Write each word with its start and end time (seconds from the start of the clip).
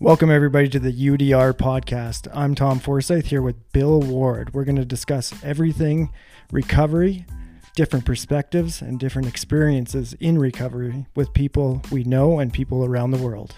Welcome, 0.00 0.30
everybody, 0.30 0.68
to 0.68 0.78
the 0.78 0.92
UDR 0.92 1.52
podcast. 1.54 2.28
I'm 2.32 2.54
Tom 2.54 2.78
Forsyth 2.78 3.26
here 3.26 3.42
with 3.42 3.72
Bill 3.72 4.00
Ward. 4.00 4.54
We're 4.54 4.62
going 4.62 4.76
to 4.76 4.84
discuss 4.84 5.34
everything 5.42 6.12
recovery, 6.52 7.26
different 7.74 8.04
perspectives, 8.04 8.80
and 8.80 9.00
different 9.00 9.26
experiences 9.26 10.14
in 10.20 10.38
recovery 10.38 11.06
with 11.16 11.34
people 11.34 11.82
we 11.90 12.04
know 12.04 12.38
and 12.38 12.52
people 12.52 12.84
around 12.84 13.10
the 13.10 13.18
world. 13.18 13.56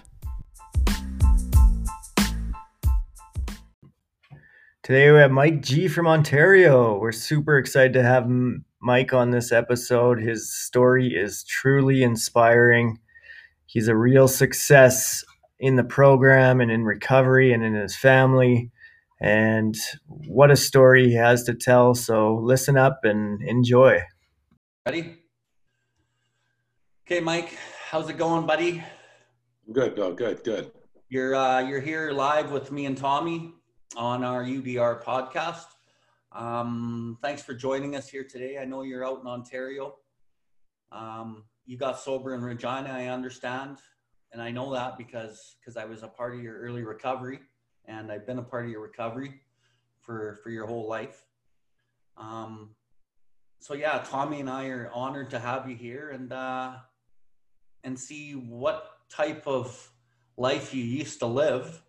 Today 4.82 5.10
we 5.12 5.18
have 5.18 5.30
Mike 5.30 5.60
G 5.60 5.88
from 5.88 6.06
Ontario. 6.06 6.98
We're 6.98 7.12
super 7.12 7.58
excited 7.58 7.92
to 7.92 8.02
have 8.02 8.26
Mike 8.80 9.12
on 9.12 9.30
this 9.30 9.52
episode. 9.52 10.18
His 10.18 10.50
story 10.50 11.08
is 11.08 11.44
truly 11.44 12.02
inspiring. 12.02 12.98
He's 13.66 13.88
a 13.88 13.94
real 13.94 14.26
success 14.26 15.22
in 15.60 15.76
the 15.76 15.84
program 15.84 16.60
and 16.60 16.70
in 16.70 16.84
recovery 16.84 17.52
and 17.52 17.62
in 17.62 17.74
his 17.74 17.94
family. 17.94 18.70
And 19.20 19.76
what 20.06 20.50
a 20.50 20.56
story 20.56 21.08
he 21.08 21.14
has 21.14 21.44
to 21.44 21.54
tell. 21.54 21.94
So 21.94 22.36
listen 22.36 22.78
up 22.78 23.00
and 23.04 23.42
enjoy. 23.42 24.00
Ready? 24.86 25.18
Okay, 27.06 27.20
Mike, 27.20 27.54
how's 27.90 28.08
it 28.08 28.16
going, 28.16 28.46
buddy? 28.46 28.82
Good, 29.70 29.94
Bill. 29.94 30.14
Good, 30.14 30.42
good. 30.42 30.72
You're 31.10 31.34
uh, 31.34 31.60
you're 31.60 31.80
here 31.80 32.12
live 32.12 32.50
with 32.50 32.72
me 32.72 32.86
and 32.86 32.96
Tommy 32.96 33.52
on 33.96 34.24
our 34.24 34.42
UDR 34.42 35.02
podcast. 35.02 35.66
Um, 36.32 37.18
thanks 37.20 37.42
for 37.42 37.52
joining 37.52 37.96
us 37.96 38.08
here 38.08 38.24
today. 38.24 38.58
I 38.58 38.64
know 38.64 38.82
you're 38.82 39.04
out 39.04 39.20
in 39.20 39.26
Ontario. 39.26 39.96
Um, 40.92 41.44
you 41.66 41.76
got 41.76 41.98
sober 41.98 42.34
in 42.34 42.42
Regina, 42.42 42.90
I 42.90 43.06
understand 43.06 43.78
and 44.32 44.40
I 44.40 44.50
know 44.50 44.72
that 44.72 44.96
because 44.96 45.56
because 45.60 45.76
I 45.76 45.84
was 45.84 46.02
a 46.02 46.08
part 46.08 46.34
of 46.34 46.42
your 46.42 46.58
early 46.58 46.82
recovery, 46.82 47.40
and 47.86 48.12
I've 48.12 48.26
been 48.26 48.38
a 48.38 48.42
part 48.42 48.64
of 48.64 48.70
your 48.70 48.80
recovery 48.80 49.40
for 50.00 50.38
for 50.42 50.50
your 50.50 50.66
whole 50.66 50.88
life. 50.88 51.24
Um, 52.16 52.70
so 53.58 53.74
yeah, 53.74 54.04
Tommy 54.06 54.40
and 54.40 54.48
I 54.48 54.68
are 54.68 54.90
honored 54.92 55.30
to 55.30 55.38
have 55.38 55.68
you 55.68 55.76
here 55.76 56.10
and 56.10 56.32
uh, 56.32 56.74
and 57.84 57.98
see 57.98 58.32
what 58.32 58.98
type 59.10 59.46
of 59.46 59.90
life 60.36 60.72
you 60.74 60.84
used 60.84 61.18
to 61.20 61.26
live, 61.26 61.82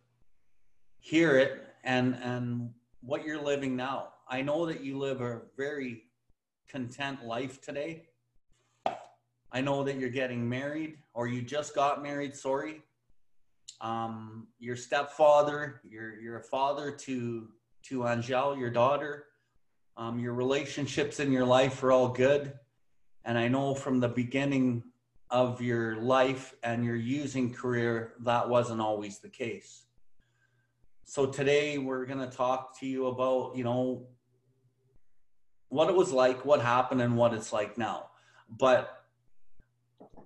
hear 1.00 1.38
it, 1.38 1.64
and 1.84 2.16
and 2.22 2.72
what 3.02 3.24
you're 3.24 3.42
living 3.42 3.76
now. 3.76 4.10
I 4.28 4.42
know 4.42 4.66
that 4.66 4.84
you 4.84 4.98
live 4.98 5.22
a 5.22 5.42
very 5.58 6.04
content 6.70 7.26
life 7.26 7.62
today 7.62 8.08
I 9.52 9.62
know 9.62 9.84
that 9.84 9.98
you're 9.98 10.10
getting 10.10 10.48
married 10.48 10.98
or 11.14 11.28
you 11.28 11.42
just 11.42 11.76
got 11.76 12.02
married, 12.02 12.36
sorry. 12.36 12.82
Um, 13.82 14.48
your 14.60 14.76
stepfather, 14.76 15.82
you're, 15.84 16.20
you're 16.20 16.38
a 16.38 16.44
father 16.44 16.92
to, 16.92 17.50
to 17.84 18.08
Angel, 18.08 18.58
your 18.58 18.70
daughter. 18.70 19.26
Um, 19.98 20.20
your 20.20 20.34
relationships 20.34 21.20
in 21.20 21.32
your 21.32 21.46
life 21.46 21.84
are 21.84 21.92
all 21.92 22.08
good. 22.08 22.54
And 23.26 23.38
I 23.38 23.48
know 23.48 23.76
from 23.76 24.00
the 24.00 24.08
beginning 24.08 24.84
of 25.30 25.62
your 25.62 25.98
life 25.98 26.56
and 26.64 26.86
your 26.86 26.96
using 26.96 27.54
career, 27.54 28.14
that 28.22 28.48
wasn't 28.48 28.82
always 28.82 29.20
the 29.20 29.30
case. 29.30 29.84
So 31.06 31.26
today 31.26 31.78
we're 31.78 32.06
going 32.06 32.20
to 32.20 32.38
talk 32.38 32.80
to 32.80 32.86
you 32.88 33.08
about, 33.08 33.56
you 33.56 33.64
know, 33.64 34.08
what 35.68 35.90
it 35.90 35.96
was 35.96 36.12
like, 36.12 36.46
what 36.46 36.62
happened, 36.62 37.02
and 37.02 37.18
what 37.18 37.34
it's 37.34 37.52
like 37.52 37.78
now. 37.78 38.08
But 38.50 39.01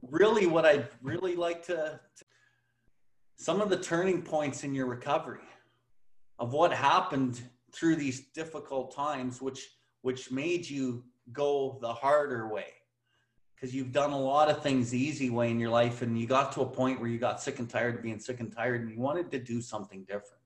really 0.02 0.46
what 0.46 0.66
I'd 0.66 0.88
really 1.02 1.36
like 1.36 1.66
to, 1.68 2.00
to, 2.18 2.26
some 3.38 3.62
of 3.62 3.70
the 3.70 3.78
turning 3.78 4.22
points 4.22 4.64
in 4.64 4.74
your 4.74 4.86
recovery 4.86 5.42
of 6.40 6.54
what 6.54 6.74
happened 6.74 7.42
through 7.74 7.96
these 7.96 8.28
difficult 8.34 8.96
times 8.96 9.42
which 9.42 9.68
which 10.02 10.32
made 10.32 10.70
you 10.70 11.04
go 11.34 11.80
the 11.82 11.92
harder 11.92 12.48
way. 12.48 12.68
Because 13.56 13.74
you've 13.74 13.92
done 13.92 14.12
a 14.12 14.20
lot 14.20 14.50
of 14.50 14.62
things 14.62 14.92
the 14.92 15.00
easy 15.00 15.32
way 15.32 15.50
in 15.50 15.60
your 15.60 15.72
life 15.72 16.02
and 16.04 16.20
you 16.20 16.28
got 16.28 16.52
to 16.54 16.62
a 16.62 16.66
point 16.66 17.00
where 17.00 17.10
you 17.10 17.18
got 17.18 17.42
sick 17.42 17.58
and 17.58 17.68
tired 17.68 17.96
of 17.96 18.04
being 18.04 18.20
sick 18.20 18.40
and 18.40 18.56
tired 18.56 18.82
and 18.82 18.92
you 18.92 19.00
wanted 19.00 19.32
to 19.32 19.40
do 19.40 19.62
something 19.62 20.02
different. 20.02 20.42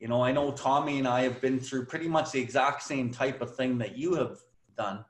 You 0.00 0.08
know 0.08 0.22
i 0.22 0.32
know 0.32 0.50
tommy 0.50 0.98
and 0.98 1.08
i 1.08 1.22
have 1.22 1.40
been 1.40 1.58
through 1.58 1.86
pretty 1.86 2.08
much 2.08 2.32
the 2.32 2.40
exact 2.40 2.82
same 2.82 3.10
type 3.10 3.40
of 3.40 3.56
thing 3.56 3.78
that 3.78 3.96
you 3.96 4.14
have 4.14 4.38
done 4.76 5.04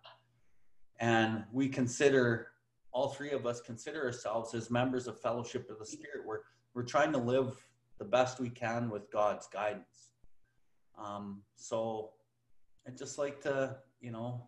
and 1.00 1.44
we 1.52 1.68
consider 1.68 2.48
all 2.94 3.08
three 3.08 3.32
of 3.32 3.44
us 3.44 3.60
consider 3.60 4.04
ourselves 4.04 4.54
as 4.54 4.70
members 4.70 5.06
of 5.08 5.20
Fellowship 5.20 5.68
of 5.68 5.78
the 5.78 5.84
Spirit. 5.84 6.24
We're 6.24 6.40
we're 6.74 6.84
trying 6.84 7.12
to 7.12 7.18
live 7.18 7.62
the 7.98 8.04
best 8.04 8.40
we 8.40 8.48
can 8.48 8.88
with 8.88 9.10
God's 9.10 9.46
guidance. 9.48 10.12
Um, 10.98 11.42
so 11.56 12.10
I'd 12.86 12.96
just 12.96 13.18
like 13.18 13.40
to, 13.42 13.76
you 14.00 14.12
know, 14.12 14.46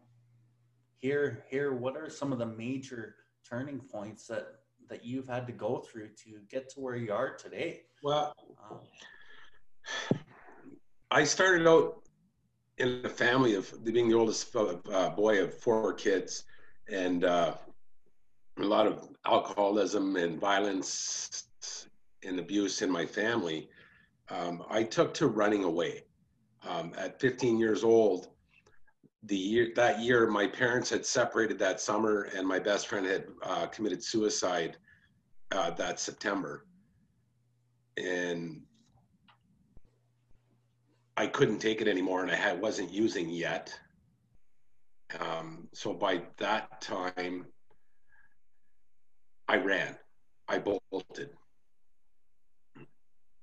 hear 0.96 1.44
hear 1.50 1.74
what 1.74 1.96
are 1.96 2.08
some 2.08 2.32
of 2.32 2.38
the 2.38 2.46
major 2.46 3.16
turning 3.48 3.80
points 3.80 4.26
that 4.28 4.46
that 4.88 5.04
you've 5.04 5.28
had 5.28 5.46
to 5.48 5.52
go 5.52 5.78
through 5.78 6.08
to 6.24 6.38
get 6.48 6.68
to 6.70 6.80
where 6.80 6.96
you 6.96 7.12
are 7.12 7.34
today. 7.36 7.82
Well, 8.02 8.32
um, 8.70 10.18
I 11.10 11.24
started 11.24 11.66
out 11.66 12.02
in 12.78 13.00
a 13.04 13.08
family 13.08 13.54
of 13.54 13.72
being 13.84 14.08
the 14.08 14.14
oldest 14.14 14.54
uh, 14.54 15.10
boy 15.10 15.42
of 15.42 15.52
four 15.52 15.94
kids, 15.94 16.44
and 16.88 17.24
uh, 17.24 17.54
a 18.58 18.64
lot 18.64 18.86
of 18.86 19.08
alcoholism 19.26 20.16
and 20.16 20.40
violence 20.40 21.46
and 22.24 22.38
abuse 22.38 22.82
in 22.82 22.90
my 22.90 23.04
family, 23.04 23.68
um, 24.30 24.64
I 24.68 24.82
took 24.82 25.14
to 25.14 25.26
running 25.26 25.64
away. 25.64 26.04
Um, 26.66 26.92
at 26.96 27.20
15 27.20 27.58
years 27.58 27.84
old, 27.84 28.28
the 29.24 29.36
year 29.36 29.68
that 29.76 30.00
year, 30.00 30.26
my 30.26 30.46
parents 30.46 30.90
had 30.90 31.04
separated 31.04 31.58
that 31.58 31.80
summer, 31.80 32.28
and 32.34 32.46
my 32.46 32.58
best 32.58 32.88
friend 32.88 33.06
had 33.06 33.26
uh, 33.42 33.66
committed 33.66 34.02
suicide 34.02 34.76
uh, 35.52 35.70
that 35.72 36.00
September, 36.00 36.66
and 37.96 38.62
I 41.16 41.26
couldn't 41.26 41.58
take 41.58 41.80
it 41.80 41.88
anymore, 41.88 42.22
and 42.22 42.30
I 42.30 42.36
had, 42.36 42.60
wasn't 42.60 42.92
using 42.92 43.28
yet. 43.30 43.72
Um, 45.20 45.68
so 45.72 45.92
by 45.94 46.22
that 46.38 46.80
time, 46.80 47.46
I 49.48 49.56
ran, 49.56 49.96
I 50.48 50.58
bolted. 50.58 51.30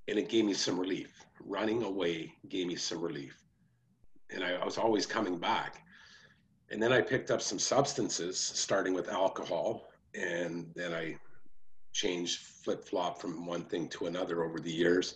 And 0.10 0.20
it 0.20 0.28
gave 0.28 0.44
me 0.44 0.54
some 0.54 0.78
relief. 0.78 1.26
Running 1.40 1.84
away 1.84 2.34
gave 2.50 2.68
me 2.68 2.76
some 2.76 3.02
relief. 3.02 3.38
And 4.30 4.44
I, 4.44 4.56
I 4.56 4.66
was 4.66 4.78
always 4.78 5.06
coming 5.06 5.38
back. 5.38 5.82
And 6.72 6.82
then 6.82 6.92
I 6.92 7.00
picked 7.00 7.32
up 7.32 7.42
some 7.42 7.60
substances, 7.60 8.38
starting 8.38 8.94
with 8.94 9.08
alcohol. 9.08 9.88
And 10.14 10.68
then 10.76 10.94
I 10.94 11.18
changed 11.94 12.40
flip 12.40 12.84
flop 12.84 13.22
from 13.22 13.46
one 13.46 13.64
thing 13.64 13.88
to 13.90 14.08
another 14.08 14.44
over 14.44 14.60
the 14.60 14.72
years, 14.72 15.16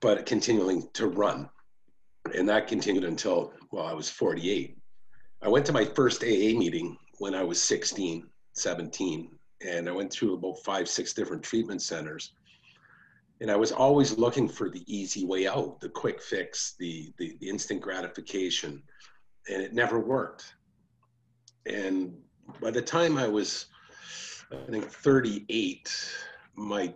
but 0.00 0.24
continuing 0.24 0.88
to 0.94 1.08
run. 1.08 1.50
And 2.34 2.48
that 2.48 2.68
continued 2.68 3.04
until, 3.04 3.52
well, 3.70 3.86
I 3.86 3.92
was 3.92 4.08
48. 4.08 4.78
I 5.42 5.48
went 5.48 5.66
to 5.66 5.72
my 5.72 5.84
first 5.84 6.22
AA 6.22 6.56
meeting 6.56 6.96
when 7.18 7.34
I 7.34 7.42
was 7.42 7.60
16, 7.60 8.28
17 8.54 9.30
and 9.66 9.88
I 9.88 9.92
went 9.92 10.12
through 10.12 10.34
about 10.34 10.58
five, 10.64 10.88
six 10.88 11.12
different 11.12 11.42
treatment 11.42 11.82
centers. 11.82 12.32
And 13.40 13.50
I 13.50 13.56
was 13.56 13.72
always 13.72 14.16
looking 14.18 14.48
for 14.48 14.70
the 14.70 14.84
easy 14.86 15.24
way 15.24 15.46
out, 15.46 15.80
the 15.80 15.88
quick 15.88 16.22
fix, 16.22 16.74
the, 16.78 17.12
the, 17.18 17.36
the 17.40 17.48
instant 17.48 17.80
gratification, 17.80 18.82
and 19.48 19.62
it 19.62 19.72
never 19.72 19.98
worked. 19.98 20.54
And 21.66 22.14
by 22.60 22.70
the 22.70 22.82
time 22.82 23.18
I 23.18 23.26
was, 23.26 23.66
I 24.52 24.70
think, 24.70 24.90
38, 24.90 26.12
my 26.54 26.94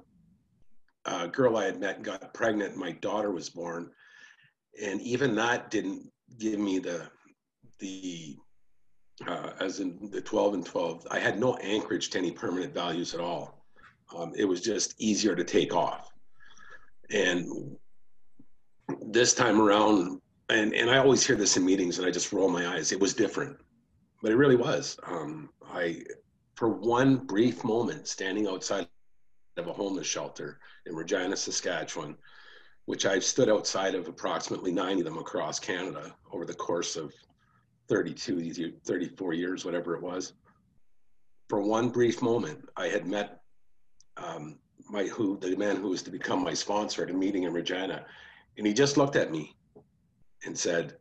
uh, 1.05 1.27
girl 1.29 1.57
I 1.57 1.65
had 1.65 1.81
met 1.81 2.03
got 2.03 2.33
pregnant, 2.35 2.77
my 2.77 2.93
daughter 2.93 3.33
was 3.33 3.51
born. 3.51 3.91
And 4.83 5.01
even 5.01 5.35
that 5.37 5.71
didn't 5.71 6.11
give 6.39 6.61
me 6.61 6.79
the, 6.79 7.09
the 7.81 8.37
uh, 9.27 9.51
as 9.61 9.81
in 9.81 10.11
the 10.11 10.21
12 10.21 10.55
and 10.55 10.67
12, 10.67 11.07
I 11.11 11.19
had 11.19 11.39
no 11.39 11.57
anchorage 11.57 12.11
to 12.11 12.19
any 12.19 12.31
permanent 12.31 12.75
values 12.75 13.15
at 13.15 13.21
all. 13.21 13.65
Um, 14.15 14.33
it 14.37 14.45
was 14.45 14.61
just 14.61 14.95
easier 14.99 15.35
to 15.35 15.45
take 15.45 15.75
off. 15.75 16.13
And 17.11 17.77
this 19.01 19.35
time 19.35 19.61
around, 19.61 20.21
and, 20.49 20.75
and 20.75 20.91
I 20.91 20.99
always 20.99 21.27
hear 21.27 21.37
this 21.37 21.57
in 21.57 21.65
meetings 21.65 21.99
and 21.99 22.07
I 22.07 22.11
just 22.11 22.33
roll 22.33 22.49
my 22.49 22.69
eyes, 22.69 22.93
it 22.93 23.01
was 23.01 23.15
different, 23.15 23.57
but 24.23 24.31
it 24.31 24.37
really 24.37 24.57
was. 24.57 24.99
Um, 25.07 25.51
I, 25.65 26.03
for 26.55 26.69
one 26.69 27.17
brief 27.17 27.65
moment, 27.65 28.07
standing 28.07 28.47
outside 28.47 28.87
of 29.57 29.67
a 29.67 29.73
homeless 29.73 30.07
shelter 30.07 30.59
in 30.85 30.95
Regina, 30.95 31.37
Saskatchewan, 31.37 32.17
which 32.85 33.07
I've 33.07 33.25
stood 33.25 33.49
outside 33.49 33.95
of 33.95 34.07
approximately 34.07 34.71
90 34.71 35.01
of 35.01 35.05
them 35.07 35.19
across 35.19 35.59
Canada 35.59 36.15
over 36.33 36.45
the 36.45 36.55
course 36.55 36.97
of 36.97 37.13
32, 37.89 38.73
34 38.85 39.33
years, 39.35 39.65
whatever 39.65 39.95
it 39.95 40.03
was. 40.03 40.33
For 41.49 41.61
one 41.61 41.91
brief 41.91 42.23
moment, 42.23 42.69
I 42.77 42.89
had 42.89 43.07
met 43.07 43.41
um, 44.17 44.59
my 44.91 45.05
who 45.05 45.39
the 45.39 45.57
man 45.57 45.77
who 45.77 45.91
was 45.91 46.03
to 46.03 46.11
become 46.11 46.43
my 46.43 46.55
sponsor 46.55 47.03
at 47.03 47.11
a 47.11 47.15
meeting 47.15 47.45
in 47.45 47.53
Regina, 47.53 48.05
and 48.57 48.67
he 48.67 48.73
just 48.73 48.97
looked 48.97 49.17
at 49.17 49.31
me 49.31 49.55
and 50.45 50.59
said, 50.59 50.97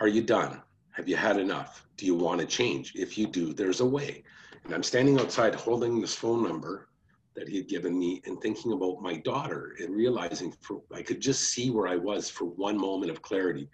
"Are 0.00 0.08
you 0.08 0.22
done? 0.22 0.62
Have 0.92 1.08
you 1.08 1.16
had 1.16 1.38
enough? 1.38 1.86
Do 1.96 2.06
you 2.06 2.14
want 2.14 2.40
to 2.40 2.46
change? 2.46 2.92
If 2.94 3.18
you 3.18 3.26
do, 3.26 3.52
there's 3.52 3.80
a 3.80 3.86
way." 3.86 4.22
And 4.64 4.74
I'm 4.74 4.82
standing 4.82 5.18
outside 5.18 5.54
holding 5.54 6.00
this 6.00 6.14
phone 6.14 6.42
number 6.42 6.88
that 7.34 7.48
he 7.48 7.56
had 7.56 7.68
given 7.68 7.98
me 7.98 8.22
and 8.26 8.40
thinking 8.40 8.72
about 8.72 9.02
my 9.02 9.16
daughter 9.16 9.74
and 9.80 9.94
realizing 9.94 10.54
for, 10.60 10.82
I 10.92 11.02
could 11.02 11.20
just 11.20 11.50
see 11.50 11.70
where 11.70 11.88
I 11.88 11.96
was 11.96 12.30
for 12.30 12.44
one 12.44 12.78
moment 12.78 13.10
of 13.10 13.22
clarity 13.22 13.68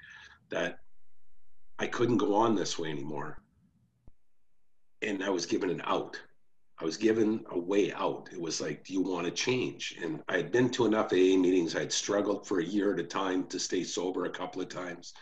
that 0.48 0.78
I 1.80 1.86
couldn't 1.86 2.18
go 2.18 2.34
on 2.34 2.54
this 2.54 2.78
way 2.78 2.90
anymore. 2.90 3.40
And 5.00 5.24
I 5.24 5.30
was 5.30 5.46
given 5.46 5.70
an 5.70 5.80
out. 5.86 6.20
I 6.78 6.84
was 6.84 6.98
given 6.98 7.42
a 7.50 7.58
way 7.58 7.90
out. 7.94 8.28
It 8.30 8.40
was 8.40 8.60
like, 8.60 8.84
do 8.84 8.92
you 8.92 9.00
want 9.00 9.24
to 9.24 9.30
change? 9.30 9.96
And 10.02 10.22
I 10.28 10.36
had 10.36 10.52
been 10.52 10.68
to 10.72 10.84
enough 10.84 11.06
AA 11.06 11.38
meetings. 11.40 11.74
I 11.74 11.80
had 11.80 11.92
struggled 11.92 12.46
for 12.46 12.60
a 12.60 12.64
year 12.64 12.92
at 12.92 13.00
a 13.00 13.04
time 13.04 13.46
to 13.46 13.58
stay 13.58 13.82
sober 13.82 14.26
a 14.26 14.30
couple 14.30 14.60
of 14.60 14.68
times. 14.68 15.14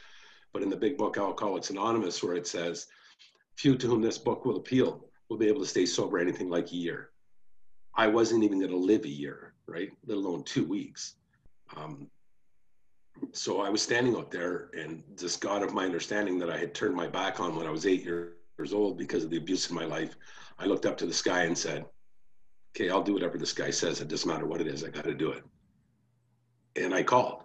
But 0.52 0.64
in 0.64 0.69
the 0.69 0.76
big 0.76 0.99
book, 0.99 1.16
Alcoholics 1.16 1.70
Anonymous, 1.70 2.25
where 2.25 2.34
it 2.34 2.49
says, 2.49 2.88
few 3.55 3.76
to 3.76 3.87
whom 3.87 4.02
this 4.02 4.19
book 4.19 4.44
will 4.44 4.56
appeal 4.56 5.08
will 5.28 5.37
be 5.37 5.46
able 5.46 5.60
to 5.60 5.66
stay 5.66 5.87
sober 5.87 6.19
anything 6.19 6.50
like 6.50 6.72
a 6.72 6.76
year. 6.76 7.10
I 7.94 8.08
wasn't 8.08 8.43
even 8.43 8.58
going 8.58 8.72
to 8.72 8.76
live 8.76 9.05
a 9.05 9.08
year, 9.08 9.55
right? 9.66 9.93
Let 10.06 10.19
alone 10.19 10.43
two 10.43 10.64
weeks. 10.64 11.14
Um, 11.76 12.10
so 13.32 13.61
I 13.61 13.69
was 13.69 13.82
standing 13.82 14.17
out 14.17 14.31
there, 14.31 14.70
and 14.76 15.03
this 15.17 15.37
God 15.37 15.62
of 15.62 15.75
my 15.75 15.85
understanding 15.85 16.38
that 16.38 16.50
I 16.50 16.59
had 16.59 16.75
turned 16.75 16.94
my 16.94 17.06
back 17.06 17.41
on 17.41 17.56
when 17.56 17.67
I 17.67 17.70
was 17.70 17.87
eight 17.87 18.05
years 18.05 18.32
old 18.73 18.99
because 18.99 19.25
of 19.25 19.31
the 19.31 19.37
abuse 19.37 19.69
in 19.70 19.76
my 19.76 19.85
life, 19.85 20.17
I 20.59 20.67
looked 20.67 20.87
up 20.87 20.97
to 20.99 21.06
the 21.06 21.12
sky 21.12 21.44
and 21.44 21.56
said, 21.56 21.85
Okay, 22.76 22.91
I'll 22.91 23.03
do 23.03 23.15
whatever 23.15 23.38
this 23.38 23.53
guy 23.53 23.70
says. 23.70 24.00
It 24.00 24.09
doesn't 24.09 24.29
matter 24.29 24.47
what 24.47 24.61
it 24.61 24.67
is, 24.67 24.85
I 24.85 24.91
got 24.91 25.05
to 25.05 25.15
do 25.15 25.31
it. 25.32 25.43
And 26.76 26.94
I 26.94 27.03
called, 27.03 27.43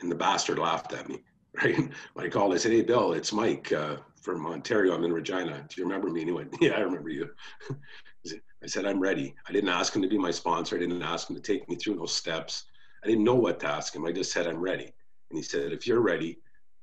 and 0.00 0.10
the 0.10 0.16
bastard 0.16 0.58
laughed 0.58 0.92
at 0.92 1.08
me, 1.08 1.22
right? 1.62 1.76
When 2.14 2.26
I 2.26 2.28
called, 2.28 2.54
I 2.54 2.58
said, 2.58 2.72
Hey, 2.72 2.82
Bill, 2.82 3.12
it's 3.12 3.32
Mike 3.32 3.72
uh, 3.72 3.96
from 4.22 4.46
Ontario. 4.46 4.94
I'm 4.94 5.04
in 5.04 5.12
Regina. 5.12 5.64
Do 5.68 5.80
you 5.80 5.84
remember 5.84 6.08
me? 6.08 6.20
And 6.20 6.30
he 6.30 6.34
went, 6.34 6.54
Yeah, 6.60 6.72
I 6.72 6.80
remember 6.80 7.10
you. 7.10 7.30
I 8.62 8.66
said, 8.66 8.86
I'm 8.86 8.98
ready. 8.98 9.34
I 9.46 9.52
didn't 9.52 9.68
ask 9.68 9.94
him 9.94 10.00
to 10.00 10.08
be 10.08 10.16
my 10.16 10.30
sponsor. 10.30 10.76
I 10.76 10.78
didn't 10.78 11.02
ask 11.02 11.28
him 11.28 11.36
to 11.36 11.42
take 11.42 11.68
me 11.68 11.76
through 11.76 11.96
those 11.96 12.14
steps. 12.14 12.64
I 13.04 13.08
didn't 13.08 13.24
know 13.24 13.34
what 13.34 13.60
to 13.60 13.68
ask 13.68 13.94
him. 13.94 14.06
I 14.06 14.12
just 14.12 14.32
said, 14.32 14.46
I'm 14.46 14.60
ready. 14.60 14.84
And 15.30 15.36
he 15.36 15.42
said, 15.42 15.72
if 15.72 15.86
you're 15.86 16.00
ready, 16.00 16.38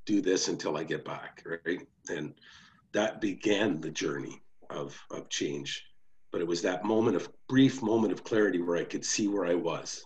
do 0.06 0.22
this 0.22 0.50
until 0.50 0.78
I 0.78 0.84
get 0.84 1.04
back. 1.04 1.44
Right. 1.66 1.88
And 2.10 2.34
that 2.94 3.22
began 3.22 3.82
the 3.82 3.90
journey 3.90 4.42
of, 4.70 5.00
of 5.10 5.30
change. 5.30 5.84
But 6.32 6.42
it 6.42 6.48
was 6.48 6.62
that 6.62 6.86
moment 6.86 7.16
of 7.16 7.30
brief 7.50 7.82
moment 7.82 8.14
of 8.14 8.24
clarity 8.24 8.62
where 8.62 8.78
I 8.78 8.84
could 8.84 9.04
see 9.04 9.28
where 9.28 9.48
I 9.48 9.56
was. 9.56 10.06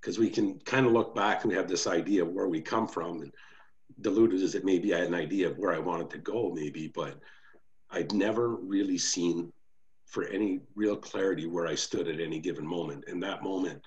Because 0.00 0.18
we 0.18 0.30
can 0.30 0.58
kind 0.60 0.84
of 0.84 0.92
look 0.92 1.14
back 1.14 1.42
and 1.42 1.50
we 1.50 1.56
have 1.56 1.68
this 1.68 1.86
idea 1.86 2.22
of 2.22 2.30
where 2.30 2.48
we 2.48 2.60
come 2.60 2.88
from. 2.88 3.22
And 3.22 3.32
diluted 4.00 4.42
as 4.42 4.54
it 4.54 4.64
may 4.64 4.78
be, 4.78 4.94
I 4.94 4.98
had 4.98 5.08
an 5.08 5.14
idea 5.14 5.48
of 5.48 5.58
where 5.58 5.72
I 5.72 5.78
wanted 5.78 6.10
to 6.10 6.18
go, 6.18 6.52
maybe, 6.54 6.88
but 6.88 7.20
I'd 7.90 8.12
never 8.12 8.56
really 8.56 8.98
seen 8.98 9.52
for 10.06 10.24
any 10.24 10.60
real 10.74 10.96
clarity 10.96 11.46
where 11.46 11.66
I 11.66 11.74
stood 11.74 12.08
at 12.08 12.20
any 12.20 12.40
given 12.40 12.66
moment. 12.66 13.04
And 13.06 13.22
that 13.22 13.42
moment 13.42 13.82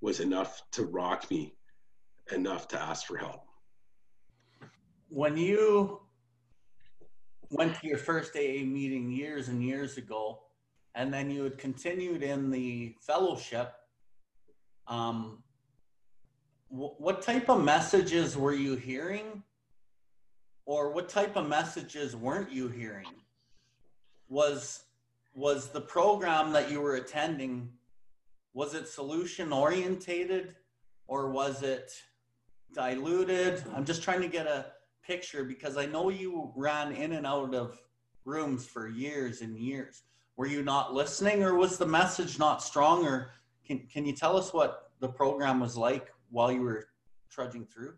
was 0.00 0.20
enough 0.20 0.62
to 0.72 0.84
rock 0.84 1.30
me 1.30 1.54
enough 2.32 2.68
to 2.68 2.80
ask 2.80 3.06
for 3.06 3.16
help. 3.16 3.44
When 5.08 5.36
you 5.36 6.00
went 7.50 7.74
to 7.80 7.86
your 7.86 7.98
first 7.98 8.36
AA 8.36 8.64
meeting 8.64 9.10
years 9.10 9.48
and 9.48 9.62
years 9.62 9.96
ago, 9.96 10.40
and 10.94 11.12
then 11.12 11.30
you 11.30 11.44
had 11.44 11.58
continued 11.58 12.22
in 12.22 12.50
the 12.50 12.94
fellowship, 13.00 13.74
um, 14.86 15.42
what 16.68 17.20
type 17.22 17.48
of 17.48 17.62
messages 17.62 18.36
were 18.36 18.54
you 18.54 18.76
hearing? 18.76 19.42
Or 20.66 20.92
what 20.92 21.08
type 21.08 21.36
of 21.36 21.48
messages 21.48 22.14
weren't 22.14 22.52
you 22.52 22.68
hearing? 22.68 23.08
Was 24.28 24.84
was 25.34 25.70
the 25.70 25.80
program 25.80 26.52
that 26.52 26.70
you 26.70 26.80
were 26.80 26.96
attending 26.96 27.70
was 28.52 28.74
it 28.74 28.88
solution 28.88 29.52
orientated 29.52 30.56
or 31.06 31.30
was 31.30 31.62
it 31.62 31.92
diluted? 32.74 33.62
I'm 33.74 33.84
just 33.84 34.02
trying 34.02 34.22
to 34.22 34.28
get 34.28 34.46
a 34.46 34.66
picture 35.02 35.44
because 35.44 35.76
i 35.76 35.86
know 35.86 36.10
you 36.10 36.52
ran 36.54 36.92
in 36.92 37.12
and 37.12 37.26
out 37.26 37.54
of 37.54 37.80
rooms 38.24 38.66
for 38.66 38.86
years 38.86 39.40
and 39.40 39.56
years. 39.56 40.02
Were 40.36 40.46
you 40.46 40.62
not 40.62 40.94
listening 40.94 41.42
or 41.42 41.54
was 41.54 41.78
the 41.78 41.86
message 41.86 42.38
not 42.38 42.62
strong 42.62 43.04
or 43.06 43.30
can, 43.66 43.86
can 43.92 44.04
you 44.04 44.14
tell 44.14 44.36
us 44.36 44.52
what 44.52 44.90
the 45.00 45.08
program 45.08 45.60
was 45.60 45.76
like 45.76 46.12
while 46.30 46.52
you 46.52 46.62
were 46.62 46.88
trudging 47.30 47.66
through? 47.66 47.94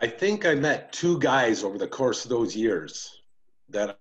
I 0.00 0.06
think 0.06 0.44
i 0.44 0.54
met 0.54 0.92
two 0.92 1.18
guys 1.18 1.64
over 1.64 1.78
the 1.78 1.88
course 1.88 2.24
of 2.24 2.30
those 2.30 2.54
years 2.54 3.22
that 3.70 3.98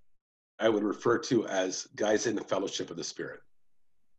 I 0.60 0.70
would 0.70 0.84
refer 0.84 1.18
to 1.20 1.48
as 1.48 1.88
guys 1.96 2.28
in 2.28 2.36
the 2.36 2.44
fellowship 2.44 2.90
of 2.90 2.98
the 2.98 3.04
Spirit. 3.04 3.42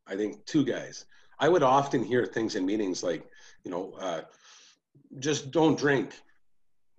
I 0.07 0.17
think 0.17 0.45
two 0.47 0.65
guys. 0.65 1.05
I 1.39 1.49
would 1.49 1.63
often 1.63 2.03
hear 2.03 2.25
things 2.25 2.55
in 2.55 2.65
meetings 2.65 3.03
like, 3.03 3.27
you 3.65 3.71
know, 3.71 3.93
uh, 4.01 4.23
just 5.19 5.51
don't 5.51 5.79
drink, 5.79 6.13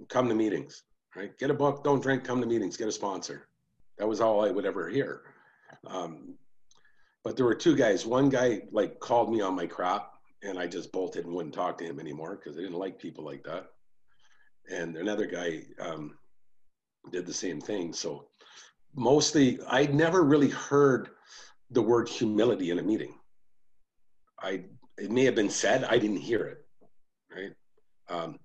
come 0.09 0.29
to 0.29 0.35
meetings, 0.35 0.83
right? 1.15 1.37
Get 1.37 1.49
a 1.49 1.55
book, 1.55 1.83
don't 1.83 2.01
drink, 2.01 2.23
come 2.23 2.41
to 2.41 2.47
meetings, 2.47 2.77
get 2.77 2.87
a 2.87 2.91
sponsor. 2.91 3.47
That 3.97 4.07
was 4.07 4.21
all 4.21 4.45
I 4.45 4.51
would 4.51 4.65
ever 4.65 4.89
hear. 4.89 5.21
Um, 5.87 6.35
but 7.23 7.35
there 7.35 7.45
were 7.45 7.55
two 7.55 7.75
guys. 7.75 8.05
One 8.05 8.29
guy 8.29 8.61
like 8.71 8.99
called 8.99 9.31
me 9.31 9.41
on 9.41 9.55
my 9.55 9.65
crap, 9.65 10.11
and 10.43 10.59
I 10.59 10.67
just 10.67 10.91
bolted 10.91 11.25
and 11.25 11.33
wouldn't 11.33 11.55
talk 11.55 11.77
to 11.79 11.83
him 11.83 11.99
anymore 11.99 12.35
because 12.35 12.57
I 12.57 12.61
didn't 12.61 12.77
like 12.77 12.99
people 12.99 13.25
like 13.25 13.43
that. 13.43 13.67
And 14.69 14.95
another 14.97 15.25
guy 15.25 15.63
um, 15.79 16.17
did 17.11 17.25
the 17.25 17.33
same 17.33 17.59
thing. 17.59 17.91
So 17.93 18.27
mostly 18.95 19.59
I 19.67 19.87
never 19.87 20.23
really 20.23 20.49
heard 20.49 21.09
the 21.71 21.81
word 21.81 22.07
humility 22.07 22.71
in 22.71 22.79
a 22.79 22.83
meeting. 22.83 23.13
I 24.39 24.63
it 24.97 25.11
may 25.11 25.25
have 25.25 25.35
been 25.35 25.49
said, 25.49 25.83
I 25.83 25.97
didn't 25.97 26.17
hear 26.17 26.45
it. 26.45 26.65
Right. 27.33 27.53
Um, 28.09 28.39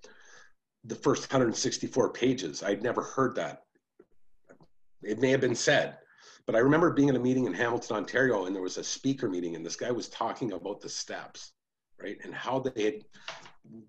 the 0.85 0.95
first 0.95 1.23
164 1.23 2.11
pages, 2.11 2.61
I'd 2.61 2.83
never 2.83 3.01
heard 3.01 3.35
that. 3.35 3.63
It 5.01 5.19
may 5.19 5.31
have 5.31 5.41
been 5.41 5.55
said, 5.55 5.97
but 6.45 6.55
I 6.55 6.59
remember 6.59 6.91
being 6.91 7.09
in 7.09 7.15
a 7.15 7.19
meeting 7.19 7.45
in 7.45 7.53
Hamilton, 7.53 7.97
Ontario, 7.97 8.45
and 8.45 8.55
there 8.55 8.61
was 8.61 8.77
a 8.77 8.83
speaker 8.83 9.29
meeting, 9.29 9.55
and 9.55 9.65
this 9.65 9.75
guy 9.75 9.91
was 9.91 10.09
talking 10.09 10.51
about 10.51 10.81
the 10.81 10.89
steps, 10.89 11.53
right, 12.01 12.17
and 12.23 12.33
how 12.33 12.59
they 12.59 12.83
had 12.83 13.03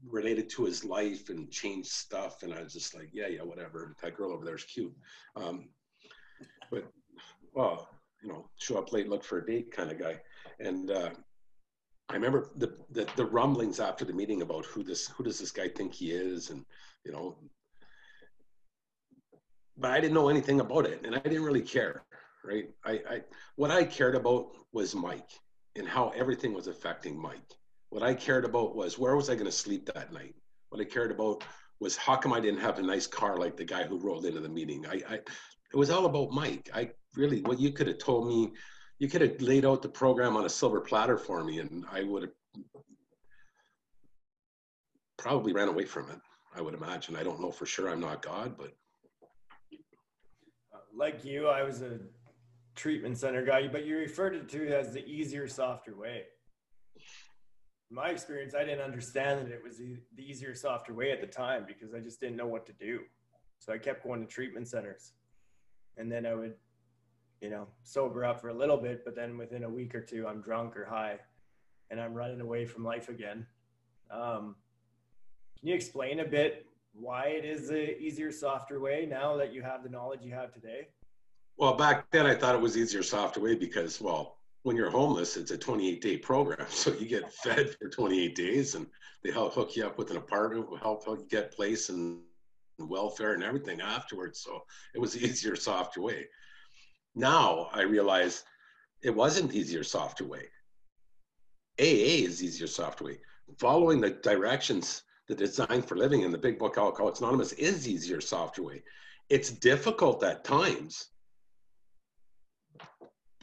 related 0.08 0.48
to 0.50 0.64
his 0.64 0.84
life 0.84 1.28
and 1.28 1.50
changed 1.50 1.90
stuff. 1.90 2.42
And 2.42 2.54
I 2.54 2.62
was 2.62 2.72
just 2.72 2.94
like, 2.94 3.10
yeah, 3.12 3.26
yeah, 3.26 3.42
whatever. 3.42 3.94
That 4.02 4.16
girl 4.16 4.32
over 4.32 4.44
there 4.44 4.54
is 4.54 4.64
cute. 4.64 4.94
Um, 5.36 5.68
but 6.70 6.84
well, 7.52 7.88
you 8.24 8.32
know, 8.32 8.48
show 8.56 8.78
up 8.78 8.92
late, 8.92 9.08
look 9.08 9.22
for 9.22 9.38
a 9.38 9.46
date 9.46 9.70
kind 9.70 9.92
of 9.92 9.98
guy. 9.98 10.18
And 10.58 10.90
uh, 10.90 11.10
I 12.08 12.14
remember 12.14 12.50
the, 12.56 12.74
the, 12.90 13.06
the 13.16 13.26
rumblings 13.26 13.80
after 13.80 14.04
the 14.04 14.12
meeting 14.12 14.42
about 14.42 14.64
who 14.64 14.82
this 14.82 15.08
who 15.08 15.24
does 15.24 15.38
this 15.38 15.50
guy 15.50 15.68
think 15.68 15.92
he 15.92 16.10
is, 16.10 16.50
and 16.50 16.64
you 17.04 17.12
know, 17.12 17.36
but 19.76 19.90
I 19.90 20.00
didn't 20.00 20.14
know 20.14 20.28
anything 20.28 20.60
about 20.60 20.86
it, 20.86 21.02
and 21.04 21.14
I 21.14 21.18
didn't 21.18 21.44
really 21.44 21.62
care, 21.62 22.02
right? 22.44 22.70
I, 22.84 22.92
I 22.92 23.20
what 23.56 23.70
I 23.70 23.84
cared 23.84 24.14
about 24.14 24.48
was 24.72 24.94
Mike 24.94 25.30
and 25.76 25.86
how 25.86 26.10
everything 26.10 26.54
was 26.54 26.66
affecting 26.66 27.20
Mike. 27.20 27.52
What 27.90 28.02
I 28.02 28.14
cared 28.14 28.44
about 28.44 28.74
was 28.74 28.98
where 28.98 29.16
was 29.16 29.30
I 29.30 29.34
going 29.34 29.46
to 29.46 29.52
sleep 29.52 29.90
that 29.94 30.12
night. 30.12 30.34
What 30.70 30.80
I 30.80 30.84
cared 30.84 31.10
about 31.10 31.44
was 31.80 31.96
how 31.96 32.16
come 32.16 32.32
I 32.32 32.40
didn't 32.40 32.60
have 32.60 32.78
a 32.78 32.82
nice 32.82 33.06
car 33.06 33.36
like 33.36 33.56
the 33.56 33.64
guy 33.64 33.84
who 33.84 33.98
rolled 33.98 34.24
into 34.24 34.40
the 34.40 34.48
meeting. 34.48 34.86
I, 34.86 35.02
I 35.08 35.20
it 35.74 35.76
was 35.76 35.90
all 35.90 36.06
about 36.06 36.30
Mike. 36.30 36.70
I 36.72 36.90
really, 37.16 37.40
what 37.40 37.58
you 37.58 37.72
could 37.72 37.88
have 37.88 37.98
told 37.98 38.28
me, 38.28 38.52
you 39.00 39.08
could 39.08 39.22
have 39.22 39.40
laid 39.40 39.64
out 39.64 39.82
the 39.82 39.88
program 39.88 40.36
on 40.36 40.44
a 40.44 40.48
silver 40.48 40.80
platter 40.80 41.18
for 41.18 41.42
me, 41.42 41.58
and 41.58 41.84
I 41.90 42.04
would 42.04 42.22
have 42.22 42.32
probably 45.18 45.52
ran 45.52 45.66
away 45.66 45.84
from 45.84 46.10
it. 46.10 46.20
I 46.54 46.60
would 46.60 46.74
imagine. 46.74 47.16
I 47.16 47.24
don't 47.24 47.40
know 47.40 47.50
for 47.50 47.66
sure. 47.66 47.90
I'm 47.90 47.98
not 47.98 48.22
God, 48.22 48.54
but 48.56 48.72
uh, 50.72 50.78
like 50.96 51.24
you, 51.24 51.48
I 51.48 51.64
was 51.64 51.82
a 51.82 51.98
treatment 52.76 53.18
center 53.18 53.44
guy, 53.44 53.66
but 53.66 53.84
you 53.84 53.96
referred 53.96 54.36
it 54.36 54.48
to 54.50 54.68
it 54.68 54.72
as 54.72 54.92
the 54.92 55.04
easier, 55.04 55.48
softer 55.48 55.96
way. 55.96 56.22
In 57.90 57.96
my 57.96 58.10
experience, 58.10 58.54
I 58.54 58.64
didn't 58.64 58.82
understand 58.82 59.40
that 59.40 59.52
it 59.52 59.60
was 59.60 59.78
the 59.78 60.22
easier, 60.22 60.54
softer 60.54 60.94
way 60.94 61.10
at 61.10 61.20
the 61.20 61.26
time 61.26 61.64
because 61.66 61.94
I 61.94 61.98
just 61.98 62.20
didn't 62.20 62.36
know 62.36 62.46
what 62.46 62.64
to 62.66 62.72
do. 62.74 63.00
So 63.58 63.72
I 63.72 63.78
kept 63.78 64.04
going 64.04 64.20
to 64.20 64.26
treatment 64.26 64.68
centers 64.68 65.14
and 65.96 66.10
then 66.10 66.26
I 66.26 66.34
would, 66.34 66.54
you 67.40 67.50
know, 67.50 67.66
sober 67.82 68.24
up 68.24 68.40
for 68.40 68.48
a 68.48 68.54
little 68.54 68.76
bit, 68.76 69.04
but 69.04 69.14
then 69.14 69.38
within 69.38 69.64
a 69.64 69.68
week 69.68 69.94
or 69.94 70.00
two, 70.00 70.26
I'm 70.26 70.40
drunk 70.40 70.76
or 70.76 70.84
high, 70.84 71.18
and 71.90 72.00
I'm 72.00 72.14
running 72.14 72.40
away 72.40 72.64
from 72.64 72.84
life 72.84 73.08
again. 73.08 73.46
Um, 74.10 74.56
can 75.58 75.68
you 75.68 75.74
explain 75.74 76.20
a 76.20 76.24
bit 76.24 76.66
why 76.92 77.26
it 77.26 77.44
is 77.44 77.68
the 77.68 77.98
easier, 77.98 78.30
softer 78.30 78.80
way 78.80 79.06
now 79.08 79.36
that 79.36 79.52
you 79.52 79.62
have 79.62 79.82
the 79.82 79.88
knowledge 79.88 80.20
you 80.22 80.32
have 80.32 80.52
today? 80.52 80.88
Well, 81.56 81.74
back 81.74 82.10
then 82.10 82.26
I 82.26 82.34
thought 82.34 82.54
it 82.54 82.60
was 82.60 82.76
easier, 82.76 83.02
softer 83.02 83.40
way 83.40 83.54
because, 83.54 84.00
well, 84.00 84.38
when 84.62 84.76
you're 84.76 84.90
homeless, 84.90 85.36
it's 85.36 85.50
a 85.50 85.58
28 85.58 86.00
day 86.00 86.16
program. 86.16 86.66
So 86.70 86.92
you 86.92 87.06
get 87.06 87.32
fed 87.32 87.74
for 87.78 87.88
28 87.88 88.34
days 88.34 88.74
and 88.74 88.86
they 89.22 89.30
help 89.30 89.54
hook 89.54 89.76
you 89.76 89.86
up 89.86 89.98
with 89.98 90.10
an 90.10 90.16
apartment, 90.16 90.68
will 90.68 90.78
help 90.78 91.06
you 91.06 91.26
get 91.30 91.52
place 91.52 91.88
and 91.88 92.20
welfare 92.78 93.34
and 93.34 93.42
everything 93.42 93.80
afterwards. 93.80 94.40
So 94.40 94.62
it 94.94 95.00
was 95.00 95.16
easier, 95.22 95.56
softer 95.56 96.02
way. 96.02 96.26
Now 97.14 97.68
I 97.72 97.82
realize 97.82 98.44
it 99.02 99.14
wasn't 99.14 99.54
easier, 99.54 99.84
softer 99.84 100.24
way. 100.24 100.48
AA 101.80 102.24
is 102.24 102.42
easier, 102.42 102.66
softer 102.66 103.04
way. 103.04 103.18
Following 103.58 104.00
the 104.00 104.10
directions, 104.10 105.02
the 105.28 105.34
design 105.34 105.82
for 105.82 105.96
living 105.96 106.22
in 106.22 106.30
the 106.30 106.38
big 106.38 106.58
book 106.58 106.78
Alcoholics 106.78 107.20
Anonymous 107.20 107.52
is 107.52 107.88
easier, 107.88 108.20
softer 108.20 108.62
way. 108.62 108.82
It's 109.30 109.50
difficult 109.50 110.22
at 110.22 110.44
times 110.44 111.08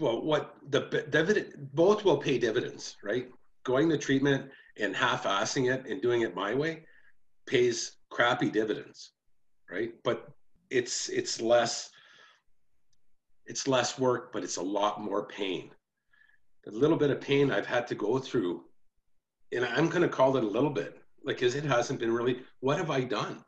well, 0.02 0.22
what 0.24 0.56
the 0.70 1.06
dividend, 1.12 1.70
both 1.74 2.04
will 2.04 2.18
pay 2.18 2.40
dividends, 2.40 2.98
right? 3.04 3.30
Going 3.64 3.88
to 3.90 3.98
treatment 3.98 4.50
and 4.80 4.96
half-assing 4.96 5.72
it 5.72 5.86
and 5.86 6.02
doing 6.02 6.22
it 6.22 6.36
my 6.36 6.56
way 6.56 6.84
pays 7.46 7.98
crappy 8.10 8.50
dividends, 8.50 9.12
right? 9.72 9.94
But 10.04 10.30
it's 10.70 11.10
it's 11.10 11.42
less 11.42 11.92
it's 13.46 13.68
less 13.68 13.98
work, 13.98 14.32
but 14.32 14.44
it's 14.44 14.58
a 14.58 14.62
lot 14.62 15.02
more 15.02 15.26
pain. 15.26 15.72
The 16.64 16.72
little 16.72 16.98
bit 16.98 17.10
of 17.10 17.20
pain 17.20 17.52
I've 17.52 17.66
had 17.66 17.88
to 17.88 17.96
go 17.96 18.20
through, 18.20 18.64
and 19.52 19.66
I'm 19.66 19.90
going 19.90 20.04
to 20.04 20.08
call 20.08 20.38
it 20.38 20.44
a 20.44 20.48
little 20.48 20.70
bit, 20.70 21.02
like, 21.24 21.38
because 21.38 21.56
it 21.56 21.64
hasn't 21.64 22.00
been 22.00 22.14
really. 22.14 22.42
What 22.60 22.78
have 22.78 22.92
I 22.92 23.02
done? 23.02 23.44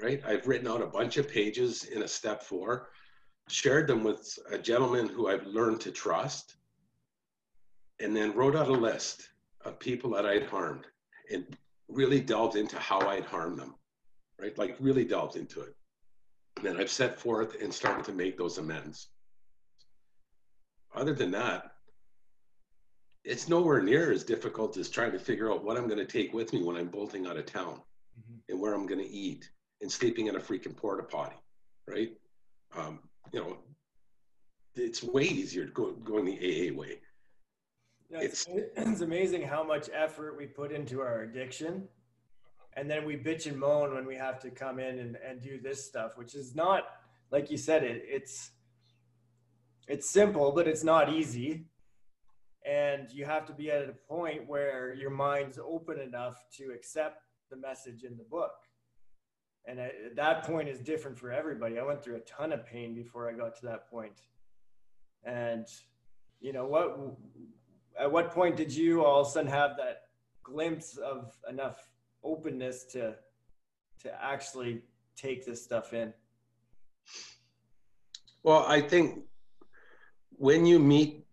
Right? 0.00 0.22
I've 0.26 0.46
written 0.46 0.68
out 0.68 0.82
a 0.82 0.86
bunch 0.86 1.18
of 1.18 1.28
pages 1.28 1.84
in 1.84 2.02
a 2.02 2.08
step 2.08 2.42
four 2.42 2.88
shared 3.48 3.86
them 3.86 4.02
with 4.02 4.38
a 4.50 4.58
gentleman 4.58 5.08
who 5.08 5.28
I've 5.28 5.46
learned 5.46 5.80
to 5.82 5.90
trust, 5.90 6.56
and 8.00 8.16
then 8.16 8.34
wrote 8.34 8.56
out 8.56 8.68
a 8.68 8.72
list 8.72 9.28
of 9.64 9.78
people 9.78 10.10
that 10.10 10.26
I'd 10.26 10.46
harmed 10.46 10.86
and 11.30 11.56
really 11.88 12.20
delved 12.20 12.56
into 12.56 12.78
how 12.78 13.00
I'd 13.00 13.24
harmed 13.24 13.58
them, 13.58 13.74
right? 14.40 14.56
Like 14.58 14.76
really 14.80 15.04
delved 15.04 15.36
into 15.36 15.60
it. 15.60 15.74
And 16.56 16.66
then 16.66 16.76
I've 16.76 16.90
set 16.90 17.18
forth 17.18 17.60
and 17.60 17.72
started 17.72 18.04
to 18.06 18.12
make 18.12 18.38
those 18.38 18.58
amends. 18.58 19.08
Other 20.94 21.14
than 21.14 21.30
that, 21.32 21.72
it's 23.24 23.48
nowhere 23.48 23.82
near 23.82 24.12
as 24.12 24.22
difficult 24.22 24.76
as 24.76 24.90
trying 24.90 25.12
to 25.12 25.18
figure 25.18 25.50
out 25.50 25.64
what 25.64 25.76
I'm 25.76 25.86
going 25.86 25.98
to 25.98 26.04
take 26.04 26.32
with 26.32 26.52
me 26.52 26.62
when 26.62 26.76
I'm 26.76 26.88
bolting 26.88 27.26
out 27.26 27.38
of 27.38 27.46
town 27.46 27.80
mm-hmm. 28.18 28.38
and 28.48 28.60
where 28.60 28.74
I'm 28.74 28.86
going 28.86 29.00
to 29.00 29.10
eat 29.10 29.50
and 29.80 29.90
sleeping 29.90 30.26
in 30.26 30.36
a 30.36 30.40
freaking 30.40 30.76
porta 30.76 31.02
potty, 31.02 31.36
right? 31.88 32.12
Um, 32.76 33.00
you 33.32 33.40
know, 33.40 33.56
it's 34.76 35.02
way 35.02 35.24
easier 35.24 35.64
to 35.64 35.72
go 35.72 35.92
going 35.92 36.24
the 36.24 36.36
AA 36.36 36.74
way. 36.74 37.00
Yeah, 38.10 38.20
it's, 38.20 38.46
it's 38.50 39.00
amazing 39.00 39.42
how 39.42 39.64
much 39.64 39.88
effort 39.92 40.36
we 40.36 40.46
put 40.46 40.70
into 40.70 41.00
our 41.00 41.22
addiction. 41.22 41.88
And 42.76 42.90
then 42.90 43.04
we 43.04 43.16
bitch 43.16 43.46
and 43.46 43.58
moan 43.58 43.94
when 43.94 44.06
we 44.06 44.16
have 44.16 44.40
to 44.40 44.50
come 44.50 44.78
in 44.78 44.98
and, 44.98 45.16
and 45.26 45.40
do 45.40 45.60
this 45.60 45.84
stuff, 45.84 46.16
which 46.16 46.34
is 46.34 46.54
not, 46.54 46.84
like 47.30 47.50
you 47.50 47.56
said, 47.56 47.84
it, 47.84 48.04
it's, 48.06 48.50
it's 49.86 50.08
simple, 50.10 50.52
but 50.52 50.66
it's 50.66 50.84
not 50.84 51.12
easy. 51.12 51.66
And 52.66 53.10
you 53.12 53.26
have 53.26 53.46
to 53.46 53.52
be 53.52 53.70
at 53.70 53.88
a 53.88 53.92
point 54.08 54.48
where 54.48 54.94
your 54.94 55.10
mind's 55.10 55.58
open 55.58 56.00
enough 56.00 56.42
to 56.56 56.72
accept 56.72 57.22
the 57.50 57.56
message 57.56 58.02
in 58.04 58.16
the 58.16 58.24
book 58.24 58.52
and 59.66 59.80
I, 59.80 59.92
that 60.16 60.44
point 60.44 60.68
is 60.68 60.78
different 60.78 61.18
for 61.18 61.32
everybody. 61.32 61.78
I 61.78 61.82
went 61.82 62.02
through 62.02 62.16
a 62.16 62.20
ton 62.20 62.52
of 62.52 62.66
pain 62.66 62.94
before 62.94 63.28
I 63.28 63.32
got 63.32 63.56
to 63.60 63.66
that 63.66 63.88
point. 63.88 64.20
And 65.24 65.66
you 66.40 66.52
know 66.52 66.66
what? 66.66 66.98
At 67.98 68.12
what 68.12 68.30
point 68.30 68.56
did 68.56 68.72
you 68.74 69.04
all 69.04 69.22
of 69.22 69.28
a 69.28 69.30
sudden 69.30 69.50
have 69.50 69.76
that 69.78 70.02
glimpse 70.42 70.98
of 70.98 71.32
enough 71.48 71.78
openness 72.24 72.84
to 72.84 73.14
to 74.00 74.24
actually 74.24 74.82
take 75.16 75.46
this 75.46 75.62
stuff 75.62 75.92
in? 75.92 76.12
Well, 78.42 78.64
I 78.66 78.80
think 78.80 79.20
when 80.32 80.66
you 80.66 80.78
meet, 80.78 81.24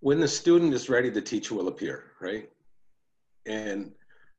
when 0.00 0.20
the 0.20 0.28
student 0.28 0.74
is 0.74 0.88
ready, 0.88 1.08
the 1.08 1.22
teacher 1.22 1.54
will 1.54 1.68
appear, 1.68 2.12
right? 2.20 2.50
And 3.46 3.92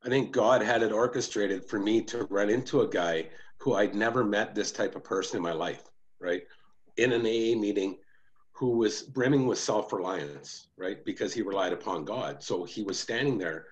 I 0.03 0.09
think 0.09 0.31
God 0.31 0.61
had 0.61 0.83
it 0.83 0.91
orchestrated 0.91 1.65
for 1.65 1.79
me 1.79 2.01
to 2.03 2.25
run 2.25 2.49
into 2.49 2.81
a 2.81 2.87
guy 2.87 3.29
who 3.57 3.73
I'd 3.73 3.95
never 3.95 4.23
met 4.23 4.53
this 4.53 4.71
type 4.71 4.95
of 4.95 5.03
person 5.03 5.37
in 5.37 5.43
my 5.43 5.53
life, 5.53 5.83
right? 6.19 6.43
In 6.97 7.11
an 7.11 7.21
AA 7.21 7.59
meeting, 7.59 7.97
who 8.51 8.77
was 8.77 9.01
brimming 9.01 9.47
with 9.47 9.57
self 9.57 9.91
reliance, 9.91 10.67
right? 10.77 11.03
Because 11.03 11.33
he 11.33 11.41
relied 11.41 11.73
upon 11.73 12.05
God. 12.05 12.41
So 12.41 12.63
he 12.63 12.83
was 12.83 12.99
standing 12.99 13.37
there. 13.37 13.65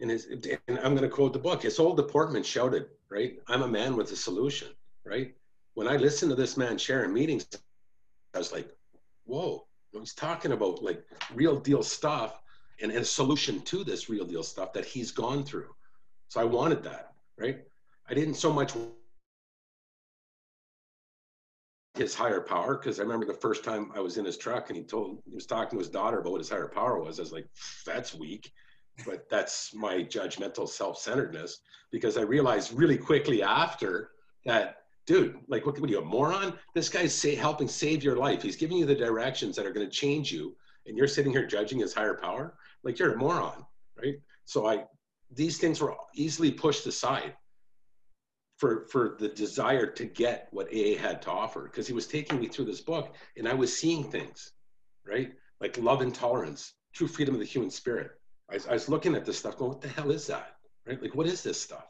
And, 0.00 0.10
and 0.10 0.78
I'm 0.78 0.94
going 0.94 1.08
to 1.08 1.08
quote 1.08 1.32
the 1.32 1.38
book. 1.38 1.62
His 1.62 1.78
old 1.78 1.96
deportment 1.96 2.44
shouted, 2.44 2.86
right? 3.08 3.38
I'm 3.48 3.62
a 3.62 3.68
man 3.68 3.96
with 3.96 4.12
a 4.12 4.16
solution, 4.16 4.68
right? 5.04 5.34
When 5.74 5.88
I 5.88 5.96
listened 5.96 6.30
to 6.30 6.36
this 6.36 6.56
man 6.56 6.78
share 6.78 7.04
in 7.04 7.12
meetings, 7.12 7.46
I 8.34 8.38
was 8.38 8.52
like, 8.52 8.68
whoa, 9.24 9.66
he's 9.92 10.14
talking 10.14 10.52
about 10.52 10.82
like 10.82 11.02
real 11.34 11.58
deal 11.58 11.82
stuff 11.82 12.42
and, 12.80 12.92
and 12.92 13.00
a 13.00 13.04
solution 13.04 13.60
to 13.62 13.84
this 13.84 14.08
real 14.10 14.24
deal 14.24 14.42
stuff 14.42 14.72
that 14.74 14.84
he's 14.84 15.10
gone 15.10 15.44
through. 15.44 15.74
So 16.28 16.40
I 16.40 16.44
wanted 16.44 16.82
that, 16.84 17.12
right? 17.38 17.60
I 18.08 18.14
didn't 18.14 18.34
so 18.34 18.52
much 18.52 18.74
his 21.96 22.14
higher 22.14 22.40
power 22.40 22.76
because 22.76 23.00
I 23.00 23.02
remember 23.02 23.26
the 23.26 23.32
first 23.32 23.64
time 23.64 23.90
I 23.94 24.00
was 24.00 24.18
in 24.18 24.24
his 24.24 24.36
truck 24.36 24.68
and 24.68 24.76
he 24.76 24.84
told 24.84 25.22
he 25.26 25.34
was 25.34 25.46
talking 25.46 25.78
to 25.78 25.78
his 25.78 25.88
daughter 25.88 26.18
about 26.18 26.32
what 26.32 26.40
his 26.40 26.50
higher 26.50 26.68
power 26.68 27.00
was. 27.00 27.18
I 27.18 27.22
was 27.22 27.32
like, 27.32 27.48
that's 27.86 28.14
weak, 28.14 28.52
but 29.04 29.28
that's 29.28 29.74
my 29.74 30.02
judgmental 30.02 30.68
self-centeredness 30.68 31.60
because 31.92 32.16
I 32.16 32.22
realized 32.22 32.72
really 32.72 32.96
quickly 32.96 33.42
after 33.42 34.10
that, 34.44 34.78
dude, 35.06 35.38
like 35.48 35.66
what, 35.66 35.78
what 35.78 35.88
are 35.88 35.92
you 35.92 36.00
a 36.00 36.04
moron? 36.04 36.54
This 36.74 36.88
guy's 36.88 37.14
say, 37.14 37.34
helping 37.34 37.68
save 37.68 38.02
your 38.02 38.16
life. 38.16 38.42
He's 38.42 38.56
giving 38.56 38.78
you 38.78 38.86
the 38.86 38.94
directions 38.94 39.56
that 39.56 39.66
are 39.66 39.72
going 39.72 39.86
to 39.86 39.92
change 39.92 40.32
you, 40.32 40.56
and 40.86 40.96
you're 40.96 41.08
sitting 41.08 41.32
here 41.32 41.46
judging 41.46 41.78
his 41.78 41.94
higher 41.94 42.14
power 42.14 42.54
like 42.82 42.98
you're 42.98 43.14
a 43.14 43.18
moron, 43.18 43.66
right? 44.02 44.14
So 44.44 44.66
I, 44.66 44.84
these 45.30 45.58
things 45.58 45.80
were 45.80 45.94
easily 46.14 46.50
pushed 46.50 46.86
aside 46.86 47.34
for 48.56 48.86
for 48.86 49.16
the 49.18 49.28
desire 49.28 49.86
to 49.86 50.04
get 50.06 50.48
what 50.50 50.68
AA 50.68 50.96
had 50.98 51.20
to 51.22 51.30
offer 51.30 51.64
because 51.64 51.86
he 51.86 51.92
was 51.92 52.06
taking 52.06 52.40
me 52.40 52.48
through 52.48 52.64
this 52.64 52.80
book 52.80 53.14
and 53.36 53.46
I 53.46 53.54
was 53.54 53.76
seeing 53.76 54.04
things, 54.04 54.52
right? 55.06 55.32
Like 55.60 55.76
love 55.78 56.00
and 56.00 56.14
tolerance, 56.14 56.74
true 56.92 57.08
freedom 57.08 57.34
of 57.34 57.40
the 57.40 57.46
human 57.46 57.70
spirit. 57.70 58.12
I, 58.50 58.58
I 58.70 58.74
was 58.74 58.88
looking 58.88 59.14
at 59.14 59.24
this 59.24 59.38
stuff 59.38 59.56
going, 59.56 59.72
what 59.72 59.80
the 59.80 59.88
hell 59.88 60.10
is 60.10 60.26
that? 60.26 60.56
Right? 60.86 61.00
Like, 61.00 61.14
what 61.14 61.26
is 61.26 61.42
this 61.42 61.60
stuff? 61.60 61.86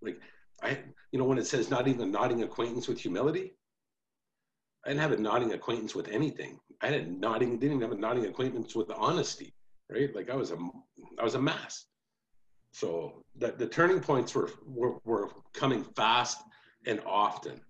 Like, 0.00 0.20
I, 0.62 0.78
you 1.12 1.18
know, 1.18 1.24
when 1.24 1.38
it 1.38 1.46
says 1.46 1.70
not 1.70 1.88
even 1.88 2.10
nodding 2.10 2.42
acquaintance 2.42 2.88
with 2.88 2.98
humility, 2.98 3.54
I 4.84 4.90
didn't 4.90 5.02
have 5.02 5.12
a 5.12 5.18
nodding 5.18 5.52
acquaintance 5.52 5.94
with 5.94 6.08
anything. 6.08 6.58
I 6.80 6.86
had 6.86 7.00
a 7.00 7.06
nodding, 7.06 7.58
didn't 7.58 7.76
even 7.76 7.88
have 7.88 7.96
a 7.96 8.00
nodding 8.00 8.26
acquaintance 8.26 8.74
with 8.74 8.90
honesty 8.90 9.54
right? 9.90 10.14
Like 10.14 10.30
I 10.30 10.36
was 10.36 10.50
a, 10.50 10.58
I 11.18 11.24
was 11.24 11.34
a 11.34 11.40
mess. 11.40 11.86
So 12.72 13.22
the, 13.36 13.52
the 13.52 13.66
turning 13.66 14.00
points 14.00 14.34
were, 14.34 14.50
were, 14.66 14.98
were 15.04 15.30
coming 15.54 15.84
fast 15.96 16.42
and 16.86 17.00
often. 17.06 17.60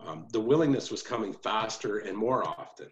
Um, 0.00 0.26
the 0.32 0.40
willingness 0.40 0.90
was 0.90 1.02
coming 1.02 1.32
faster 1.32 1.98
and 1.98 2.16
more 2.16 2.46
often 2.46 2.88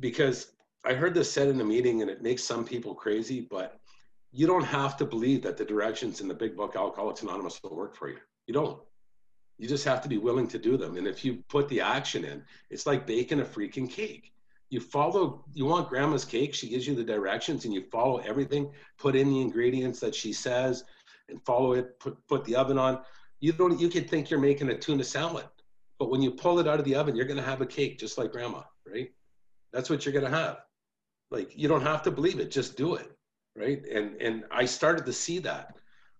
because 0.00 0.52
I 0.84 0.94
heard 0.94 1.12
this 1.12 1.30
said 1.30 1.48
in 1.48 1.60
a 1.60 1.64
meeting 1.64 2.00
and 2.00 2.10
it 2.10 2.22
makes 2.22 2.42
some 2.42 2.64
people 2.64 2.94
crazy, 2.94 3.46
but 3.50 3.77
you 4.32 4.46
don't 4.46 4.64
have 4.64 4.96
to 4.98 5.04
believe 5.04 5.42
that 5.42 5.56
the 5.56 5.64
directions 5.64 6.20
in 6.20 6.28
the 6.28 6.34
big 6.34 6.56
book 6.56 6.76
Alcoholics 6.76 7.22
Anonymous 7.22 7.60
will 7.62 7.76
work 7.76 7.96
for 7.96 8.08
you. 8.08 8.18
You 8.46 8.54
don't. 8.54 8.80
You 9.58 9.66
just 9.66 9.84
have 9.84 10.02
to 10.02 10.08
be 10.08 10.18
willing 10.18 10.46
to 10.48 10.58
do 10.58 10.76
them. 10.76 10.96
And 10.96 11.06
if 11.06 11.24
you 11.24 11.42
put 11.48 11.68
the 11.68 11.80
action 11.80 12.24
in, 12.24 12.44
it's 12.70 12.86
like 12.86 13.06
baking 13.06 13.40
a 13.40 13.44
freaking 13.44 13.90
cake. 13.90 14.32
You 14.70 14.80
follow 14.80 15.44
you 15.54 15.64
want 15.64 15.88
grandma's 15.88 16.26
cake? 16.26 16.54
She 16.54 16.68
gives 16.68 16.86
you 16.86 16.94
the 16.94 17.02
directions 17.02 17.64
and 17.64 17.72
you 17.72 17.84
follow 17.90 18.18
everything. 18.18 18.70
Put 18.98 19.16
in 19.16 19.30
the 19.30 19.40
ingredients 19.40 19.98
that 20.00 20.14
she 20.14 20.32
says 20.32 20.84
and 21.28 21.42
follow 21.44 21.72
it. 21.72 21.98
Put 21.98 22.18
put 22.28 22.44
the 22.44 22.54
oven 22.54 22.78
on. 22.78 23.00
You 23.40 23.52
don't 23.52 23.80
you 23.80 23.88
could 23.88 24.10
think 24.10 24.30
you're 24.30 24.40
making 24.40 24.68
a 24.68 24.76
tuna 24.76 25.04
salad 25.04 25.46
but 25.98 26.10
when 26.10 26.22
you 26.22 26.30
pull 26.30 26.58
it 26.60 26.68
out 26.68 26.78
of 26.78 26.84
the 26.84 26.94
oven 26.94 27.16
you're 27.16 27.24
going 27.24 27.38
to 27.38 27.42
have 27.42 27.60
a 27.60 27.66
cake 27.66 27.98
just 27.98 28.18
like 28.18 28.30
grandma 28.32 28.62
right? 28.86 29.10
That's 29.72 29.88
what 29.88 30.04
you're 30.04 30.12
going 30.12 30.30
to 30.30 30.36
have. 30.36 30.58
Like 31.30 31.56
you 31.56 31.66
don't 31.68 31.82
have 31.82 32.02
to 32.02 32.10
believe 32.10 32.40
it. 32.40 32.50
Just 32.50 32.76
do 32.76 32.94
it 32.94 33.17
right 33.58 33.82
and 33.86 34.20
and 34.20 34.44
i 34.50 34.64
started 34.64 35.04
to 35.04 35.12
see 35.12 35.38
that 35.38 35.76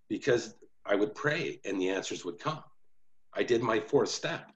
because 0.09 0.55
i 0.87 0.95
would 0.95 1.15
pray 1.15 1.61
and 1.65 1.81
the 1.81 1.89
answers 1.89 2.25
would 2.25 2.39
come 2.39 2.63
i 3.35 3.43
did 3.43 3.63
my 3.63 3.79
fourth 3.79 4.09
step 4.09 4.51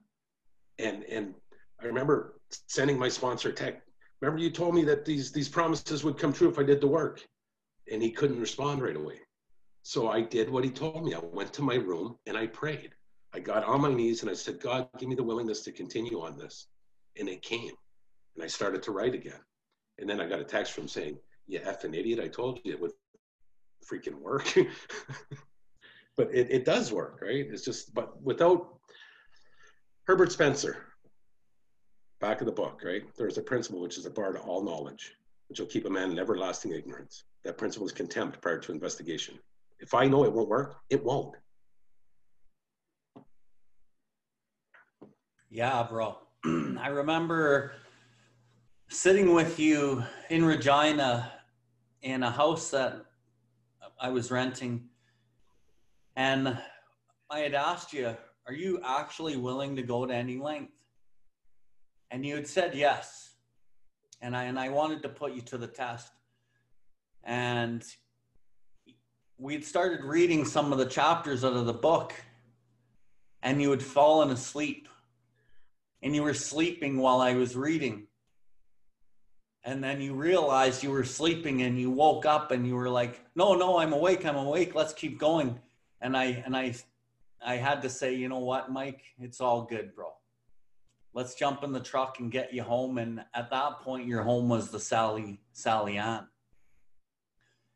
and 0.78 1.04
and 1.04 1.34
i 1.80 1.86
remember 1.86 2.34
sending 2.66 2.98
my 2.98 3.08
sponsor 3.08 3.52
tech. 3.52 3.82
Remember, 4.20 4.40
you 4.40 4.50
told 4.50 4.74
me 4.74 4.84
that 4.84 5.04
these 5.04 5.32
these 5.32 5.48
promises 5.48 6.04
would 6.04 6.18
come 6.18 6.32
true 6.32 6.48
if 6.48 6.58
I 6.58 6.62
did 6.62 6.80
the 6.80 6.86
work, 6.86 7.26
and 7.90 8.02
he 8.02 8.10
couldn't 8.10 8.40
respond 8.40 8.82
right 8.82 8.96
away. 8.96 9.20
So 9.82 10.08
I 10.08 10.20
did 10.20 10.48
what 10.48 10.64
he 10.64 10.70
told 10.70 11.04
me. 11.04 11.14
I 11.14 11.18
went 11.18 11.52
to 11.54 11.62
my 11.62 11.74
room 11.74 12.16
and 12.26 12.36
I 12.36 12.46
prayed. 12.46 12.92
I 13.34 13.40
got 13.40 13.64
on 13.64 13.80
my 13.80 13.92
knees 13.92 14.22
and 14.22 14.30
I 14.30 14.34
said, 14.34 14.60
God, 14.60 14.88
give 14.98 15.08
me 15.08 15.16
the 15.16 15.24
willingness 15.24 15.62
to 15.62 15.72
continue 15.72 16.20
on 16.20 16.38
this. 16.38 16.68
And 17.18 17.28
it 17.28 17.42
came. 17.42 17.72
And 18.36 18.44
I 18.44 18.46
started 18.46 18.82
to 18.84 18.92
write 18.92 19.14
again. 19.14 19.40
And 19.98 20.08
then 20.08 20.20
I 20.20 20.28
got 20.28 20.38
a 20.38 20.44
text 20.44 20.72
from 20.72 20.86
saying, 20.86 21.18
"You 21.46 21.60
effing 21.60 21.96
idiot! 21.96 22.20
I 22.20 22.28
told 22.28 22.60
you 22.64 22.72
it 22.72 22.80
would 22.80 22.92
freaking 23.84 24.20
work." 24.20 24.52
but 26.16 26.34
it, 26.34 26.50
it 26.50 26.64
does 26.64 26.92
work, 26.92 27.20
right? 27.22 27.46
It's 27.50 27.64
just, 27.64 27.94
but 27.94 28.20
without 28.22 28.78
Herbert 30.04 30.32
Spencer, 30.32 30.86
back 32.20 32.40
of 32.40 32.46
the 32.46 32.52
book, 32.52 32.82
right? 32.84 33.02
There's 33.16 33.38
a 33.38 33.42
principle 33.42 33.80
which 33.80 33.98
is 33.98 34.06
a 34.06 34.10
bar 34.10 34.32
to 34.32 34.38
all 34.40 34.62
knowledge, 34.62 35.14
which 35.48 35.60
will 35.60 35.66
keep 35.66 35.86
a 35.86 35.90
man 35.90 36.10
in 36.10 36.18
everlasting 36.18 36.72
ignorance. 36.72 37.24
That 37.44 37.58
principle 37.58 37.86
is 37.86 37.92
contempt 37.92 38.40
prior 38.40 38.58
to 38.58 38.72
investigation. 38.72 39.38
If 39.80 39.94
I 39.94 40.06
know 40.06 40.24
it 40.24 40.32
won't 40.32 40.48
work, 40.48 40.76
it 40.90 41.02
won't. 41.02 41.34
Yeah, 45.50 45.86
bro. 45.88 46.16
I 46.44 46.88
remember 46.88 47.72
sitting 48.92 49.32
with 49.32 49.58
you 49.58 50.04
in 50.28 50.44
Regina 50.44 51.32
in 52.02 52.22
a 52.22 52.30
house 52.30 52.70
that 52.70 53.06
I 53.98 54.10
was 54.10 54.30
renting. 54.30 54.88
And 56.14 56.58
I 57.30 57.38
had 57.40 57.54
asked 57.54 57.92
you, 57.92 58.14
Are 58.46 58.52
you 58.52 58.80
actually 58.84 59.36
willing 59.36 59.76
to 59.76 59.82
go 59.82 60.04
to 60.04 60.14
any 60.14 60.36
length? 60.36 60.74
And 62.10 62.26
you 62.26 62.34
had 62.34 62.46
said 62.46 62.74
yes. 62.74 63.34
And 64.20 64.36
I, 64.36 64.44
and 64.44 64.58
I 64.58 64.68
wanted 64.68 65.02
to 65.02 65.08
put 65.08 65.32
you 65.32 65.40
to 65.42 65.58
the 65.58 65.66
test. 65.66 66.12
And 67.24 67.82
we'd 69.38 69.64
started 69.64 70.04
reading 70.04 70.44
some 70.44 70.70
of 70.70 70.78
the 70.78 70.86
chapters 70.86 71.44
out 71.44 71.54
of 71.54 71.66
the 71.66 71.72
book, 71.72 72.12
and 73.42 73.60
you 73.62 73.70
had 73.70 73.82
fallen 73.82 74.30
asleep 74.30 74.88
and 76.02 76.14
you 76.14 76.22
were 76.22 76.34
sleeping 76.34 76.98
while 76.98 77.20
I 77.20 77.34
was 77.34 77.56
reading. 77.56 78.08
And 79.64 79.82
then 79.82 80.00
you 80.00 80.14
realized 80.14 80.82
you 80.82 80.90
were 80.90 81.04
sleeping 81.04 81.62
and 81.62 81.78
you 81.78 81.90
woke 81.90 82.26
up 82.26 82.50
and 82.50 82.66
you 82.66 82.74
were 82.74 82.88
like, 82.88 83.24
"No, 83.36 83.54
no, 83.54 83.78
I'm 83.78 83.92
awake. 83.92 84.26
I'm 84.26 84.36
awake. 84.36 84.74
Let's 84.74 84.92
keep 84.92 85.18
going." 85.18 85.60
And 86.00 86.16
I 86.16 86.42
and 86.44 86.56
I 86.56 86.74
I 87.44 87.56
had 87.56 87.82
to 87.82 87.88
say, 87.88 88.14
"You 88.14 88.28
know 88.28 88.40
what, 88.40 88.72
Mike? 88.72 89.02
It's 89.18 89.40
all 89.40 89.62
good, 89.62 89.94
bro. 89.94 90.12
Let's 91.14 91.34
jump 91.34 91.62
in 91.62 91.72
the 91.72 91.80
truck 91.80 92.18
and 92.18 92.30
get 92.30 92.52
you 92.52 92.62
home." 92.64 92.98
And 92.98 93.24
at 93.34 93.50
that 93.50 93.80
point, 93.80 94.08
your 94.08 94.22
home 94.22 94.48
was 94.48 94.70
the 94.70 94.80
Sally 94.80 95.40
Sally 95.52 95.96
Ann. 95.96 96.26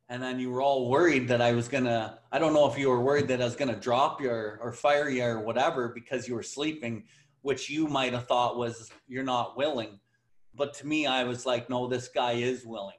And 0.08 0.22
then 0.22 0.38
you 0.38 0.50
were 0.50 0.62
all 0.62 0.88
worried 0.88 1.28
that 1.28 1.40
I 1.40 1.52
was 1.52 1.68
gonna. 1.68 2.20
I 2.32 2.40
don't 2.40 2.52
know 2.52 2.68
if 2.68 2.76
you 2.76 2.88
were 2.88 3.00
worried 3.00 3.28
that 3.28 3.40
I 3.40 3.44
was 3.44 3.56
gonna 3.56 3.78
drop 3.78 4.20
you 4.20 4.30
or, 4.30 4.58
or 4.60 4.72
fire 4.72 5.08
you 5.08 5.24
or 5.24 5.40
whatever 5.40 5.88
because 5.88 6.26
you 6.26 6.34
were 6.34 6.42
sleeping 6.42 7.04
which 7.46 7.70
you 7.70 7.86
might 7.86 8.12
have 8.12 8.26
thought 8.26 8.56
was 8.56 8.90
you're 9.06 9.22
not 9.22 9.56
willing. 9.56 10.00
But 10.56 10.74
to 10.74 10.86
me, 10.86 11.06
I 11.06 11.24
was 11.24 11.44
like, 11.44 11.68
no, 11.68 11.86
this 11.86 12.08
guy 12.08 12.32
is 12.32 12.64
willing. 12.64 12.96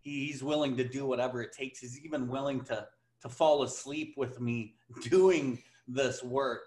He's 0.00 0.42
willing 0.42 0.76
to 0.76 0.84
do 0.84 1.04
whatever 1.04 1.42
it 1.42 1.52
takes. 1.52 1.80
He's 1.80 2.00
even 2.04 2.28
willing 2.28 2.62
to 2.64 2.86
to 3.22 3.28
fall 3.28 3.62
asleep 3.62 4.14
with 4.16 4.40
me 4.40 4.74
doing 5.02 5.62
this 5.86 6.22
work 6.22 6.62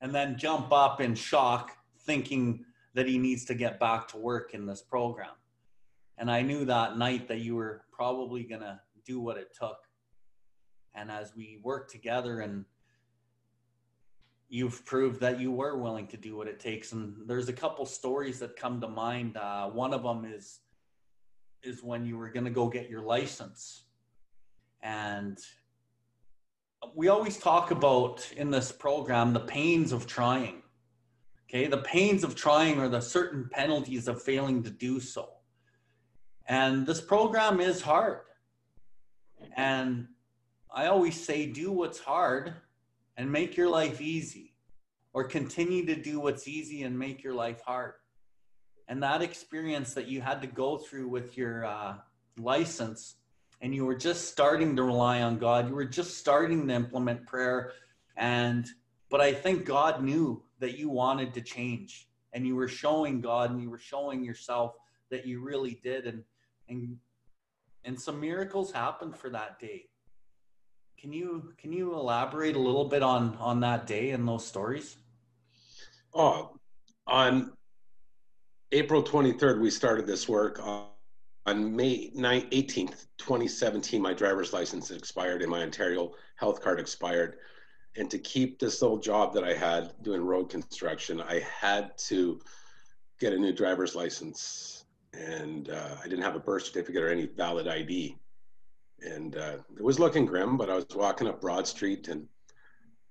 and 0.00 0.14
then 0.14 0.38
jump 0.38 0.72
up 0.72 1.00
in 1.00 1.14
shock 1.14 1.72
thinking 2.00 2.64
that 2.94 3.06
he 3.06 3.18
needs 3.18 3.44
to 3.44 3.54
get 3.54 3.80
back 3.80 4.08
to 4.08 4.16
work 4.16 4.54
in 4.54 4.66
this 4.66 4.82
program. 4.82 5.34
And 6.16 6.30
I 6.30 6.42
knew 6.42 6.64
that 6.64 6.96
night 6.96 7.28
that 7.28 7.40
you 7.40 7.56
were 7.56 7.82
probably 7.92 8.44
to 8.60 8.80
do 9.04 9.20
what 9.20 9.36
it 9.36 9.54
took. 9.58 9.76
And 10.94 11.10
as 11.10 11.34
we 11.36 11.58
worked 11.62 11.90
together 11.90 12.40
and 12.40 12.64
you've 14.48 14.84
proved 14.84 15.20
that 15.20 15.40
you 15.40 15.50
were 15.50 15.76
willing 15.76 16.06
to 16.08 16.16
do 16.16 16.36
what 16.36 16.48
it 16.48 16.60
takes. 16.60 16.92
And 16.92 17.16
there's 17.26 17.48
a 17.48 17.52
couple 17.52 17.86
stories 17.86 18.38
that 18.38 18.56
come 18.56 18.80
to 18.80 18.88
mind. 18.88 19.36
Uh, 19.36 19.68
one 19.68 19.92
of 19.92 20.02
them 20.02 20.24
is 20.24 20.60
is 21.62 21.82
when 21.82 22.04
you 22.04 22.18
were 22.18 22.28
going 22.28 22.44
to 22.44 22.50
go 22.50 22.68
get 22.68 22.90
your 22.90 23.02
license, 23.02 23.84
and 24.82 25.38
we 26.94 27.08
always 27.08 27.38
talk 27.38 27.70
about 27.70 28.30
in 28.36 28.50
this 28.50 28.70
program 28.70 29.32
the 29.32 29.40
pains 29.40 29.92
of 29.92 30.06
trying. 30.06 30.62
Okay, 31.48 31.66
the 31.66 31.78
pains 31.78 32.24
of 32.24 32.34
trying 32.34 32.78
are 32.80 32.88
the 32.88 33.00
certain 33.00 33.48
penalties 33.50 34.08
of 34.08 34.22
failing 34.22 34.62
to 34.62 34.70
do 34.70 35.00
so. 35.00 35.28
And 36.46 36.86
this 36.86 37.00
program 37.00 37.60
is 37.60 37.80
hard. 37.80 38.20
And 39.56 40.08
I 40.74 40.86
always 40.86 41.22
say, 41.22 41.46
do 41.46 41.72
what's 41.72 42.00
hard 42.00 42.54
and 43.16 43.30
make 43.30 43.56
your 43.56 43.68
life 43.68 44.00
easy, 44.00 44.54
or 45.12 45.24
continue 45.24 45.86
to 45.86 45.94
do 45.94 46.20
what's 46.20 46.48
easy 46.48 46.82
and 46.82 46.98
make 46.98 47.22
your 47.22 47.34
life 47.34 47.60
hard. 47.62 47.94
And 48.88 49.02
that 49.02 49.22
experience 49.22 49.94
that 49.94 50.08
you 50.08 50.20
had 50.20 50.42
to 50.42 50.46
go 50.46 50.76
through 50.76 51.08
with 51.08 51.38
your 51.38 51.64
uh, 51.64 51.94
license, 52.38 53.16
and 53.60 53.74
you 53.74 53.86
were 53.86 53.94
just 53.94 54.28
starting 54.28 54.76
to 54.76 54.82
rely 54.82 55.22
on 55.22 55.38
God, 55.38 55.68
you 55.68 55.74
were 55.74 55.84
just 55.84 56.18
starting 56.18 56.66
to 56.68 56.74
implement 56.74 57.26
prayer, 57.26 57.72
and 58.16 58.66
but 59.10 59.20
I 59.20 59.32
think 59.32 59.64
God 59.64 60.02
knew 60.02 60.42
that 60.58 60.76
you 60.76 60.88
wanted 60.88 61.34
to 61.34 61.40
change, 61.40 62.08
and 62.32 62.46
you 62.46 62.56
were 62.56 62.68
showing 62.68 63.20
God 63.20 63.50
and 63.50 63.62
you 63.62 63.70
were 63.70 63.78
showing 63.78 64.24
yourself 64.24 64.74
that 65.10 65.24
you 65.26 65.40
really 65.40 65.78
did, 65.82 66.06
and 66.06 66.24
and 66.68 66.98
and 67.84 68.00
some 68.00 68.20
miracles 68.20 68.72
happened 68.72 69.16
for 69.16 69.30
that 69.30 69.58
day 69.60 69.86
can 71.04 71.12
you 71.12 71.52
can 71.58 71.70
you 71.70 71.92
elaborate 71.92 72.56
a 72.56 72.58
little 72.58 72.86
bit 72.86 73.02
on 73.02 73.36
on 73.38 73.60
that 73.60 73.86
day 73.86 74.12
and 74.12 74.26
those 74.26 74.46
stories? 74.46 74.96
Oh, 76.14 76.56
on 77.06 77.52
April 78.72 79.02
23rd, 79.02 79.60
we 79.60 79.68
started 79.68 80.06
this 80.06 80.26
work. 80.26 80.58
On, 80.62 80.86
on 81.44 81.76
May 81.76 82.10
9, 82.14 82.48
18th, 82.48 83.06
2017, 83.18 84.00
my 84.00 84.14
driver's 84.14 84.54
license 84.54 84.90
expired 84.90 85.42
and 85.42 85.50
my 85.50 85.60
Ontario 85.60 86.12
health 86.36 86.62
card 86.62 86.80
expired. 86.80 87.36
And 87.96 88.10
to 88.10 88.18
keep 88.18 88.58
this 88.58 88.80
little 88.80 88.98
job 88.98 89.34
that 89.34 89.44
I 89.44 89.52
had 89.52 89.92
doing 90.00 90.22
road 90.22 90.48
construction, 90.48 91.20
I 91.20 91.40
had 91.40 91.98
to 92.08 92.40
get 93.20 93.34
a 93.34 93.38
new 93.38 93.52
driver's 93.52 93.94
license. 93.94 94.86
And 95.12 95.68
uh, 95.68 95.96
I 96.02 96.04
didn't 96.04 96.24
have 96.24 96.34
a 96.34 96.40
birth 96.40 96.64
certificate 96.64 97.02
or 97.02 97.10
any 97.10 97.26
valid 97.26 97.68
ID 97.68 98.16
and 99.04 99.36
uh, 99.36 99.56
it 99.76 99.82
was 99.82 99.98
looking 99.98 100.26
grim, 100.26 100.56
but 100.56 100.70
I 100.70 100.76
was 100.76 100.86
walking 100.94 101.28
up 101.28 101.40
Broad 101.40 101.66
Street 101.66 102.08
and 102.08 102.26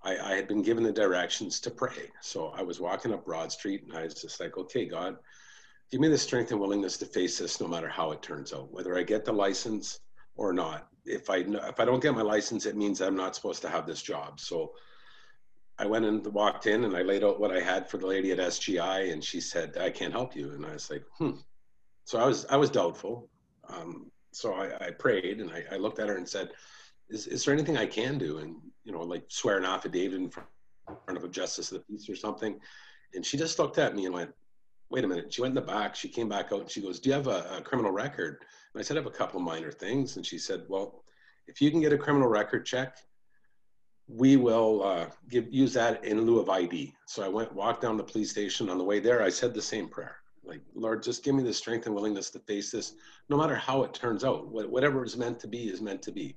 I, 0.03 0.17
I, 0.17 0.35
had 0.35 0.47
been 0.47 0.61
given 0.61 0.83
the 0.83 0.91
directions 0.91 1.59
to 1.61 1.71
pray. 1.71 2.11
So 2.21 2.47
I 2.49 2.61
was 2.61 2.79
walking 2.79 3.13
up 3.13 3.25
Broad 3.25 3.51
Street 3.51 3.83
and 3.83 3.97
I 3.97 4.03
was 4.03 4.15
just 4.15 4.39
like, 4.39 4.57
okay, 4.57 4.85
God, 4.85 5.17
give 5.91 6.01
me 6.01 6.09
the 6.09 6.17
strength 6.17 6.51
and 6.51 6.59
willingness 6.59 6.97
to 6.97 7.05
face 7.05 7.37
this 7.37 7.61
no 7.61 7.67
matter 7.67 7.87
how 7.87 8.11
it 8.11 8.21
turns 8.21 8.53
out, 8.53 8.71
whether 8.73 8.97
I 8.97 9.03
get 9.03 9.25
the 9.25 9.31
license 9.31 9.99
or 10.35 10.51
not. 10.53 10.87
If 11.05 11.29
I, 11.29 11.37
if 11.37 11.79
I 11.79 11.85
don't 11.85 12.01
get 12.01 12.15
my 12.15 12.21
license, 12.21 12.65
it 12.65 12.75
means 12.75 13.01
I'm 13.01 13.15
not 13.15 13.35
supposed 13.35 13.61
to 13.61 13.69
have 13.69 13.85
this 13.85 14.01
job. 14.01 14.39
So 14.39 14.73
I 15.77 15.85
went 15.85 16.05
and 16.05 16.25
walked 16.27 16.65
in 16.65 16.83
and 16.83 16.95
I 16.95 17.01
laid 17.01 17.23
out 17.23 17.39
what 17.39 17.55
I 17.55 17.59
had 17.59 17.89
for 17.89 17.97
the 17.97 18.07
lady 18.07 18.31
at 18.31 18.39
SGI 18.39 19.11
and 19.11 19.23
she 19.23 19.39
said, 19.39 19.77
I 19.77 19.89
can't 19.89 20.13
help 20.13 20.35
you. 20.35 20.51
And 20.51 20.65
I 20.65 20.73
was 20.73 20.89
like, 20.89 21.03
hmm. 21.17 21.31
So 22.05 22.19
I 22.19 22.25
was, 22.25 22.45
I 22.49 22.57
was 22.57 22.69
doubtful. 22.69 23.29
Um, 23.69 24.11
so 24.35 24.53
I, 24.53 24.87
I 24.87 24.91
prayed 24.91 25.39
and 25.39 25.51
I, 25.51 25.63
I, 25.71 25.77
looked 25.77 25.99
at 25.99 26.09
her 26.09 26.17
and 26.17 26.27
said, 26.27 26.51
is, 27.09 27.27
is 27.27 27.45
there 27.45 27.53
anything 27.53 27.77
I 27.77 27.85
can 27.85 28.17
do? 28.17 28.39
And, 28.39 28.55
you 28.83 28.91
know, 28.91 29.01
like 29.01 29.23
swear 29.27 29.57
an 29.57 29.65
affidavit 29.65 30.19
in 30.19 30.29
front 30.29 30.47
of 31.07 31.23
a 31.23 31.29
justice 31.29 31.71
of 31.71 31.79
the 31.79 31.83
peace 31.85 32.09
or 32.09 32.15
something. 32.15 32.59
And 33.13 33.25
she 33.25 33.37
just 33.37 33.59
looked 33.59 33.77
at 33.77 33.95
me 33.95 34.05
and 34.05 34.13
went, 34.13 34.31
wait 34.89 35.03
a 35.03 35.07
minute. 35.07 35.33
She 35.33 35.41
went 35.41 35.51
in 35.51 35.55
the 35.55 35.71
back. 35.71 35.95
She 35.95 36.09
came 36.09 36.29
back 36.29 36.51
out 36.51 36.61
and 36.61 36.69
she 36.69 36.81
goes, 36.81 36.99
do 36.99 37.09
you 37.09 37.15
have 37.15 37.27
a, 37.27 37.57
a 37.57 37.61
criminal 37.61 37.91
record? 37.91 38.43
And 38.73 38.79
I 38.79 38.83
said, 38.83 38.97
I 38.97 39.01
have 39.01 39.07
a 39.07 39.15
couple 39.15 39.39
of 39.39 39.45
minor 39.45 39.71
things. 39.71 40.17
And 40.17 40.25
she 40.25 40.37
said, 40.37 40.63
well, 40.67 41.03
if 41.47 41.61
you 41.61 41.71
can 41.71 41.81
get 41.81 41.93
a 41.93 41.97
criminal 41.97 42.27
record 42.27 42.65
check, 42.65 42.97
we 44.07 44.35
will 44.35 44.83
uh, 44.83 45.05
give, 45.29 45.51
use 45.53 45.73
that 45.73 46.03
in 46.03 46.21
lieu 46.21 46.39
of 46.39 46.49
ID. 46.49 46.93
So 47.07 47.23
I 47.23 47.27
went, 47.27 47.53
walked 47.53 47.81
down 47.81 47.97
the 47.97 48.03
police 48.03 48.31
station. 48.31 48.69
On 48.69 48.77
the 48.77 48.83
way 48.83 48.99
there, 48.99 49.21
I 49.21 49.29
said 49.29 49.53
the 49.53 49.61
same 49.61 49.87
prayer 49.87 50.17
like 50.45 50.61
lord 50.75 51.01
just 51.01 51.23
give 51.23 51.35
me 51.35 51.43
the 51.43 51.53
strength 51.53 51.85
and 51.85 51.95
willingness 51.95 52.29
to 52.29 52.39
face 52.39 52.71
this 52.71 52.93
no 53.29 53.37
matter 53.37 53.55
how 53.55 53.83
it 53.83 53.93
turns 53.93 54.23
out. 54.23 54.47
Whatever 54.47 55.03
is 55.03 55.17
meant 55.17 55.39
to 55.41 55.47
be 55.47 55.69
is 55.69 55.81
meant 55.81 56.01
to 56.03 56.11
be. 56.11 56.35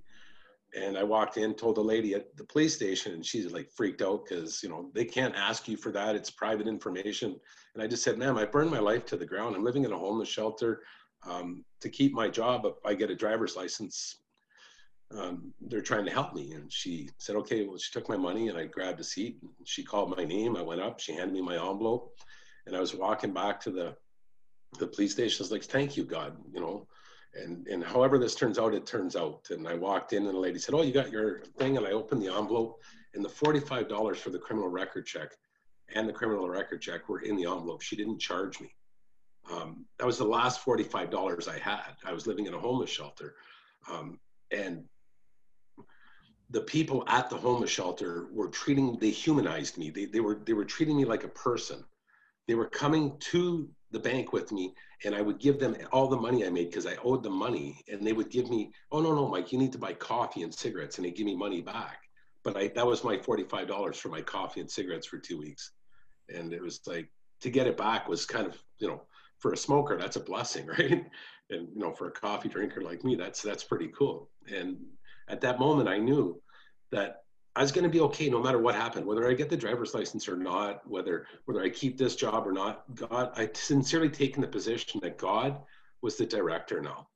And 0.77 0.97
i 0.99 1.03
walked 1.03 1.37
in 1.37 1.55
told 1.55 1.77
the 1.77 1.83
lady 1.83 2.15
at 2.15 2.37
the 2.37 2.45
police 2.45 2.75
station 2.75 3.15
and 3.15 3.25
she's 3.25 3.53
like 3.53 3.71
freaked 3.71 4.03
out 4.03 4.25
because 4.25 4.63
you 4.63 4.69
know 4.69 4.91
they 4.95 5.05
can't 5.05 5.35
ask 5.35 5.69
you 5.69 5.77
for 5.77 5.91
that. 5.93 6.15
It's 6.15 6.31
private 6.31 6.69
information. 6.69 7.37
And 7.75 7.83
i 7.83 7.87
just 7.87 8.03
said 8.03 8.19
ma'am 8.19 8.39
i 8.39 8.45
burned 8.45 8.71
my 8.71 8.79
life 8.79 9.05
to 9.07 9.17
the 9.17 9.27
ground. 9.27 9.57
I'm 9.57 9.65
living 9.65 9.85
in 9.85 9.93
a 9.93 9.99
homeless 9.99 10.29
shelter 10.29 10.83
um, 11.27 11.65
to 11.81 11.89
keep 11.89 12.13
my 12.13 12.29
job 12.29 12.67
i 12.85 12.95
get 12.95 13.11
a 13.11 13.15
driver's 13.15 13.57
license. 13.57 14.23
Um, 15.17 15.53
they're 15.61 15.83
trying 15.83 16.05
to 16.07 16.11
help 16.11 16.35
me. 16.35 16.53
And 16.53 16.73
she 16.73 17.11
said 17.19 17.37
okay 17.37 17.67
well 17.67 17.79
she 17.79 17.93
took 17.93 18.09
my 18.09 18.17
money 18.17 18.49
and 18.49 18.59
i 18.59 18.65
grabbed 18.67 19.01
a 19.01 19.05
seat 19.05 19.39
she 19.65 19.83
called 19.83 20.17
my 20.17 20.25
name. 20.25 20.57
I 20.57 20.63
went 20.63 20.81
up. 20.81 21.01
She 21.01 21.13
handed 21.13 21.33
me 21.33 21.43
my 21.43 21.55
envelope 21.55 22.13
and 22.67 22.77
I 22.77 22.81
was 22.81 22.95
walking 22.95 23.33
back 23.33 23.61
to 23.63 23.71
the 23.71 23.97
the 24.79 24.87
police 24.87 25.13
station. 25.13 25.43
I 25.43 25.45
was 25.45 25.53
like, 25.53 25.65
"Thank 25.65 25.97
you, 25.97 26.05
God," 26.05 26.37
you 26.53 26.61
know. 26.61 26.87
And 27.35 27.67
and 27.69 27.85
however 27.85 28.19
this 28.19 28.35
turns 28.35 28.59
out, 28.59 28.75
it 28.75 28.87
turns 28.87 29.17
out. 29.17 29.47
And 29.51 29.67
I 29.69 29.75
walked 29.75 30.13
in, 30.13 30.27
and 30.27 30.35
the 30.35 30.41
lady 30.41 30.59
said, 30.59 30.75
"Oh, 30.75 30.83
you 30.83 30.93
got 30.93 31.11
your 31.11 31.41
thing?" 31.59 31.77
And 31.77 31.87
I 31.87 31.93
opened 31.93 32.23
the 32.23 32.35
envelope, 32.35 32.81
and 33.15 33.25
the 33.25 33.29
forty-five 33.29 33.89
dollars 33.89 34.19
for 34.19 34.31
the 34.31 34.39
criminal 34.39 34.69
record 34.69 35.07
check 35.07 35.33
and 35.95 36.09
the 36.09 36.13
criminal 36.13 36.49
record 36.49 36.81
check 36.81 37.09
were 37.09 37.21
in 37.21 37.37
the 37.37 37.45
envelope. 37.45 37.83
She 37.83 37.97
didn't 37.97 38.19
charge 38.19 38.61
me. 38.61 38.75
Um, 39.51 39.87
that 39.99 40.07
was 40.07 40.19
the 40.19 40.25
last 40.25 40.65
$45 40.65 41.49
I 41.49 41.59
had. 41.59 41.97
I 42.05 42.13
was 42.13 42.27
living 42.27 42.47
in 42.47 42.55
a 42.55 42.59
homeless 42.59 42.91
shelter. 42.91 43.37
Um, 43.91 44.19
and 44.51 44.85
the 46.51 46.63
people 46.63 47.05
at 47.07 47.31
the 47.31 47.37
homeless 47.37 47.71
shelter 47.71 48.27
were 48.33 48.49
treating, 48.49 48.99
they 48.99 49.11
humanized 49.11 49.79
me. 49.79 49.91
They, 49.91 50.07
they, 50.07 50.21
were, 50.21 50.41
they 50.45 50.53
were 50.53 50.65
treating 50.65 50.97
me 50.97 51.05
like 51.05 51.25
a 51.25 51.29
person. 51.29 51.85
They 52.47 52.55
were 52.55 52.69
coming 52.69 53.17
to 53.31 53.69
the 53.93 53.99
bank 53.99 54.33
with 54.33 54.53
me 54.53 54.75
and 55.05 55.15
I 55.15 55.21
would 55.21 55.39
give 55.39 55.59
them 55.59 55.77
all 55.93 56.09
the 56.09 56.17
money 56.17 56.45
I 56.45 56.51
made 56.51 56.71
because 56.71 56.87
I 56.87 56.97
owed 57.05 57.23
them 57.23 57.35
money. 57.35 57.83
And 57.89 58.07
they 58.07 58.13
would 58.13 58.31
give 58.31 58.51
me, 58.51 58.73
oh, 58.91 59.01
no, 59.01 59.15
no, 59.15 59.29
Mike, 59.29 59.53
you 59.53 59.59
need 59.59 59.73
to 59.73 59.79
buy 59.79 59.93
coffee 59.93 60.43
and 60.43 60.55
cigarettes. 60.55 60.99
And 60.99 61.07
they 61.07 61.11
give 61.11 61.27
me 61.27 61.37
money 61.37 61.61
back. 61.61 61.99
But 62.43 62.57
I, 62.57 62.69
that 62.69 62.87
was 62.87 63.05
my 63.05 63.17
$45 63.17 63.97
for 63.97 64.09
my 64.09 64.23
coffee 64.23 64.61
and 64.61 64.71
cigarettes 64.71 65.07
for 65.07 65.19
two 65.19 65.39
weeks. 65.39 65.73
And 66.29 66.53
it 66.53 66.63
was 66.63 66.81
like, 66.87 67.09
to 67.43 67.51
get 67.51 67.67
it 67.67 67.77
back 67.77 68.09
was 68.09 68.25
kind 68.25 68.47
of, 68.47 68.57
you 68.79 68.89
know, 68.89 69.03
for 69.39 69.53
a 69.53 69.57
smoker, 69.57 69.99
that's 69.99 70.17
a 70.17 70.21
blessing, 70.21 70.67
right? 70.79 71.05
And, 71.51 71.69
you 71.75 71.79
know, 71.79 71.93
for 71.93 72.09
a 72.09 72.13
coffee 72.13 72.49
drinker 72.49 72.81
like 72.81 73.05
me, 73.05 73.15
that's, 73.17 73.43
that's 73.43 73.65
pretty 73.65 73.89
cool. 73.97 74.31
And 74.53 74.79
at 75.29 75.41
that 75.43 75.59
moment, 75.59 75.89
I 75.89 75.99
knew 75.99 76.41
that 76.93 77.23
I 77.57 77.63
was 77.63 77.73
going 77.73 77.85
to 77.85 77.91
be 77.91 78.01
okay 78.01 78.29
no 78.29 78.43
matter 78.43 78.59
what 78.59 78.75
happened, 78.75 79.07
whether 79.07 79.27
I 79.27 79.33
get 79.33 79.49
the 79.49 79.57
driver's 79.57 79.95
license 79.95 80.29
or 80.29 80.37
not, 80.37 80.87
whether 80.87 81.27
whether 81.47 81.63
I 81.63 81.71
keep 81.71 81.97
this 81.97 82.15
job 82.15 82.47
or 82.47 82.53
not. 82.53 82.85
God, 82.95 83.33
I 83.35 83.49
sincerely 83.55 84.11
taken 84.11 84.43
the 84.43 84.49
position 84.49 85.01
that 85.03 85.17
God 85.17 85.63
was 86.03 86.17
the 86.17 86.27
director 86.27 86.83
now, 86.83 87.09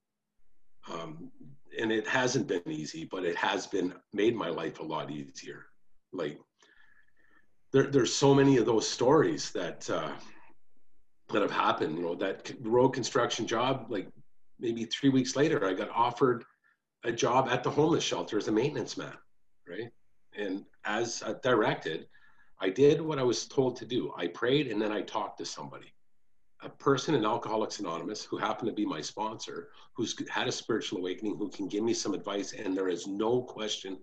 um, 0.90 1.30
and 1.78 1.92
it 1.92 2.08
hasn't 2.08 2.48
been 2.48 2.62
easy, 2.66 3.04
but 3.04 3.26
it 3.26 3.36
has 3.36 3.66
been 3.66 3.92
made 4.14 4.34
my 4.34 4.48
life 4.48 4.80
a 4.80 4.82
lot 4.82 5.10
easier. 5.10 5.66
Like 6.10 6.38
there, 7.72 7.88
there's 7.88 8.12
so 8.12 8.34
many 8.34 8.56
of 8.56 8.64
those 8.64 8.88
stories 8.88 9.50
that 9.50 9.90
uh, 9.90 10.12
that 11.28 11.42
have 11.42 11.50
happened. 11.50 11.98
You 11.98 12.02
know, 12.02 12.14
that 12.14 12.50
road 12.62 12.90
construction 12.90 13.46
job, 13.46 13.88
like 13.90 14.08
maybe 14.58 14.86
three 14.86 15.10
weeks 15.10 15.36
later, 15.36 15.66
I 15.66 15.74
got 15.74 15.90
offered 15.90 16.44
a 17.04 17.12
job 17.12 17.48
at 17.50 17.62
the 17.62 17.70
homeless 17.70 18.04
shelter 18.04 18.38
as 18.38 18.48
a 18.48 18.52
maintenance 18.52 18.96
man, 18.96 19.12
right? 19.68 19.90
And 20.40 20.64
as 20.84 21.22
uh, 21.22 21.34
directed, 21.42 22.06
I 22.60 22.70
did 22.70 23.00
what 23.00 23.18
I 23.18 23.22
was 23.22 23.46
told 23.46 23.76
to 23.76 23.84
do. 23.84 24.12
I 24.16 24.26
prayed 24.26 24.68
and 24.68 24.80
then 24.80 24.92
I 24.92 25.02
talked 25.02 25.38
to 25.38 25.46
somebody. 25.46 25.92
A 26.62 26.68
person 26.68 27.14
in 27.14 27.24
Alcoholics 27.24 27.80
Anonymous 27.80 28.24
who 28.24 28.36
happened 28.36 28.68
to 28.68 28.74
be 28.74 28.84
my 28.84 29.00
sponsor, 29.00 29.68
who's 29.94 30.14
had 30.28 30.46
a 30.46 30.52
spiritual 30.52 30.98
awakening, 30.98 31.36
who 31.36 31.48
can 31.48 31.68
give 31.68 31.82
me 31.82 31.94
some 31.94 32.12
advice, 32.12 32.52
and 32.52 32.76
there 32.76 32.88
is 32.88 33.06
no 33.06 33.42
question 33.42 33.98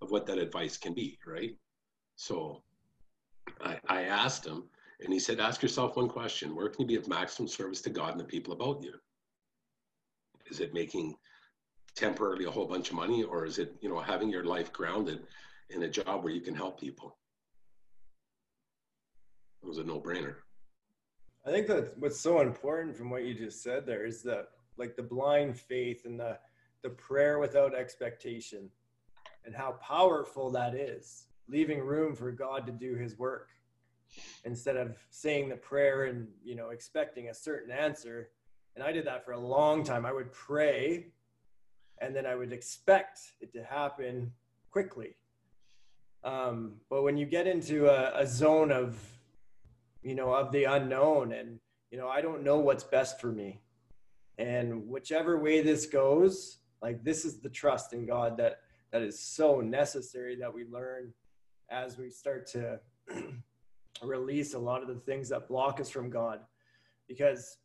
of 0.00 0.10
what 0.10 0.24
that 0.26 0.38
advice 0.38 0.78
can 0.78 0.94
be, 0.94 1.18
right? 1.26 1.56
So 2.16 2.62
I, 3.60 3.78
I 3.86 4.02
asked 4.04 4.46
him, 4.46 4.64
and 5.00 5.12
he 5.12 5.18
said, 5.18 5.40
Ask 5.40 5.62
yourself 5.62 5.96
one 5.96 6.08
question 6.08 6.54
Where 6.54 6.70
can 6.70 6.82
you 6.82 6.86
be 6.86 6.96
of 6.96 7.06
maximum 7.06 7.48
service 7.48 7.82
to 7.82 7.90
God 7.90 8.12
and 8.12 8.20
the 8.20 8.24
people 8.24 8.54
about 8.54 8.82
you? 8.82 8.94
Is 10.50 10.60
it 10.60 10.72
making 10.72 11.16
temporarily 11.96 12.46
a 12.46 12.50
whole 12.50 12.66
bunch 12.66 12.88
of 12.88 12.96
money, 12.96 13.24
or 13.24 13.44
is 13.44 13.58
it, 13.58 13.76
you 13.82 13.90
know, 13.90 14.00
having 14.00 14.30
your 14.30 14.44
life 14.44 14.72
grounded 14.72 15.26
in 15.70 15.82
a 15.84 15.88
job 15.88 16.22
where 16.22 16.32
you 16.32 16.40
can 16.40 16.54
help 16.54 16.80
people. 16.80 17.16
It 19.62 19.66
was 19.66 19.78
a 19.78 19.84
no-brainer. 19.84 20.36
I 21.46 21.50
think 21.50 21.66
that 21.68 21.96
what's 21.98 22.20
so 22.20 22.40
important 22.40 22.96
from 22.96 23.10
what 23.10 23.24
you 23.24 23.34
just 23.34 23.62
said 23.62 23.86
there 23.86 24.04
is 24.04 24.22
the 24.22 24.46
like 24.76 24.96
the 24.96 25.02
blind 25.02 25.58
faith 25.58 26.04
and 26.04 26.18
the 26.18 26.38
the 26.82 26.90
prayer 26.90 27.38
without 27.38 27.74
expectation 27.74 28.70
and 29.44 29.54
how 29.54 29.72
powerful 29.82 30.50
that 30.50 30.74
is 30.74 31.26
leaving 31.48 31.80
room 31.80 32.14
for 32.14 32.30
god 32.30 32.66
to 32.66 32.72
do 32.72 32.94
his 32.94 33.18
work 33.18 33.48
instead 34.44 34.76
of 34.76 34.96
saying 35.10 35.48
the 35.48 35.56
prayer 35.56 36.04
and 36.04 36.28
you 36.42 36.54
know 36.54 36.70
expecting 36.70 37.28
a 37.28 37.34
certain 37.34 37.70
answer 37.70 38.30
and 38.74 38.84
i 38.84 38.92
did 38.92 39.06
that 39.06 39.24
for 39.24 39.32
a 39.32 39.38
long 39.38 39.82
time 39.82 40.04
i 40.04 40.12
would 40.12 40.32
pray 40.32 41.06
and 42.00 42.14
then 42.14 42.26
i 42.26 42.34
would 42.34 42.52
expect 42.52 43.18
it 43.40 43.52
to 43.52 43.62
happen 43.64 44.30
quickly 44.70 45.16
um, 46.22 46.74
but 46.88 47.02
when 47.02 47.16
you 47.16 47.26
get 47.26 47.46
into 47.46 47.88
a, 47.88 48.20
a 48.20 48.26
zone 48.26 48.70
of, 48.70 48.98
you 50.02 50.14
know, 50.14 50.32
of 50.32 50.52
the 50.52 50.64
unknown 50.64 51.32
and, 51.32 51.58
you 51.90 51.98
know, 51.98 52.08
I 52.08 52.20
don't 52.20 52.42
know 52.42 52.58
what's 52.58 52.84
best 52.84 53.20
for 53.20 53.32
me. 53.32 53.60
And 54.38 54.88
whichever 54.88 55.38
way 55.38 55.60
this 55.60 55.86
goes, 55.86 56.58
like 56.82 57.04
this 57.04 57.24
is 57.24 57.40
the 57.40 57.48
trust 57.48 57.92
in 57.92 58.06
God 58.06 58.36
that 58.38 58.60
that 58.92 59.02
is 59.02 59.20
so 59.20 59.60
necessary 59.60 60.36
that 60.36 60.52
we 60.52 60.64
learn 60.64 61.12
as 61.70 61.96
we 61.96 62.10
start 62.10 62.46
to 62.48 62.80
release 64.02 64.54
a 64.54 64.58
lot 64.58 64.82
of 64.82 64.88
the 64.88 64.96
things 64.96 65.28
that 65.28 65.46
block 65.46 65.78
us 65.78 65.88
from 65.88 66.10
God. 66.10 66.40
Because 67.06 67.58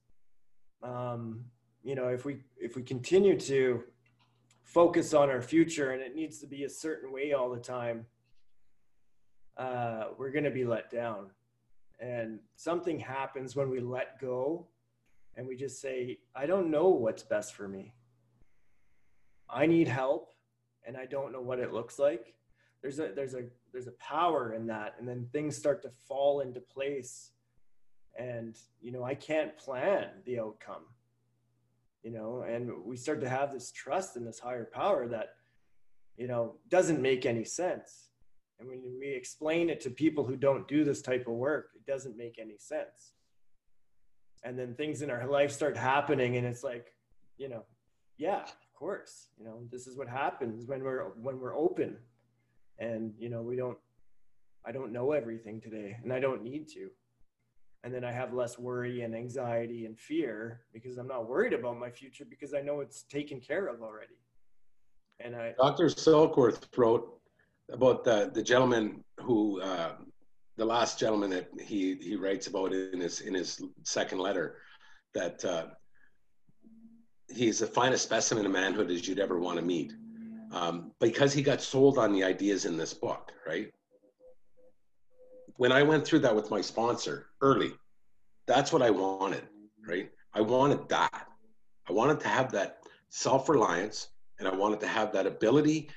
um, 0.84 1.46
you 1.84 1.96
know, 1.96 2.10
if 2.10 2.26
we 2.26 2.42
if 2.58 2.76
we 2.76 2.84
continue 2.84 3.40
to 3.42 3.84
focus 4.64 5.14
on 5.14 5.30
our 5.30 5.42
future 5.42 5.92
and 5.92 6.02
it 6.02 6.16
needs 6.16 6.40
to 6.40 6.48
be 6.48 6.64
a 6.64 6.70
certain 6.70 7.12
way 7.12 7.34
all 7.34 7.50
the 7.50 7.60
time, 7.60 8.06
uh, 9.58 10.06
we're 10.18 10.32
going 10.32 10.44
to 10.44 10.52
be 10.52 10.66
let 10.66 10.92
down. 10.92 11.28
And 12.00 12.40
something 12.56 13.00
happens 13.00 13.56
when 13.56 13.70
we 13.70 13.80
let 13.80 14.20
go 14.20 14.68
and 15.36 15.48
we 15.48 15.56
just 15.56 15.82
say, 15.82 16.20
I 16.36 16.46
don't 16.46 16.70
know 16.70 16.90
what's 16.90 17.24
best 17.24 17.54
for 17.54 17.68
me. 17.68 17.94
I 19.50 19.66
need 19.66 19.88
help 19.88 20.34
and 20.86 20.98
I 20.98 21.06
don't 21.06 21.32
know 21.32 21.42
what 21.42 21.60
it 21.60 21.74
looks 21.74 22.00
like. 22.00 22.34
There's 22.82 23.00
a 23.00 23.12
there's 23.16 23.34
a 23.34 23.44
there's 23.72 23.88
a 23.88 23.94
power 23.94 24.54
in 24.54 24.68
that 24.68 24.96
and 25.00 25.08
then 25.08 25.28
things 25.32 25.56
start 25.56 25.82
to 25.84 25.90
fall 26.08 26.42
into 26.42 26.60
place 26.60 27.32
and 28.18 28.58
you 28.82 28.92
know 28.92 29.04
I 29.04 29.16
can't 29.16 29.58
plan 29.58 30.10
the 30.26 30.40
outcome. 30.40 30.84
You 32.04 32.12
know, 32.12 32.46
and 32.48 32.72
we 32.86 32.98
start 32.98 33.20
to 33.22 33.30
have 33.30 33.52
this 33.52 33.72
trust 33.72 34.16
in 34.16 34.26
this 34.26 34.40
higher 34.40 34.66
power 34.66 35.08
that 35.08 35.30
you 36.18 36.28
know 36.28 36.56
doesn't 36.70 37.02
make 37.02 37.26
any 37.26 37.44
sense 37.44 38.05
and 38.60 38.70
when 38.70 38.82
we 39.00 39.10
explain 39.10 39.70
it 39.70 39.82
to 39.82 39.90
people 39.90 40.24
who 40.24 40.36
don't 40.36 40.68
do 40.68 40.84
this 40.84 41.02
type 41.02 41.28
of 41.28 41.34
work, 41.34 41.72
it 41.76 41.86
doesn't 41.90 42.18
make 42.18 42.40
any 42.40 42.58
sense. 42.58 43.14
And 44.44 44.58
then 44.58 44.76
things 44.76 45.02
in 45.02 45.10
our 45.10 45.28
life 45.28 45.52
start 45.52 45.76
happening, 45.76 46.38
and 46.38 46.46
it's 46.46 46.64
like, 46.64 46.94
you 47.38 47.50
know, 47.50 47.64
yeah, 48.18 48.44
of 48.44 48.74
course, 48.74 49.30
you 49.38 49.46
know, 49.46 49.62
this 49.72 49.88
is 49.88 49.98
what 49.98 50.08
happens 50.08 50.66
when 50.68 50.84
we're 50.84 51.10
when 51.22 51.40
we're 51.40 51.56
open, 51.56 51.98
and 52.80 53.14
you 53.18 53.30
know, 53.30 53.42
we 53.42 53.56
don't. 53.56 53.78
I 54.68 54.72
don't 54.72 54.92
know 54.92 55.12
everything 55.12 55.62
today, 55.62 55.98
and 56.04 56.12
I 56.12 56.20
don't 56.20 56.44
need 56.44 56.68
to. 56.70 56.90
And 57.84 57.94
then 57.94 58.04
I 58.04 58.12
have 58.12 58.34
less 58.34 58.58
worry 58.58 59.02
and 59.02 59.16
anxiety 59.16 59.86
and 59.86 60.00
fear 60.00 60.62
because 60.74 60.98
I'm 60.98 61.08
not 61.08 61.30
worried 61.30 61.54
about 61.54 61.78
my 61.78 61.92
future 61.92 62.26
because 62.28 62.56
I 62.56 62.62
know 62.62 62.80
it's 62.80 63.04
taken 63.04 63.40
care 63.40 63.68
of 63.68 63.84
already. 63.84 64.18
And 65.20 65.36
I, 65.36 65.54
Dr. 65.56 65.86
Silkworth 65.86 66.64
wrote 66.76 67.15
about 67.72 68.04
the 68.04 68.32
the 68.34 68.44
gentleman 68.44 69.04
who 69.20 69.62
uh, 69.62 69.94
the 70.58 70.66
last 70.66 71.00
gentleman 71.00 71.30
that 71.32 71.50
he 71.60 71.96
he 71.96 72.16
writes 72.16 72.48
about 72.48 72.74
in 72.74 73.00
his 73.00 73.22
in 73.22 73.34
his 73.34 73.62
second 73.84 74.20
letter 74.20 74.58
that 75.14 75.44
uh, 75.46 75.66
he's 77.34 77.60
the 77.60 77.68
finest 77.68 78.04
specimen 78.04 78.46
of 78.46 78.52
manhood 78.52 78.92
as 78.92 79.08
you'd 79.08 79.20
ever 79.20 79.40
want 79.40 79.58
to 79.58 79.66
meet. 79.66 79.94
Um, 80.52 80.92
because 81.02 81.34
he 81.34 81.42
got 81.42 81.62
sold 81.62 81.98
on 81.98 82.14
the 82.14 82.24
ideas 82.24 82.66
in 82.66 82.78
this 82.78 82.94
book 82.94 83.32
right? 83.48 83.72
When 85.58 85.72
i 85.72 85.82
went 85.82 86.06
through 86.06 86.20
that 86.20 86.36
with 86.36 86.52
my 86.52 86.62
sponsor 86.62 87.28
early 87.42 87.74
that's 88.48 88.72
what 88.72 88.82
i 88.82 88.90
wanted 88.90 89.44
right? 89.88 90.12
I 90.34 90.42
wanted 90.42 90.90
that. 90.90 91.28
I 91.90 91.94
wanted 91.94 92.20
to 92.22 92.28
have 92.28 92.52
that 92.52 92.80
self-reliance 93.10 94.10
and 94.40 94.48
i 94.48 94.56
wanted 94.56 94.80
to 94.82 94.88
have 94.88 95.12
that 95.14 95.26
ability 95.26 95.90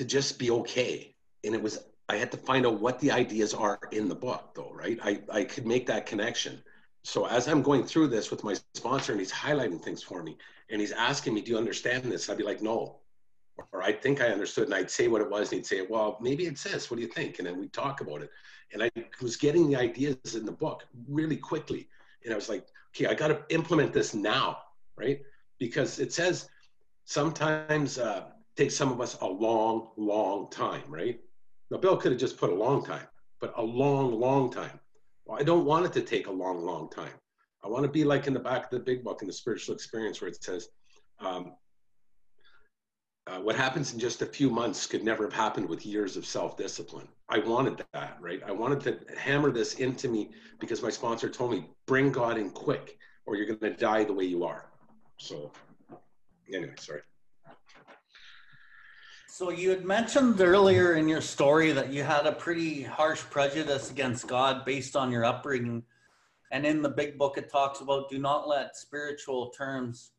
to 0.00 0.06
just 0.06 0.38
be 0.38 0.50
okay. 0.50 1.14
And 1.44 1.54
it 1.54 1.62
was, 1.62 1.84
I 2.08 2.16
had 2.16 2.30
to 2.30 2.38
find 2.38 2.64
out 2.64 2.80
what 2.80 2.98
the 3.00 3.10
ideas 3.10 3.52
are 3.52 3.78
in 3.92 4.08
the 4.08 4.14
book, 4.14 4.54
though, 4.54 4.72
right? 4.72 4.98
I, 5.04 5.20
I 5.30 5.44
could 5.44 5.66
make 5.66 5.84
that 5.88 6.06
connection. 6.06 6.62
So 7.04 7.26
as 7.26 7.48
I'm 7.48 7.60
going 7.60 7.84
through 7.84 8.06
this 8.08 8.30
with 8.30 8.42
my 8.42 8.56
sponsor 8.72 9.12
and 9.12 9.20
he's 9.20 9.30
highlighting 9.30 9.78
things 9.78 10.02
for 10.02 10.22
me 10.22 10.38
and 10.70 10.80
he's 10.80 10.92
asking 10.92 11.34
me, 11.34 11.42
Do 11.42 11.50
you 11.50 11.58
understand 11.58 12.04
this? 12.04 12.30
I'd 12.30 12.38
be 12.38 12.44
like, 12.44 12.62
No. 12.62 12.96
Or 13.72 13.82
I 13.82 13.92
think 13.92 14.22
I 14.22 14.28
understood. 14.28 14.64
And 14.64 14.74
I'd 14.74 14.90
say 14.90 15.06
what 15.06 15.20
it 15.20 15.28
was. 15.28 15.52
And 15.52 15.58
he'd 15.58 15.66
say, 15.66 15.82
Well, 15.86 16.16
maybe 16.18 16.46
it's 16.46 16.62
this. 16.62 16.90
What 16.90 16.96
do 16.96 17.02
you 17.02 17.12
think? 17.12 17.38
And 17.38 17.46
then 17.46 17.58
we'd 17.60 17.74
talk 17.74 18.00
about 18.00 18.22
it. 18.22 18.30
And 18.72 18.82
I 18.82 18.90
was 19.20 19.36
getting 19.36 19.68
the 19.68 19.76
ideas 19.76 20.34
in 20.34 20.46
the 20.46 20.52
book 20.52 20.86
really 21.10 21.36
quickly. 21.36 21.90
And 22.24 22.32
I 22.32 22.36
was 22.36 22.48
like, 22.48 22.66
Okay, 22.96 23.04
I 23.04 23.12
got 23.12 23.28
to 23.28 23.42
implement 23.54 23.92
this 23.92 24.14
now, 24.14 24.60
right? 24.96 25.20
Because 25.58 25.98
it 25.98 26.10
says 26.10 26.48
sometimes, 27.04 27.98
uh, 27.98 28.28
takes 28.60 28.76
some 28.76 28.92
of 28.92 29.00
us 29.00 29.16
a 29.22 29.26
long, 29.26 29.88
long 29.96 30.50
time, 30.50 30.82
right? 30.86 31.18
Now, 31.70 31.78
Bill 31.78 31.96
could 31.96 32.12
have 32.12 32.20
just 32.20 32.36
put 32.36 32.50
a 32.50 32.54
long 32.54 32.84
time, 32.84 33.06
but 33.40 33.54
a 33.56 33.62
long, 33.62 34.20
long 34.20 34.52
time. 34.52 34.78
Well, 35.24 35.40
I 35.40 35.42
don't 35.42 35.64
want 35.64 35.86
it 35.86 35.94
to 35.94 36.02
take 36.02 36.26
a 36.26 36.30
long, 36.30 36.62
long 36.62 36.90
time. 36.90 37.14
I 37.64 37.68
want 37.68 37.84
to 37.84 37.90
be 37.90 38.04
like 38.04 38.26
in 38.26 38.34
the 38.34 38.40
back 38.40 38.64
of 38.64 38.70
the 38.70 38.80
big 38.80 39.02
book 39.02 39.22
in 39.22 39.28
the 39.28 39.32
spiritual 39.32 39.74
experience 39.74 40.20
where 40.20 40.28
it 40.28 40.44
says, 40.44 40.68
um, 41.20 41.54
uh, 43.26 43.38
what 43.38 43.56
happens 43.56 43.94
in 43.94 43.98
just 43.98 44.20
a 44.20 44.26
few 44.26 44.50
months 44.50 44.86
could 44.86 45.04
never 45.04 45.24
have 45.24 45.32
happened 45.32 45.66
with 45.66 45.86
years 45.86 46.18
of 46.18 46.26
self-discipline. 46.26 47.08
I 47.30 47.38
wanted 47.38 47.82
that, 47.94 48.18
right? 48.20 48.42
I 48.46 48.52
wanted 48.52 48.80
to 48.80 49.16
hammer 49.16 49.50
this 49.50 49.76
into 49.76 50.06
me 50.08 50.32
because 50.58 50.82
my 50.82 50.90
sponsor 50.90 51.30
told 51.30 51.52
me, 51.52 51.70
bring 51.86 52.12
God 52.12 52.36
in 52.36 52.50
quick 52.50 52.98
or 53.24 53.36
you're 53.36 53.46
going 53.46 53.60
to 53.60 53.70
die 53.70 54.04
the 54.04 54.12
way 54.12 54.24
you 54.24 54.44
are. 54.44 54.66
So 55.16 55.50
anyway, 56.52 56.74
sorry. 56.78 57.00
So 59.32 59.50
you 59.50 59.70
had 59.70 59.84
mentioned 59.84 60.40
earlier 60.40 60.96
in 60.96 61.08
your 61.08 61.20
story 61.20 61.70
that 61.70 61.92
you 61.92 62.02
had 62.02 62.26
a 62.26 62.32
pretty 62.32 62.82
harsh 62.82 63.20
prejudice 63.20 63.88
against 63.88 64.26
God 64.26 64.64
based 64.64 64.96
on 64.96 65.12
your 65.12 65.24
upbringing. 65.24 65.84
And 66.50 66.66
in 66.66 66.82
the 66.82 66.88
big 66.88 67.16
book, 67.16 67.38
it 67.38 67.48
talks 67.48 67.80
about 67.80 68.10
do 68.10 68.18
not 68.18 68.48
let 68.48 68.76
spiritual 68.76 69.50
terms 69.50 70.10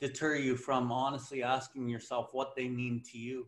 deter 0.00 0.34
you 0.34 0.56
from 0.56 0.90
honestly 0.90 1.44
asking 1.44 1.88
yourself 1.88 2.30
what 2.32 2.56
they 2.56 2.68
mean 2.68 3.00
to 3.12 3.16
you. 3.16 3.46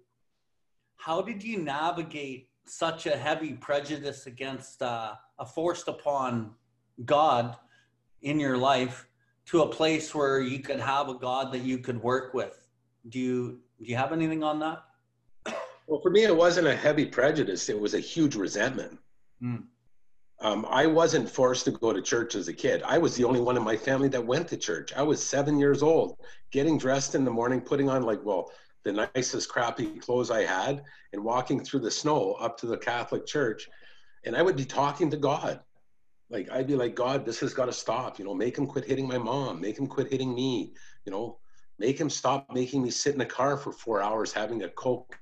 How 0.96 1.20
did 1.20 1.42
you 1.42 1.58
navigate 1.58 2.48
such 2.64 3.06
a 3.06 3.16
heavy 3.16 3.54
prejudice 3.54 4.26
against 4.26 4.80
uh, 4.80 5.14
a 5.40 5.44
forced 5.44 5.88
upon 5.88 6.52
God 7.04 7.56
in 8.22 8.38
your 8.38 8.56
life 8.56 9.08
to 9.46 9.62
a 9.62 9.68
place 9.68 10.14
where 10.14 10.40
you 10.40 10.60
could 10.60 10.80
have 10.80 11.08
a 11.08 11.14
God 11.14 11.52
that 11.52 11.62
you 11.62 11.78
could 11.78 12.00
work 12.00 12.32
with? 12.32 12.68
Do 13.08 13.18
you 13.18 13.58
do 13.82 13.90
you 13.90 13.96
have 13.96 14.12
anything 14.12 14.44
on 14.44 14.60
that? 14.60 14.84
Well, 15.90 16.00
for 16.00 16.10
me, 16.10 16.22
it 16.22 16.36
wasn't 16.36 16.68
a 16.68 16.76
heavy 16.76 17.04
prejudice; 17.04 17.68
it 17.68 17.78
was 17.78 17.94
a 17.94 17.98
huge 17.98 18.36
resentment. 18.36 18.96
Mm. 19.42 19.64
Um, 20.40 20.64
I 20.70 20.86
wasn't 20.86 21.28
forced 21.28 21.64
to 21.64 21.72
go 21.72 21.92
to 21.92 22.00
church 22.00 22.36
as 22.36 22.46
a 22.46 22.52
kid. 22.52 22.84
I 22.84 22.96
was 22.96 23.16
the 23.16 23.24
only 23.24 23.40
one 23.40 23.56
in 23.56 23.64
my 23.64 23.76
family 23.76 24.08
that 24.10 24.24
went 24.24 24.46
to 24.48 24.56
church. 24.56 24.92
I 24.96 25.02
was 25.02 25.20
seven 25.20 25.58
years 25.58 25.82
old, 25.82 26.16
getting 26.52 26.78
dressed 26.78 27.16
in 27.16 27.24
the 27.24 27.32
morning, 27.32 27.60
putting 27.60 27.88
on 27.88 28.04
like, 28.04 28.20
well, 28.24 28.52
the 28.84 29.10
nicest 29.16 29.48
crappy 29.48 29.98
clothes 29.98 30.30
I 30.30 30.44
had, 30.44 30.84
and 31.12 31.24
walking 31.24 31.64
through 31.64 31.80
the 31.80 31.90
snow 31.90 32.34
up 32.34 32.56
to 32.58 32.66
the 32.66 32.78
Catholic 32.78 33.26
church. 33.26 33.68
And 34.22 34.36
I 34.36 34.42
would 34.42 34.56
be 34.56 34.64
talking 34.64 35.10
to 35.10 35.16
God. 35.16 35.58
Like, 36.30 36.52
I'd 36.52 36.68
be 36.68 36.76
like, 36.76 36.94
God, 36.94 37.26
this 37.26 37.40
has 37.40 37.52
got 37.52 37.66
to 37.66 37.72
stop. 37.72 38.20
You 38.20 38.26
know, 38.26 38.34
make 38.34 38.56
him 38.56 38.68
quit 38.68 38.84
hitting 38.84 39.08
my 39.08 39.18
mom, 39.18 39.60
make 39.60 39.76
him 39.76 39.88
quit 39.88 40.12
hitting 40.12 40.32
me, 40.36 40.72
you 41.04 41.10
know, 41.10 41.40
make 41.80 42.00
him 42.00 42.08
stop 42.08 42.46
making 42.54 42.80
me 42.80 42.90
sit 42.90 43.16
in 43.16 43.20
a 43.20 43.26
car 43.26 43.56
for 43.56 43.72
four 43.72 44.00
hours 44.00 44.32
having 44.32 44.62
a 44.62 44.68
Coke 44.68 45.18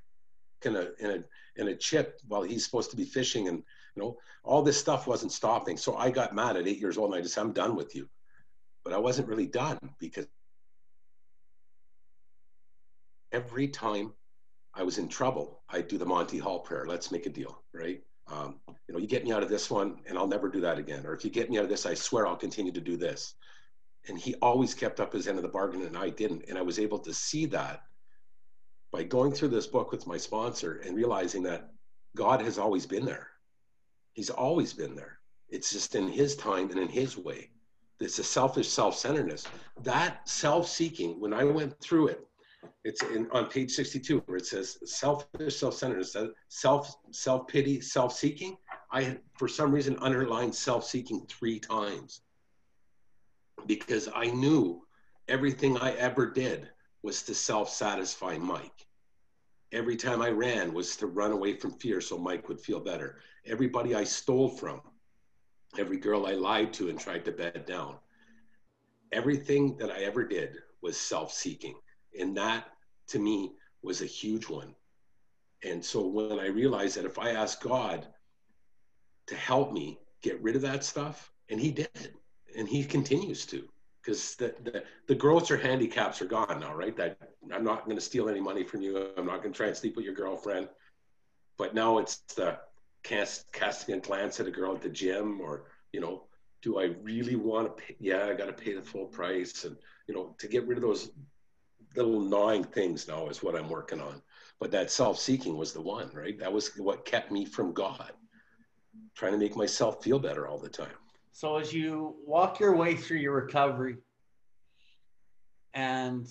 and 0.65 0.77
a, 0.77 0.89
and 1.01 1.11
a, 1.11 1.23
and 1.57 1.69
a 1.69 1.75
chip 1.75 2.19
while 2.27 2.41
he's 2.41 2.65
supposed 2.65 2.91
to 2.91 2.97
be 2.97 3.05
fishing 3.05 3.47
and 3.47 3.63
you 3.95 4.03
know, 4.03 4.17
all 4.43 4.61
this 4.61 4.79
stuff 4.79 5.07
wasn't 5.07 5.31
stopping. 5.31 5.77
So 5.77 5.95
I 5.95 6.09
got 6.09 6.35
mad 6.35 6.57
at 6.57 6.67
eight 6.67 6.79
years 6.79 6.97
old 6.97 7.11
and 7.11 7.19
I 7.19 7.21
just, 7.21 7.37
I'm 7.37 7.51
done 7.51 7.75
with 7.75 7.95
you. 7.95 8.07
But 8.83 8.93
I 8.93 8.97
wasn't 8.97 9.27
really 9.27 9.47
done 9.47 9.77
because 9.99 10.25
every 13.31 13.67
time 13.67 14.13
I 14.73 14.83
was 14.83 14.97
in 14.97 15.09
trouble, 15.09 15.61
I'd 15.69 15.87
do 15.87 15.97
the 15.97 16.05
Monty 16.05 16.37
Hall 16.37 16.59
prayer. 16.59 16.85
Let's 16.87 17.11
make 17.11 17.25
a 17.25 17.29
deal, 17.29 17.61
right? 17.73 18.01
Um, 18.27 18.59
you 18.87 18.93
know, 18.93 18.99
you 18.99 19.07
get 19.07 19.23
me 19.23 19.31
out 19.31 19.43
of 19.43 19.49
this 19.49 19.69
one 19.69 19.97
and 20.07 20.17
I'll 20.17 20.27
never 20.27 20.49
do 20.49 20.61
that 20.61 20.77
again. 20.77 21.05
Or 21.05 21.13
if 21.13 21.25
you 21.25 21.31
get 21.31 21.49
me 21.49 21.57
out 21.57 21.63
of 21.63 21.69
this, 21.69 21.85
I 21.85 21.93
swear 21.93 22.27
I'll 22.27 22.35
continue 22.35 22.71
to 22.71 22.81
do 22.81 22.95
this. 22.95 23.33
And 24.07 24.17
he 24.17 24.35
always 24.35 24.73
kept 24.73 24.99
up 24.99 25.11
his 25.11 25.27
end 25.27 25.37
of 25.37 25.43
the 25.43 25.49
bargain 25.49 25.81
and 25.81 25.97
I 25.97 26.09
didn't. 26.09 26.45
And 26.47 26.57
I 26.57 26.61
was 26.61 26.79
able 26.79 26.99
to 26.99 27.13
see 27.13 27.45
that 27.47 27.81
by 28.91 29.03
going 29.03 29.31
through 29.31 29.49
this 29.49 29.67
book 29.67 29.91
with 29.91 30.07
my 30.07 30.17
sponsor 30.17 30.81
and 30.85 30.95
realizing 30.95 31.43
that 31.43 31.71
God 32.15 32.41
has 32.41 32.57
always 32.57 32.85
been 32.85 33.05
there. 33.05 33.27
He's 34.13 34.29
always 34.29 34.73
been 34.73 34.95
there. 34.95 35.19
It's 35.49 35.71
just 35.71 35.95
in 35.95 36.07
his 36.07 36.35
time 36.35 36.69
and 36.71 36.79
in 36.79 36.87
his 36.87 37.17
way. 37.17 37.49
It's 37.99 38.19
a 38.19 38.23
selfish 38.23 38.69
self-centeredness. 38.69 39.45
That 39.83 40.27
self-seeking, 40.27 41.19
when 41.19 41.33
I 41.33 41.43
went 41.43 41.79
through 41.81 42.07
it, 42.07 42.25
it's 42.83 43.03
in, 43.03 43.29
on 43.31 43.47
page 43.47 43.71
62 43.71 44.19
where 44.25 44.37
it 44.37 44.45
says 44.45 44.77
selfish 44.85 45.57
self-centeredness, 45.57 46.15
uh, 46.15 46.27
self 46.47 46.95
self-pity, 47.11 47.81
self-seeking. 47.81 48.57
I 48.91 49.03
had 49.03 49.21
for 49.37 49.47
some 49.47 49.71
reason 49.71 49.97
underlined 49.99 50.55
self-seeking 50.55 51.27
three 51.27 51.59
times 51.59 52.21
because 53.65 54.07
I 54.15 54.27
knew 54.27 54.81
everything 55.27 55.77
I 55.77 55.91
ever 55.93 56.31
did 56.31 56.69
was 57.03 57.21
to 57.23 57.35
self-satisfy 57.35 58.37
Mike. 58.37 58.78
Every 59.71 59.95
time 59.95 60.21
I 60.21 60.29
ran 60.29 60.73
was 60.73 60.95
to 60.97 61.07
run 61.07 61.31
away 61.31 61.55
from 61.55 61.73
fear 61.73 62.01
so 62.01 62.17
Mike 62.17 62.49
would 62.49 62.59
feel 62.59 62.79
better. 62.79 63.21
Everybody 63.45 63.93
I 63.93 64.03
stole 64.03 64.49
from, 64.49 64.81
every 65.77 65.97
girl 65.97 66.25
I 66.25 66.33
lied 66.33 66.73
to 66.73 66.89
and 66.89 66.99
tried 66.99 67.23
to 67.25 67.31
bed 67.31 67.65
down, 67.67 67.97
everything 69.11 69.77
that 69.77 69.91
I 69.91 70.03
ever 70.03 70.25
did 70.25 70.57
was 70.81 70.97
self 70.97 71.31
seeking. 71.31 71.75
And 72.19 72.35
that 72.37 72.71
to 73.09 73.19
me 73.19 73.53
was 73.83 74.01
a 74.01 74.07
huge 74.07 74.49
one. 74.49 74.73
And 75.63 75.83
so 75.83 76.07
when 76.07 76.39
I 76.39 76.47
realized 76.47 76.97
that 76.97 77.05
if 77.05 77.19
I 77.19 77.31
asked 77.31 77.61
God 77.61 78.07
to 79.27 79.35
help 79.35 79.71
me 79.71 79.99
get 80.23 80.41
rid 80.41 80.55
of 80.55 80.63
that 80.63 80.83
stuff, 80.83 81.31
and 81.49 81.59
He 81.59 81.71
did, 81.71 82.15
and 82.57 82.67
He 82.67 82.83
continues 82.83 83.45
to, 83.47 83.67
because 84.01 84.35
the, 84.35 84.53
the, 84.63 84.83
the 85.07 85.15
growths 85.15 85.51
or 85.51 85.57
handicaps 85.57 86.21
are 86.21 86.25
gone 86.25 86.59
now, 86.59 86.73
right? 86.73 86.95
That 86.95 87.17
I'm 87.53 87.63
not 87.63 87.85
going 87.85 87.97
to 87.97 88.01
steal 88.01 88.29
any 88.29 88.39
money 88.39 88.63
from 88.63 88.81
you. 88.81 89.09
I'm 89.17 89.25
not 89.25 89.41
going 89.41 89.53
to 89.53 89.57
try 89.57 89.67
and 89.67 89.75
sleep 89.75 89.95
with 89.95 90.05
your 90.05 90.13
girlfriend. 90.13 90.69
But 91.57 91.73
now 91.73 91.97
it's 91.97 92.17
the 92.35 92.57
cast, 93.03 93.51
casting 93.51 93.95
a 93.95 93.99
glance 93.99 94.39
at 94.39 94.47
a 94.47 94.51
girl 94.51 94.73
at 94.73 94.81
the 94.81 94.89
gym 94.89 95.41
or, 95.41 95.65
you 95.91 95.99
know, 95.99 96.23
do 96.61 96.79
I 96.79 96.85
really 97.01 97.35
want 97.35 97.77
to 97.77 97.83
pay? 97.83 97.95
Yeah, 97.99 98.25
I 98.25 98.33
got 98.33 98.47
to 98.47 98.53
pay 98.53 98.73
the 98.73 98.81
full 98.81 99.05
price. 99.05 99.63
And, 99.65 99.75
you 100.07 100.13
know, 100.13 100.35
to 100.39 100.47
get 100.47 100.67
rid 100.67 100.77
of 100.77 100.83
those 100.83 101.11
little 101.95 102.19
gnawing 102.19 102.63
things 102.63 103.07
now 103.07 103.27
is 103.27 103.43
what 103.43 103.55
I'm 103.55 103.69
working 103.69 104.01
on. 104.01 104.21
But 104.59 104.71
that 104.71 104.91
self 104.91 105.19
seeking 105.19 105.57
was 105.57 105.73
the 105.73 105.81
one, 105.81 106.09
right? 106.13 106.37
That 106.39 106.51
was 106.51 106.75
what 106.77 107.05
kept 107.05 107.31
me 107.31 107.45
from 107.45 107.73
God, 107.73 108.11
trying 109.15 109.31
to 109.31 109.37
make 109.37 109.55
myself 109.55 110.03
feel 110.03 110.19
better 110.19 110.47
all 110.47 110.59
the 110.59 110.69
time. 110.69 110.87
So 111.31 111.57
as 111.57 111.73
you 111.73 112.15
walk 112.25 112.59
your 112.59 112.75
way 112.75 112.95
through 112.95 113.17
your 113.17 113.33
recovery 113.33 113.97
and 115.73 116.27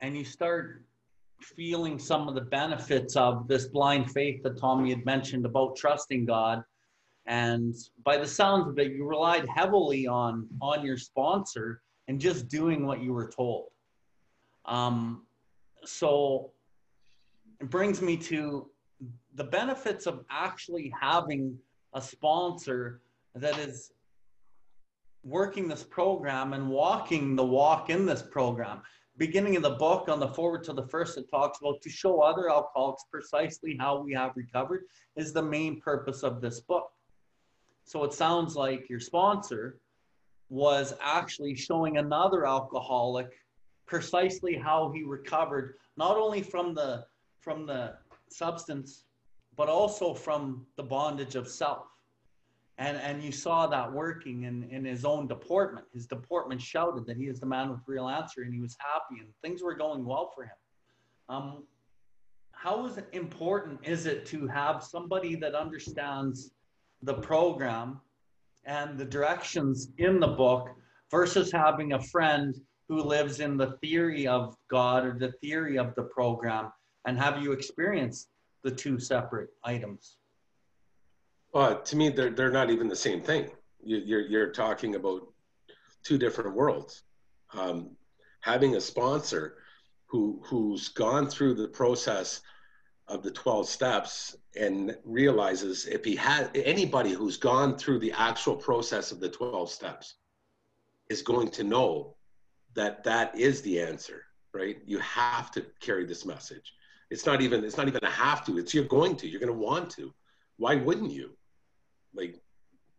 and 0.00 0.16
you 0.16 0.24
start 0.24 0.82
feeling 1.40 1.98
some 1.98 2.28
of 2.28 2.34
the 2.34 2.40
benefits 2.40 3.16
of 3.16 3.46
this 3.46 3.66
blind 3.66 4.10
faith 4.10 4.42
that 4.42 4.58
Tommy 4.58 4.90
had 4.90 5.04
mentioned 5.04 5.44
about 5.44 5.76
trusting 5.76 6.24
God 6.24 6.64
and 7.26 7.74
by 8.04 8.16
the 8.16 8.26
sounds 8.26 8.68
of 8.68 8.78
it 8.78 8.92
you 8.92 9.06
relied 9.06 9.46
heavily 9.48 10.06
on 10.06 10.48
on 10.60 10.84
your 10.84 10.96
sponsor 10.96 11.82
and 12.08 12.20
just 12.20 12.48
doing 12.48 12.86
what 12.86 13.02
you 13.02 13.12
were 13.12 13.30
told. 13.30 13.68
Um, 14.66 15.22
so 15.84 16.50
it 17.60 17.70
brings 17.70 18.02
me 18.02 18.16
to 18.16 18.68
the 19.34 19.44
benefits 19.44 20.06
of 20.06 20.24
actually 20.30 20.92
having 20.98 21.58
a 21.94 22.00
sponsor 22.00 23.00
that 23.34 23.58
is 23.58 23.92
working 25.24 25.68
this 25.68 25.82
program 25.82 26.52
and 26.52 26.68
walking 26.68 27.34
the 27.34 27.44
walk 27.44 27.90
in 27.90 28.06
this 28.06 28.22
program. 28.22 28.82
Beginning 29.16 29.56
of 29.56 29.62
the 29.62 29.70
book 29.70 30.08
on 30.08 30.20
the 30.20 30.28
foreword 30.28 30.64
to 30.64 30.72
the 30.72 30.86
first, 30.88 31.16
it 31.18 31.30
talks 31.30 31.58
about 31.60 31.80
to 31.82 31.88
show 31.88 32.20
other 32.20 32.50
alcoholics 32.50 33.04
precisely 33.10 33.76
how 33.78 34.00
we 34.00 34.12
have 34.12 34.32
recovered 34.34 34.84
is 35.16 35.32
the 35.32 35.42
main 35.42 35.80
purpose 35.80 36.22
of 36.22 36.40
this 36.40 36.60
book. 36.60 36.90
So 37.84 38.04
it 38.04 38.12
sounds 38.12 38.56
like 38.56 38.88
your 38.90 39.00
sponsor 39.00 39.78
was 40.48 40.94
actually 41.00 41.54
showing 41.54 41.96
another 41.96 42.46
alcoholic 42.46 43.30
precisely 43.86 44.56
how 44.56 44.90
he 44.94 45.02
recovered, 45.02 45.74
not 45.96 46.16
only 46.16 46.42
from 46.42 46.74
the 46.74 47.04
from 47.40 47.66
the 47.66 47.94
substance, 48.30 49.04
but 49.56 49.68
also 49.68 50.14
from 50.14 50.66
the 50.76 50.82
bondage 50.82 51.34
of 51.34 51.46
self 51.46 51.86
and 52.78 52.96
and 52.96 53.22
you 53.22 53.30
saw 53.30 53.66
that 53.66 53.92
working 53.92 54.44
in 54.44 54.64
in 54.64 54.84
his 54.84 55.04
own 55.04 55.26
deportment. 55.26 55.86
His 55.92 56.06
deportment 56.06 56.60
shouted 56.60 57.06
that 57.06 57.16
he 57.16 57.24
is 57.24 57.40
the 57.40 57.46
man 57.46 57.70
with 57.70 57.80
real 57.86 58.08
answer 58.08 58.42
and 58.42 58.52
he 58.52 58.60
was 58.60 58.76
happy 58.78 59.20
and 59.20 59.28
things 59.42 59.62
were 59.62 59.74
going 59.74 60.04
well 60.04 60.32
for 60.34 60.44
him. 60.44 60.56
Um 61.28 61.64
how 62.52 62.86
is 62.86 62.98
important 63.12 63.78
is 63.82 64.06
it 64.06 64.24
to 64.26 64.46
have 64.48 64.82
somebody 64.82 65.36
that 65.36 65.54
understands 65.54 66.52
the 67.02 67.14
program 67.14 68.00
and 68.64 68.96
the 68.96 69.04
directions 69.04 69.90
in 69.98 70.18
the 70.18 70.28
book 70.28 70.68
versus 71.10 71.52
having 71.52 71.92
a 71.92 72.00
friend 72.00 72.54
who 72.88 73.02
lives 73.02 73.40
in 73.40 73.56
the 73.56 73.72
theory 73.82 74.26
of 74.26 74.56
god 74.68 75.04
or 75.04 75.16
the 75.18 75.32
theory 75.40 75.78
of 75.78 75.94
the 75.94 76.02
program? 76.02 76.72
And 77.06 77.18
have 77.18 77.42
you 77.42 77.52
experienced 77.52 78.28
the 78.62 78.70
two 78.70 78.98
separate 78.98 79.50
items 79.62 80.16
uh, 81.54 81.74
to 81.74 81.96
me, 81.96 82.08
they're 82.08 82.30
they're 82.30 82.50
not 82.50 82.70
even 82.70 82.88
the 82.88 82.96
same 82.96 83.20
thing. 83.20 83.50
You, 83.82 83.98
you're 83.98 84.20
you're 84.20 84.52
talking 84.52 84.94
about 84.94 85.22
two 86.02 86.18
different 86.18 86.54
worlds. 86.54 87.02
Um, 87.52 87.90
having 88.40 88.76
a 88.76 88.80
sponsor 88.80 89.56
who 90.06 90.40
who's 90.44 90.88
gone 90.88 91.28
through 91.28 91.54
the 91.54 91.68
process 91.68 92.40
of 93.06 93.22
the 93.22 93.30
12 93.30 93.68
steps 93.68 94.34
and 94.56 94.96
realizes 95.04 95.86
if 95.86 96.04
he 96.04 96.16
had 96.16 96.50
anybody 96.54 97.12
who's 97.12 97.36
gone 97.36 97.76
through 97.76 97.98
the 97.98 98.12
actual 98.12 98.56
process 98.56 99.12
of 99.12 99.20
the 99.20 99.28
12 99.28 99.70
steps 99.70 100.14
is 101.10 101.20
going 101.20 101.50
to 101.50 101.64
know 101.64 102.16
that 102.72 103.04
that 103.04 103.38
is 103.38 103.60
the 103.60 103.78
answer 103.78 104.24
right? 104.54 104.78
You 104.86 104.98
have 105.00 105.50
to 105.52 105.66
carry 105.80 106.06
this 106.06 106.24
message. 106.24 106.72
It's 107.10 107.26
not 107.26 107.42
even 107.42 107.64
it's 107.64 107.76
not 107.76 107.88
even 107.88 108.02
a 108.02 108.10
have 108.10 108.46
to. 108.46 108.56
It's 108.56 108.72
you're 108.72 108.84
going 108.84 109.16
to. 109.16 109.28
You're 109.28 109.40
going 109.40 109.52
to 109.52 109.58
want 109.58 109.90
to. 109.90 110.14
Why 110.56 110.76
wouldn't 110.76 111.10
you? 111.10 111.36
Like, 112.14 112.40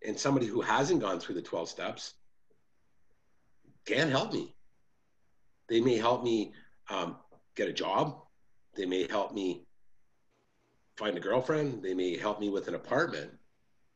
and 0.06 0.20
somebody 0.20 0.46
who 0.46 0.62
hasn't 0.62 1.02
gone 1.02 1.20
through 1.20 1.36
the 1.36 1.42
12 1.42 1.70
steps 1.70 2.14
can 3.86 4.10
help 4.10 4.34
me. 4.34 4.56
They 5.68 5.82
may 5.82 5.98
help 5.98 6.24
me 6.24 6.54
um, 6.90 7.18
get 7.56 7.70
a 7.70 7.74
job. 7.74 8.22
They 8.76 8.86
may 8.86 9.08
help 9.08 9.34
me 9.34 9.66
find 10.98 11.18
a 11.18 11.22
girlfriend. 11.22 11.82
They 11.84 11.94
may 11.94 12.18
help 12.18 12.40
me 12.40 12.50
with 12.50 12.68
an 12.68 12.76
apartment, 12.76 13.32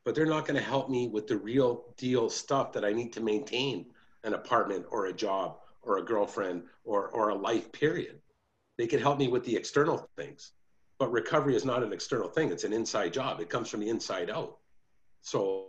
but 0.03 0.15
they're 0.15 0.25
not 0.25 0.45
going 0.45 0.59
to 0.59 0.65
help 0.65 0.89
me 0.89 1.07
with 1.07 1.27
the 1.27 1.37
real 1.37 1.93
deal 1.97 2.29
stuff 2.29 2.73
that 2.73 2.85
I 2.85 2.91
need 2.91 3.13
to 3.13 3.21
maintain 3.21 3.87
an 4.23 4.33
apartment 4.33 4.85
or 4.89 5.07
a 5.07 5.13
job 5.13 5.57
or 5.81 5.97
a 5.97 6.03
girlfriend 6.03 6.63
or, 6.83 7.09
or 7.09 7.29
a 7.29 7.35
life 7.35 7.71
period. 7.71 8.19
They 8.77 8.87
can 8.87 8.99
help 8.99 9.17
me 9.17 9.27
with 9.27 9.43
the 9.45 9.55
external 9.55 10.09
things, 10.17 10.51
but 10.97 11.11
recovery 11.11 11.55
is 11.55 11.65
not 11.65 11.83
an 11.83 11.93
external 11.93 12.29
thing. 12.29 12.51
It's 12.51 12.63
an 12.63 12.73
inside 12.73 13.13
job. 13.13 13.39
It 13.39 13.49
comes 13.49 13.69
from 13.69 13.81
the 13.81 13.89
inside 13.89 14.29
out. 14.29 14.57
So 15.21 15.67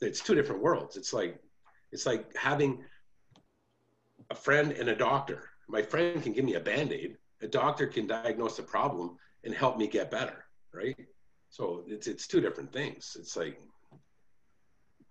it's 0.00 0.20
two 0.20 0.34
different 0.34 0.62
worlds. 0.62 0.96
It's 0.96 1.12
like, 1.12 1.38
it's 1.92 2.06
like 2.06 2.34
having 2.36 2.84
a 4.30 4.34
friend 4.34 4.72
and 4.72 4.88
a 4.88 4.96
doctor. 4.96 5.50
My 5.68 5.82
friend 5.82 6.22
can 6.22 6.32
give 6.32 6.44
me 6.44 6.54
a 6.54 6.60
band-aid. 6.60 7.16
A 7.42 7.46
doctor 7.46 7.86
can 7.86 8.06
diagnose 8.06 8.58
a 8.58 8.62
problem 8.62 9.16
and 9.44 9.54
help 9.54 9.78
me 9.78 9.86
get 9.86 10.10
better, 10.10 10.44
right? 10.74 10.96
So 11.50 11.84
it's 11.86 12.06
it's 12.06 12.26
two 12.26 12.40
different 12.40 12.72
things. 12.72 13.16
It's 13.18 13.36
like 13.36 13.58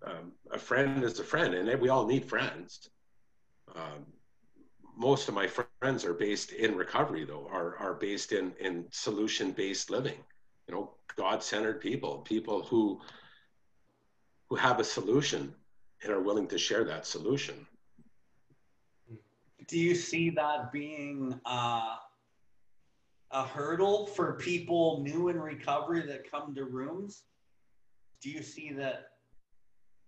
um, 0.06 0.34
a 0.52 0.60
friend 0.60 1.04
is 1.04 1.20
a 1.20 1.24
friend, 1.24 1.54
and 1.54 1.82
we 1.82 1.90
all 1.90 2.06
need 2.06 2.26
friends. 2.26 2.90
Um, 3.76 4.06
most 4.96 5.28
of 5.28 5.36
my 5.36 5.48
friends 5.48 6.06
are 6.06 6.14
based 6.14 6.52
in 6.52 6.76
recovery, 6.76 7.26
though, 7.26 7.48
are 7.52 7.78
are 7.78 7.94
based 7.94 8.32
in 8.34 8.54
in 8.60 8.86
solution 8.92 9.52
based 9.52 9.90
living. 9.90 10.18
You 10.68 10.76
know, 10.76 10.92
God 11.16 11.42
centered 11.42 11.82
people, 11.82 12.20
people 12.20 12.64
who 12.64 13.02
who 14.50 14.56
have 14.56 14.80
a 14.80 14.84
solution 14.84 15.54
and 16.04 16.12
are 16.12 16.22
willing 16.22 16.48
to 16.48 16.58
share 16.58 16.84
that 16.86 17.06
solution. 17.06 17.66
Do 19.68 19.78
you 19.78 19.96
see 19.96 20.30
that 20.32 20.72
being 20.72 21.40
uh, 21.46 21.96
a 23.32 23.44
hurdle 23.44 24.08
for 24.08 24.34
people 24.34 25.02
new 25.02 25.28
in 25.28 25.40
recovery 25.40 26.06
that 26.08 26.30
come 26.30 26.56
to 26.56 26.64
rooms? 26.64 27.24
Do 28.22 28.30
you 28.30 28.42
see 28.42 28.72
that 28.74 29.10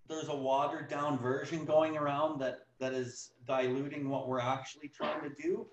there's 0.08 0.30
a 0.30 0.36
watered 0.36 0.90
down 0.90 1.20
version 1.20 1.66
going 1.66 1.98
around 1.98 2.40
that 2.40 2.60
that 2.80 2.94
is 2.94 3.32
diluting 3.46 4.10
what 4.10 4.28
we're 4.28 4.40
actually 4.40 4.88
trying 4.88 5.22
to 5.22 5.30
do? 5.42 5.68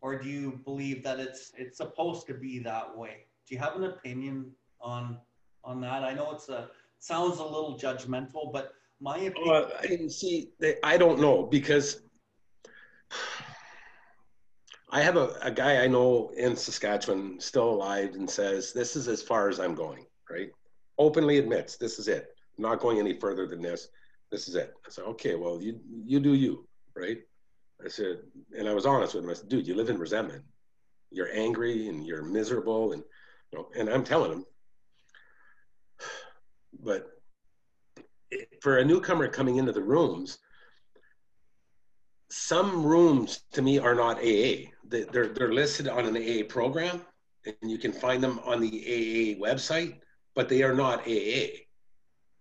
Or 0.00 0.18
do 0.18 0.28
you 0.28 0.60
believe 0.64 1.02
that 1.02 1.18
it's 1.18 1.52
it's 1.56 1.78
supposed 1.78 2.26
to 2.28 2.34
be 2.34 2.58
that 2.60 2.96
way? 2.96 3.26
Do 3.48 3.54
you 3.54 3.60
have 3.60 3.74
an 3.76 3.84
opinion 3.84 4.52
on 4.80 5.18
on 5.64 5.80
that? 5.80 6.04
I 6.04 6.14
know 6.14 6.30
it's 6.30 6.48
a 6.48 6.70
sounds 7.04 7.38
a 7.38 7.44
little 7.44 7.78
judgmental, 7.78 8.50
but 8.50 8.72
my 9.00 9.18
opinion. 9.18 9.46
Well, 9.46 9.70
I 9.78 10.08
see. 10.08 10.50
I 10.82 10.96
don't 10.96 11.20
know 11.20 11.42
because 11.42 12.00
I 14.90 15.02
have 15.02 15.16
a, 15.16 15.36
a 15.42 15.50
guy 15.50 15.82
I 15.82 15.86
know 15.86 16.30
in 16.36 16.56
Saskatchewan 16.56 17.38
still 17.40 17.68
alive 17.68 18.14
and 18.14 18.28
says, 18.28 18.72
This 18.72 18.96
is 18.96 19.06
as 19.08 19.22
far 19.22 19.48
as 19.50 19.60
I'm 19.60 19.74
going, 19.74 20.06
right? 20.30 20.50
Openly 20.98 21.38
admits, 21.38 21.76
This 21.76 21.98
is 21.98 22.08
it. 22.08 22.28
I'm 22.56 22.62
not 22.62 22.80
going 22.80 22.98
any 22.98 23.18
further 23.18 23.46
than 23.46 23.60
this. 23.60 23.88
This 24.30 24.48
is 24.48 24.54
it. 24.54 24.72
I 24.86 24.90
said, 24.90 25.04
Okay, 25.04 25.34
well, 25.34 25.60
you, 25.60 25.78
you 26.06 26.20
do 26.20 26.32
you, 26.32 26.66
right? 26.96 27.18
I 27.84 27.88
said, 27.88 28.20
and 28.56 28.66
I 28.66 28.72
was 28.72 28.86
honest 28.86 29.14
with 29.14 29.24
him. 29.24 29.30
I 29.30 29.34
said, 29.34 29.50
Dude, 29.50 29.66
you 29.66 29.74
live 29.74 29.90
in 29.90 29.98
resentment. 29.98 30.42
You're 31.10 31.32
angry 31.34 31.88
and 31.88 32.06
you're 32.06 32.22
miserable. 32.22 32.92
And, 32.92 33.02
you 33.52 33.58
know, 33.58 33.68
and 33.76 33.90
I'm 33.90 34.04
telling 34.04 34.32
him, 34.32 34.46
but 36.82 37.10
for 38.60 38.78
a 38.78 38.84
newcomer 38.84 39.28
coming 39.28 39.56
into 39.56 39.72
the 39.72 39.82
rooms, 39.82 40.38
some 42.30 42.84
rooms 42.84 43.42
to 43.52 43.62
me 43.62 43.78
are 43.78 43.94
not 43.94 44.18
AA. 44.18 44.70
They're, 44.84 45.28
they're 45.28 45.52
listed 45.52 45.88
on 45.88 46.04
an 46.04 46.16
AA 46.16 46.44
program 46.48 47.00
and 47.46 47.70
you 47.70 47.78
can 47.78 47.92
find 47.92 48.22
them 48.22 48.40
on 48.44 48.60
the 48.60 48.68
AA 48.68 49.40
website, 49.40 49.96
but 50.34 50.48
they 50.48 50.62
are 50.62 50.74
not 50.74 51.06
AA 51.06 51.64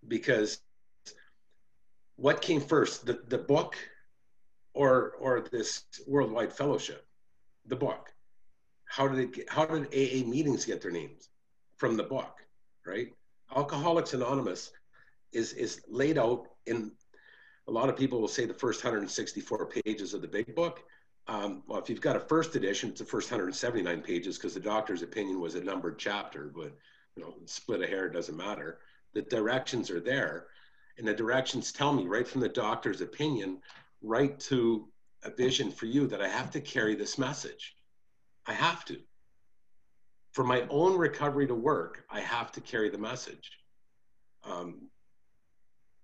because 0.08 0.60
what 2.16 2.42
came 2.42 2.62
first, 2.62 3.06
the, 3.06 3.20
the 3.28 3.38
book 3.38 3.76
or, 4.74 5.14
or 5.20 5.42
this 5.52 5.84
worldwide 6.08 6.54
fellowship? 6.54 7.06
The 7.68 7.76
book. 7.76 8.10
How 8.86 9.08
did 9.08 9.38
it 9.38 9.50
how 9.50 9.66
did 9.66 9.88
AA 9.88 10.28
meetings 10.28 10.66
get 10.66 10.82
their 10.82 10.92
names? 10.92 11.30
From 11.78 11.98
the 11.98 12.04
book, 12.04 12.40
right? 12.86 13.08
Alcoholics 13.56 14.14
Anonymous 14.14 14.72
is, 15.32 15.54
is 15.54 15.82
laid 15.88 16.18
out 16.18 16.48
in 16.66 16.92
a 17.68 17.72
lot 17.72 17.90
of 17.90 17.96
people 17.96 18.20
will 18.20 18.28
say 18.28 18.46
the 18.46 18.54
first 18.54 18.84
164 18.84 19.68
pages 19.68 20.14
of 20.14 20.22
the 20.22 20.28
big 20.28 20.54
book. 20.54 20.84
Um, 21.28 21.64
well, 21.68 21.80
if 21.80 21.90
you've 21.90 22.02
got 22.02 22.18
a 22.18 22.20
first 22.20 22.56
edition, 22.56 22.90
it's 22.90 23.00
the 23.00 23.06
first 23.06 23.32
179 23.32 24.02
pages 24.02 24.38
because 24.38 24.54
the 24.54 24.60
doctor's 24.60 25.02
opinion 25.02 25.40
was 25.40 25.56
a 25.56 25.64
numbered 25.64 25.98
chapter, 25.98 26.52
but 26.54 26.76
you 27.16 27.24
know, 27.24 27.36
split 27.46 27.82
a 27.82 27.88
hair 27.88 28.10
doesn't 28.10 28.36
matter. 28.36 28.80
The 29.14 29.22
directions 29.22 29.90
are 29.90 30.02
there, 30.02 30.48
and 30.98 31.08
the 31.08 31.14
directions 31.14 31.72
tell 31.72 31.94
me 31.94 32.08
right 32.08 32.28
from 32.28 32.42
the 32.42 32.50
doctor's 32.50 33.00
opinion, 33.00 33.60
right 34.02 34.38
to 34.42 34.90
a 35.24 35.32
vision 35.32 35.72
for 35.72 35.86
you 35.86 36.08
that 36.08 36.22
I 36.22 36.28
have 36.28 36.52
to 36.52 36.62
carry 36.62 36.96
this 36.96 37.18
message. 37.18 37.76
I 38.46 38.54
have 38.54 38.84
to. 38.86 38.98
For 40.34 40.44
my 40.44 40.66
own 40.70 40.98
recovery 40.98 41.48
to 41.48 41.56
work, 41.56 42.06
I 42.10 42.20
have 42.20 42.52
to 42.54 42.62
carry 42.62 42.90
the 42.90 42.98
message. 42.98 43.52
Um, 44.44 44.90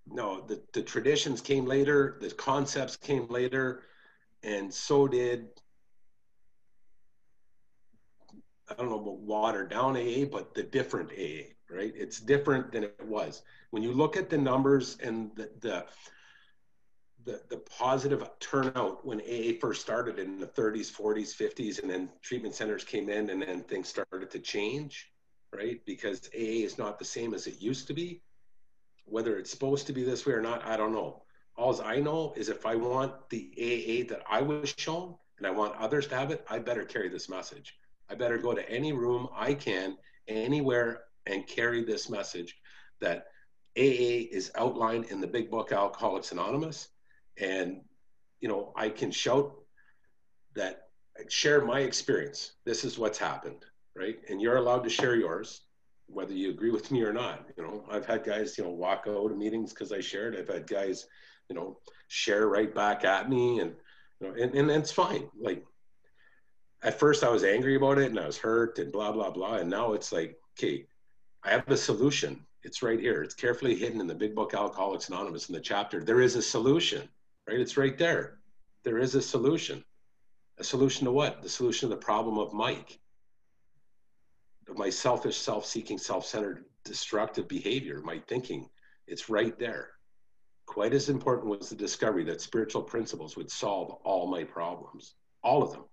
no, 0.08 0.46
the, 0.46 0.62
the 0.74 0.82
traditions 0.82 1.42
came 1.42 1.66
later, 1.66 2.18
the 2.22 2.32
concepts 2.32 2.96
came 2.96 3.28
later, 3.28 3.84
and 4.44 4.74
so 4.74 5.08
did 5.08 5.50
I 8.70 8.76
don't 8.76 8.90
know 8.90 9.00
about 9.00 9.20
watered 9.20 9.72
down 9.72 9.98
AA, 9.98 10.26
but 10.26 10.54
the 10.54 10.64
different 10.64 11.10
AA, 11.12 11.54
right? 11.70 11.92
It's 11.96 12.20
different 12.20 12.72
than 12.72 12.84
it 12.84 13.06
was. 13.06 13.42
When 13.72 13.82
you 13.82 13.92
look 13.92 14.16
at 14.16 14.30
the 14.30 14.38
numbers 14.38 14.98
and 15.02 15.32
the 15.36 15.50
the 15.60 15.86
the, 17.26 17.42
the 17.50 17.58
positive 17.58 18.28
turnout 18.40 19.06
when 19.06 19.22
AA 19.22 19.54
first 19.60 19.82
started 19.82 20.20
in 20.20 20.40
the 20.40 20.48
30s, 20.48 20.92
40s, 20.92 21.36
50s, 21.36 21.82
and 21.82 21.90
then 21.90 22.10
treatment 22.22 22.56
centers 22.56 22.84
came 22.84 23.10
in 23.10 23.30
and 23.30 23.42
then 23.42 23.64
things 23.64 23.88
started 23.88 24.32
to 24.32 24.40
change, 24.40 25.12
right? 25.54 25.82
Because 25.86 26.30
AA 26.34 26.64
is 26.64 26.78
not 26.78 26.98
the 26.98 27.06
same 27.06 27.34
as 27.34 27.48
it 27.48 27.62
used 27.62 27.88
to 27.88 27.94
be. 27.94 28.22
Whether 29.06 29.38
it's 29.38 29.52
supposed 29.52 29.88
to 29.88 29.94
be 29.94 30.04
this 30.04 30.26
way 30.26 30.34
or 30.34 30.42
not, 30.42 30.66
I 30.66 30.78
don't 30.78 30.94
know. 30.94 31.24
All 31.58 31.82
I 31.82 32.00
know 32.00 32.34
is 32.38 32.48
if 32.48 32.66
I 32.66 32.76
want 32.76 33.30
the 33.30 33.52
AA 33.58 34.08
that 34.10 34.24
I 34.30 34.42
was 34.42 34.74
shown 34.78 35.16
and 35.38 35.46
I 35.46 35.52
want 35.52 35.76
others 35.76 36.08
to 36.08 36.16
have 36.16 36.32
it, 36.32 36.46
I 36.50 36.60
better 36.60 36.86
carry 36.86 37.10
this 37.10 37.28
message. 37.28 37.76
I 38.10 38.16
better 38.16 38.38
go 38.38 38.54
to 38.54 38.70
any 38.70 38.94
room 38.94 39.28
I 39.36 39.56
can, 39.56 39.98
anywhere, 40.28 41.02
and 41.26 41.46
carry 41.46 41.84
this 41.84 42.10
message 42.10 42.56
that 43.02 43.28
AA 43.78 44.28
is 44.32 44.52
outlined 44.56 45.06
in 45.06 45.20
the 45.20 45.28
big 45.28 45.52
book 45.52 45.72
Alcoholics 45.72 46.32
Anonymous. 46.32 46.88
And, 47.40 47.82
you 48.42 48.50
know, 48.50 48.74
I 48.76 48.90
can 48.90 49.12
shout 49.12 49.54
that, 50.56 50.88
share 51.28 51.64
my 51.64 51.82
experience. 51.82 52.54
This 52.66 52.84
is 52.84 52.98
what's 52.98 53.18
happened, 53.18 53.66
right? 53.96 54.18
And 54.30 54.42
you're 54.42 54.58
allowed 54.58 54.84
to 54.84 54.90
share 54.90 55.16
yours 55.16 55.62
whether 56.08 56.34
you 56.34 56.50
agree 56.50 56.72
with 56.72 56.92
me 56.92 57.04
or 57.04 57.14
not. 57.14 57.48
You 57.58 57.64
know, 57.64 57.84
I've 57.90 58.06
had 58.06 58.24
guys, 58.24 58.58
you 58.58 58.64
know, 58.64 58.72
walk 58.72 59.06
out 59.08 59.32
of 59.32 59.38
meetings 59.38 59.74
because 59.74 59.92
I 59.92 60.00
shared. 60.00 60.36
I've 60.36 60.48
had 60.48 60.68
guys, 60.68 61.08
you 61.50 61.56
know, 61.56 61.78
share 62.08 62.48
right 62.48 62.74
back 62.74 63.04
at 63.06 63.30
me, 63.30 63.60
and 63.60 63.76
you 64.20 64.28
know, 64.28 64.34
and, 64.34 64.56
and 64.56 64.72
it's 64.72 64.92
fine. 64.92 65.30
Like 65.40 65.64
at 66.82 67.00
first, 67.00 67.24
I 67.24 67.30
was 67.30 67.44
angry 67.44 67.76
about 67.76 68.00
it 68.00 68.10
and 68.10 68.20
I 68.20 68.26
was 68.26 68.38
hurt 68.38 68.80
and 68.80 68.92
blah 68.92 69.12
blah 69.12 69.32
blah, 69.32 69.56
and 69.56 69.70
now 69.70 69.94
it's 69.94 70.12
like, 70.12 70.38
okay, 70.58 70.86
I 71.44 71.52
have 71.52 71.68
a 71.68 71.78
solution. 71.78 72.46
It's 72.64 72.84
right 72.84 73.00
here. 73.00 73.24
It's 73.24 73.36
carefully 73.36 73.76
hidden 73.76 74.02
in 74.02 74.08
the 74.08 74.16
Big 74.16 74.36
Book 74.36 74.54
Alcoholics 74.54 75.08
Anonymous 75.08 75.48
in 75.48 75.56
the 75.56 75.62
chapter. 75.62 76.04
There 76.04 76.22
is 76.22 76.36
a 76.36 76.42
solution, 76.42 77.08
right? 77.50 77.60
It's 77.60 77.78
right 77.78 77.98
there. 77.98 78.38
There 78.84 79.00
is 79.00 79.16
a 79.16 79.22
solution. 79.22 79.84
A 80.60 80.64
solution 80.64 81.06
to 81.06 81.12
what? 81.12 81.42
The 81.42 81.50
solution 81.50 81.90
to 81.90 81.96
the 81.96 82.02
problem 82.02 82.38
of 82.38 82.54
Mike 82.54 83.00
of 84.70 84.78
my 84.78 84.90
selfish, 84.90 85.38
self 85.38 85.66
seeking, 85.66 85.98
self 85.98 86.26
centered, 86.26 86.66
destructive 86.86 87.48
behavior, 87.48 88.02
my 88.04 88.22
thinking. 88.28 88.70
It's 89.08 89.30
right 89.30 89.58
there. 89.58 89.90
Quite 90.68 90.94
as 90.94 91.10
important 91.10 91.48
was 91.48 91.70
the 91.70 91.76
discovery 91.76 92.24
that 92.26 92.42
spiritual 92.42 92.84
principles 92.84 93.36
would 93.36 93.50
solve 93.50 93.92
all 94.04 94.28
my 94.28 94.44
problems, 94.44 95.16
all 95.44 95.64
of 95.64 95.72
them, 95.72 95.86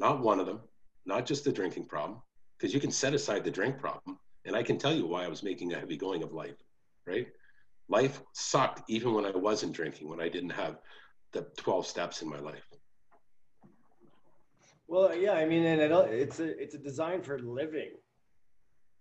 not 0.00 0.20
one 0.20 0.40
of 0.40 0.46
them, 0.46 0.60
not 1.04 1.24
just 1.24 1.44
the 1.44 1.52
drinking 1.52 1.86
problem, 1.86 2.20
because 2.58 2.74
you 2.74 2.80
can 2.80 2.90
set 2.90 3.14
aside 3.14 3.44
the 3.44 3.50
drink 3.50 3.78
problem. 3.78 4.18
And 4.44 4.56
I 4.56 4.64
can 4.64 4.78
tell 4.78 4.92
you 4.92 5.06
why 5.06 5.24
I 5.24 5.28
was 5.28 5.44
making 5.44 5.72
a 5.72 5.78
heavy 5.78 5.96
going 5.96 6.24
of 6.24 6.32
life, 6.32 6.56
right? 7.06 7.28
Life 7.88 8.20
sucked 8.32 8.82
even 8.88 9.14
when 9.14 9.24
I 9.24 9.30
wasn't 9.30 9.72
drinking, 9.72 10.08
when 10.08 10.20
I 10.20 10.28
didn't 10.28 10.50
have 10.50 10.78
the 11.32 11.46
12 11.56 11.86
steps 11.86 12.22
in 12.22 12.28
my 12.28 12.40
life. 12.40 12.66
Well, 14.88 15.14
yeah, 15.14 15.32
I 15.32 15.44
mean, 15.46 15.64
and 15.64 15.80
it, 15.80 15.92
it's 16.12 16.38
a 16.38 16.62
it's 16.62 16.74
a 16.74 16.78
design 16.78 17.22
for 17.22 17.38
living. 17.38 17.90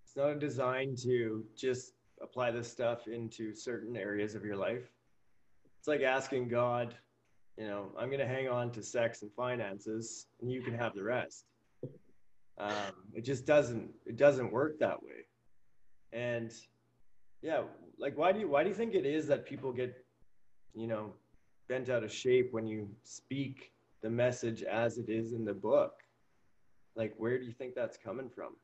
It's 0.04 0.16
not 0.16 0.30
a 0.30 0.40
design 0.40 0.96
to 1.04 1.46
just 1.56 1.94
apply 2.22 2.52
this 2.52 2.72
stuff 2.72 3.08
into 3.08 3.54
certain 3.54 3.96
areas 3.96 4.34
of 4.36 4.44
your 4.44 4.56
life. 4.56 4.90
It's 5.80 5.88
like 5.88 6.02
asking 6.02 6.48
God, 6.48 6.96
you 7.58 7.68
know, 7.68 7.92
I'm 7.98 8.08
going 8.08 8.20
to 8.20 8.28
hang 8.28 8.50
on 8.50 8.72
to 8.72 8.82
sex 8.82 9.22
and 9.22 9.32
finances, 9.34 10.28
and 10.42 10.52
you 10.52 10.62
can 10.62 10.74
have 10.74 10.96
the 10.96 11.04
rest. 11.04 11.46
Um, 12.58 12.94
it 13.14 13.26
just 13.26 13.46
doesn't 13.46 13.92
it 14.06 14.16
doesn't 14.16 14.52
work 14.52 14.80
that 14.80 15.04
way. 15.04 15.28
And 16.14 16.52
yeah, 17.42 17.64
like 18.00 18.18
why 18.18 18.32
do 18.32 18.40
you 18.40 18.50
why 18.50 18.64
do 18.64 18.70
you 18.70 18.76
think 18.76 18.94
it 18.94 19.06
is 19.06 19.28
that 19.28 19.46
people 19.46 19.72
get, 19.72 19.96
you 20.74 20.88
know, 20.88 21.14
bent 21.68 21.90
out 21.90 22.04
of 22.04 22.12
shape 22.12 22.50
when 22.52 22.68
you 22.68 22.88
speak 23.04 23.72
the 24.02 24.10
message 24.10 24.62
as 24.62 25.00
it 25.00 25.10
is 25.10 25.34
in 25.34 25.44
the 25.44 25.54
book. 25.54 25.94
Like, 26.96 27.14
where 27.18 27.40
do 27.40 27.46
you 27.46 27.52
think 27.52 27.74
that's 27.74 27.98
coming 27.98 28.30
from? 28.30 28.56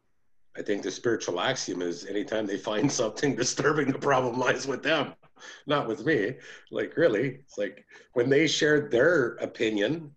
I 0.55 0.61
think 0.61 0.84
the 0.84 0.91
spiritual 0.91 1.39
axiom 1.39 1.82
is 1.82 2.05
anytime 2.05 2.45
they 2.45 2.57
find 2.57 2.91
something 3.01 3.36
disturbing, 3.36 3.91
the 3.91 3.97
problem 3.97 4.38
lies 4.38 4.67
with 4.67 4.84
them, 4.84 5.15
not 5.65 5.88
with 5.88 6.05
me. 6.05 6.36
Like, 6.69 6.95
really, 6.95 7.39
it's 7.43 7.57
like 7.57 7.86
when 8.13 8.29
they 8.29 8.47
share 8.47 8.88
their 8.89 9.36
opinion, 9.41 10.11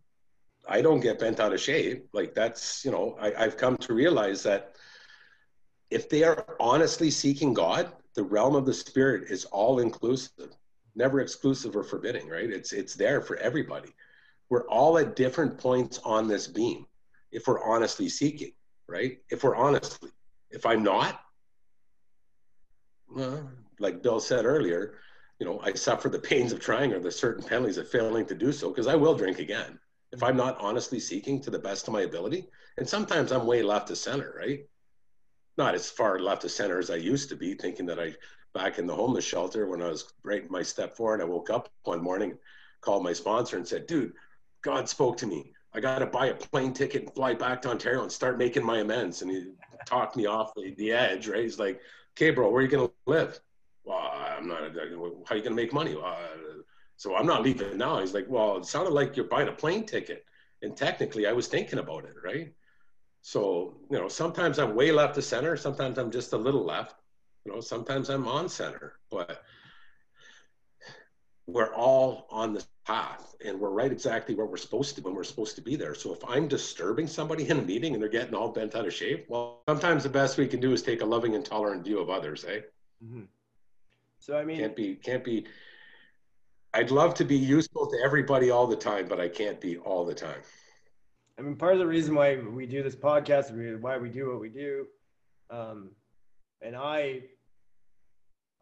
I 0.69 0.83
don't 0.83 1.01
get 1.01 1.19
bent 1.19 1.41
out 1.41 1.55
of 1.55 1.61
shape. 1.61 2.07
Like, 2.13 2.35
that's, 2.35 2.85
you 2.85 2.91
know, 2.91 3.17
I, 3.19 3.33
I've 3.45 3.57
come 3.57 3.77
to 3.79 3.95
realize 3.95 4.43
that 4.43 4.77
if 5.91 6.09
they 6.09 6.25
are 6.25 6.57
honestly 6.59 7.11
seeking 7.11 7.55
God, 7.55 7.93
the 8.15 8.23
realm 8.23 8.55
of 8.55 8.67
the 8.67 8.75
spirit 8.75 9.31
is 9.31 9.45
all 9.47 9.81
inclusive, 9.81 10.57
never 10.95 11.21
exclusive 11.21 11.77
or 11.77 11.83
forbidding, 11.83 12.29
right? 12.29 12.51
It's 12.51 12.73
it's 12.73 12.95
there 12.95 13.21
for 13.21 13.37
everybody 13.37 13.93
we're 14.51 14.67
all 14.69 14.99
at 14.99 15.17
different 15.17 15.59
points 15.59 16.01
on 16.05 16.29
this 16.29 16.47
beam 16.47 16.87
if 17.33 17.47
we're 17.47 17.65
honestly 17.65 18.09
seeking, 18.09 18.53
right? 18.89 19.19
If 19.31 19.43
we're 19.43 19.57
honestly, 19.57 20.11
if 20.51 20.67
I'm 20.67 20.83
not, 20.83 21.21
well, 23.13 23.51
like 23.81 24.03
Bill 24.03 24.21
said 24.21 24.45
earlier, 24.45 24.99
you 25.41 25.47
know, 25.47 25.61
I 25.61 25.73
suffer 25.73 26.09
the 26.09 26.19
pains 26.19 26.53
of 26.53 26.61
trying 26.61 26.93
or 26.93 27.01
the 27.01 27.11
certain 27.11 27.43
penalties 27.43 27.79
of 27.79 27.89
failing 27.89 28.27
to 28.27 28.35
do 28.35 28.53
so 28.53 28.69
because 28.69 28.87
I 28.87 28.95
will 28.95 29.17
drink 29.17 29.41
again 29.41 29.79
if 30.13 30.23
I'm 30.23 30.37
not 30.37 30.57
honestly 30.61 31.01
seeking 31.01 31.41
to 31.41 31.51
the 31.51 31.59
best 31.59 31.89
of 31.89 31.93
my 31.93 32.03
ability. 32.03 32.47
And 32.79 32.89
sometimes 32.89 33.33
I'm 33.33 33.47
way 33.47 33.63
left 33.63 33.89
to 33.89 33.97
center, 33.97 34.35
right? 34.39 34.65
Not 35.57 35.75
as 35.75 35.91
far 35.91 36.19
left 36.19 36.45
of 36.45 36.51
center 36.51 36.79
as 36.79 36.91
I 36.91 36.97
used 36.97 37.29
to 37.29 37.37
be, 37.37 37.55
thinking 37.55 37.87
that 37.87 38.01
I 38.01 38.15
back 38.55 38.79
in 38.79 38.87
the 38.87 38.95
homeless 38.95 39.25
shelter 39.25 39.67
when 39.67 39.83
I 39.83 39.89
was 39.89 40.13
breaking 40.23 40.51
my 40.51 40.63
step 40.63 40.97
forward. 40.97 41.21
I 41.21 41.25
woke 41.25 41.51
up 41.51 41.69
one 41.83 42.03
morning, 42.03 42.39
called 42.81 43.03
my 43.03 43.13
sponsor 43.13 43.57
and 43.57 43.67
said, 43.67 43.87
dude, 43.87 44.13
God 44.63 44.89
spoke 44.89 45.17
to 45.19 45.27
me. 45.27 45.53
I 45.75 45.81
got 45.81 45.99
to 45.99 46.07
buy 46.07 46.27
a 46.27 46.35
plane 46.35 46.73
ticket 46.73 47.03
and 47.03 47.15
fly 47.15 47.35
back 47.35 47.61
to 47.63 47.71
Ontario 47.71 48.03
and 48.03 48.13
start 48.13 48.39
making 48.39 48.65
my 48.65 48.79
amends. 48.79 49.23
And 49.23 49.31
he 49.31 49.47
talked 49.87 50.17
me 50.17 50.27
off 50.27 50.55
the, 50.55 50.73
the 50.79 50.93
edge, 50.93 51.27
right? 51.27 51.43
He's 51.43 51.59
like, 51.59 51.81
okay, 52.17 52.31
bro, 52.31 52.49
where 52.49 52.61
are 52.61 52.63
you 52.63 52.69
going 52.69 52.89
to 52.89 52.95
live? 53.07 53.41
Well, 53.85 53.99
I'm 53.99 54.47
not, 54.47 54.61
how 54.61 54.65
are 54.65 55.37
you 55.37 55.43
going 55.43 55.43
to 55.43 55.51
make 55.51 55.73
money? 55.73 55.97
Uh, 56.01 56.15
so 56.97 57.17
I'm 57.17 57.27
not 57.27 57.43
leaving 57.43 57.77
now. 57.77 58.01
He's 58.01 58.15
like, 58.15 58.27
well, 58.29 58.59
it 58.59 58.67
sounded 58.67 58.93
like 58.93 59.17
you're 59.17 59.27
buying 59.27 59.49
a 59.49 59.53
plane 59.53 59.85
ticket. 59.85 60.25
And 60.63 60.77
technically, 60.77 61.27
I 61.27 61.33
was 61.33 61.49
thinking 61.49 61.81
about 61.81 62.05
it, 62.05 62.15
right? 62.23 62.53
So, 63.27 63.73
you 63.91 63.99
know, 63.99 64.07
sometimes 64.07 64.59
I'm 64.59 64.75
way 64.75 64.93
left 64.93 65.15
to 65.15 65.23
center. 65.23 65.57
Sometimes 65.57 65.97
I'm 65.97 66.11
just 66.11 66.35
a 66.35 66.37
little 66.37 66.63
left. 66.63 66.97
You 67.47 67.53
know, 67.53 67.61
sometimes 67.63 68.11
I'm 68.11 68.29
on 68.29 68.51
center. 68.51 68.99
But 69.11 69.43
we're 71.47 71.75
all 71.75 72.27
on 72.31 72.53
the 72.53 72.63
path 72.87 73.35
and 73.43 73.59
we're 73.59 73.71
right 73.71 73.91
exactly 73.91 74.35
where 74.35 74.45
we're 74.45 74.59
supposed 74.59 74.97
to 74.97 75.01
when 75.01 75.15
we're 75.15 75.25
supposed 75.25 75.57
to 75.57 75.63
be 75.63 75.75
there. 75.75 75.95
So 75.95 76.13
if 76.13 76.19
I'm 76.29 76.49
disturbing 76.49 77.07
somebody 77.07 77.49
in 77.49 77.59
a 77.59 77.63
meeting 77.63 77.95
and 77.95 78.03
they're 78.03 78.11
getting 78.11 78.35
all 78.35 78.51
bent 78.51 78.75
out 78.75 78.87
of 78.87 78.93
shape, 78.93 79.25
well, 79.31 79.63
sometimes 79.67 80.03
the 80.03 80.11
best 80.11 80.37
we 80.37 80.47
can 80.47 80.61
do 80.61 80.75
is 80.75 80.83
take 80.83 81.01
a 81.01 81.07
loving 81.07 81.35
and 81.35 81.43
tolerant 81.43 81.83
view 81.83 82.01
of 82.01 82.11
others, 82.11 82.45
eh? 82.45 82.61
Mm-hmm. 83.03 83.23
So 84.19 84.37
I 84.37 84.45
mean, 84.45 84.59
can't 84.59 84.77
be 84.77 84.97
can't 84.97 85.25
be. 85.25 85.47
I'd 86.75 86.91
love 86.91 87.15
to 87.15 87.25
be 87.25 87.39
useful 87.39 87.87
to 87.87 87.97
everybody 88.05 88.51
all 88.51 88.67
the 88.67 88.77
time, 88.77 89.09
but 89.09 89.19
I 89.19 89.29
can't 89.29 89.61
be 89.63 89.79
all 89.79 90.05
the 90.05 90.15
time. 90.15 90.43
I 91.39 91.43
mean, 91.43 91.57
part 91.57 91.73
of 91.73 91.79
the 91.79 91.87
reason 91.87 92.15
why 92.15 92.37
we 92.37 92.67
do 92.67 92.83
this 92.83 92.97
podcast, 92.97 93.81
why 93.81 93.99
we 93.99 94.09
do 94.09 94.31
what 94.31 94.41
we 94.41 94.49
do, 94.49 94.87
um, 95.51 95.91
and 96.63 96.77
I, 96.77 97.23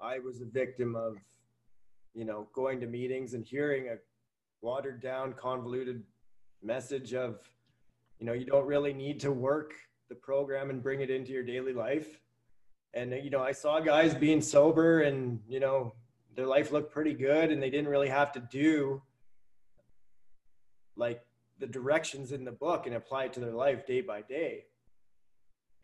I 0.00 0.18
was 0.18 0.40
a 0.40 0.46
victim 0.46 0.96
of 0.96 1.16
you 2.14 2.24
know, 2.24 2.48
going 2.52 2.80
to 2.80 2.86
meetings 2.86 3.34
and 3.34 3.44
hearing 3.44 3.88
a 3.88 3.96
watered 4.60 5.00
down, 5.00 5.32
convoluted 5.32 6.02
message 6.62 7.14
of, 7.14 7.38
you 8.18 8.26
know, 8.26 8.32
you 8.32 8.44
don't 8.44 8.66
really 8.66 8.92
need 8.92 9.18
to 9.20 9.32
work 9.32 9.74
the 10.08 10.14
program 10.14 10.70
and 10.70 10.82
bring 10.82 11.00
it 11.00 11.10
into 11.10 11.32
your 11.32 11.42
daily 11.42 11.72
life. 11.72 12.20
And, 12.94 13.12
you 13.12 13.30
know, 13.30 13.42
I 13.42 13.52
saw 13.52 13.80
guys 13.80 14.14
being 14.14 14.42
sober 14.42 15.00
and, 15.00 15.40
you 15.48 15.60
know, 15.60 15.94
their 16.36 16.46
life 16.46 16.70
looked 16.70 16.92
pretty 16.92 17.14
good 17.14 17.50
and 17.50 17.62
they 17.62 17.70
didn't 17.70 17.88
really 17.88 18.08
have 18.08 18.32
to 18.32 18.40
do 18.40 19.02
like 20.96 21.22
the 21.62 21.68
directions 21.68 22.32
in 22.32 22.44
the 22.44 22.50
book 22.50 22.86
and 22.86 22.96
apply 22.96 23.26
it 23.26 23.32
to 23.34 23.40
their 23.40 23.52
life 23.52 23.86
day 23.86 24.00
by 24.00 24.20
day. 24.20 24.64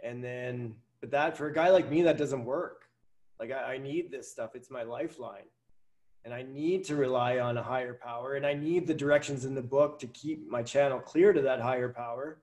And 0.02 0.22
then, 0.22 0.74
but 1.00 1.12
that 1.12 1.36
for 1.36 1.46
a 1.46 1.52
guy 1.52 1.70
like 1.70 1.88
me, 1.88 2.02
that 2.02 2.18
doesn't 2.18 2.44
work. 2.44 2.82
Like 3.38 3.52
I, 3.52 3.74
I 3.74 3.78
need 3.78 4.10
this 4.10 4.28
stuff. 4.28 4.56
It's 4.56 4.72
my 4.72 4.82
lifeline 4.82 5.46
and 6.24 6.34
I 6.34 6.42
need 6.42 6.82
to 6.86 6.96
rely 6.96 7.38
on 7.38 7.56
a 7.56 7.62
higher 7.62 7.94
power 7.94 8.34
and 8.34 8.44
I 8.44 8.54
need 8.54 8.88
the 8.88 8.92
directions 8.92 9.44
in 9.44 9.54
the 9.54 9.62
book 9.62 10.00
to 10.00 10.08
keep 10.08 10.50
my 10.50 10.64
channel 10.64 10.98
clear 10.98 11.32
to 11.32 11.42
that 11.42 11.60
higher 11.60 11.90
power. 11.90 12.40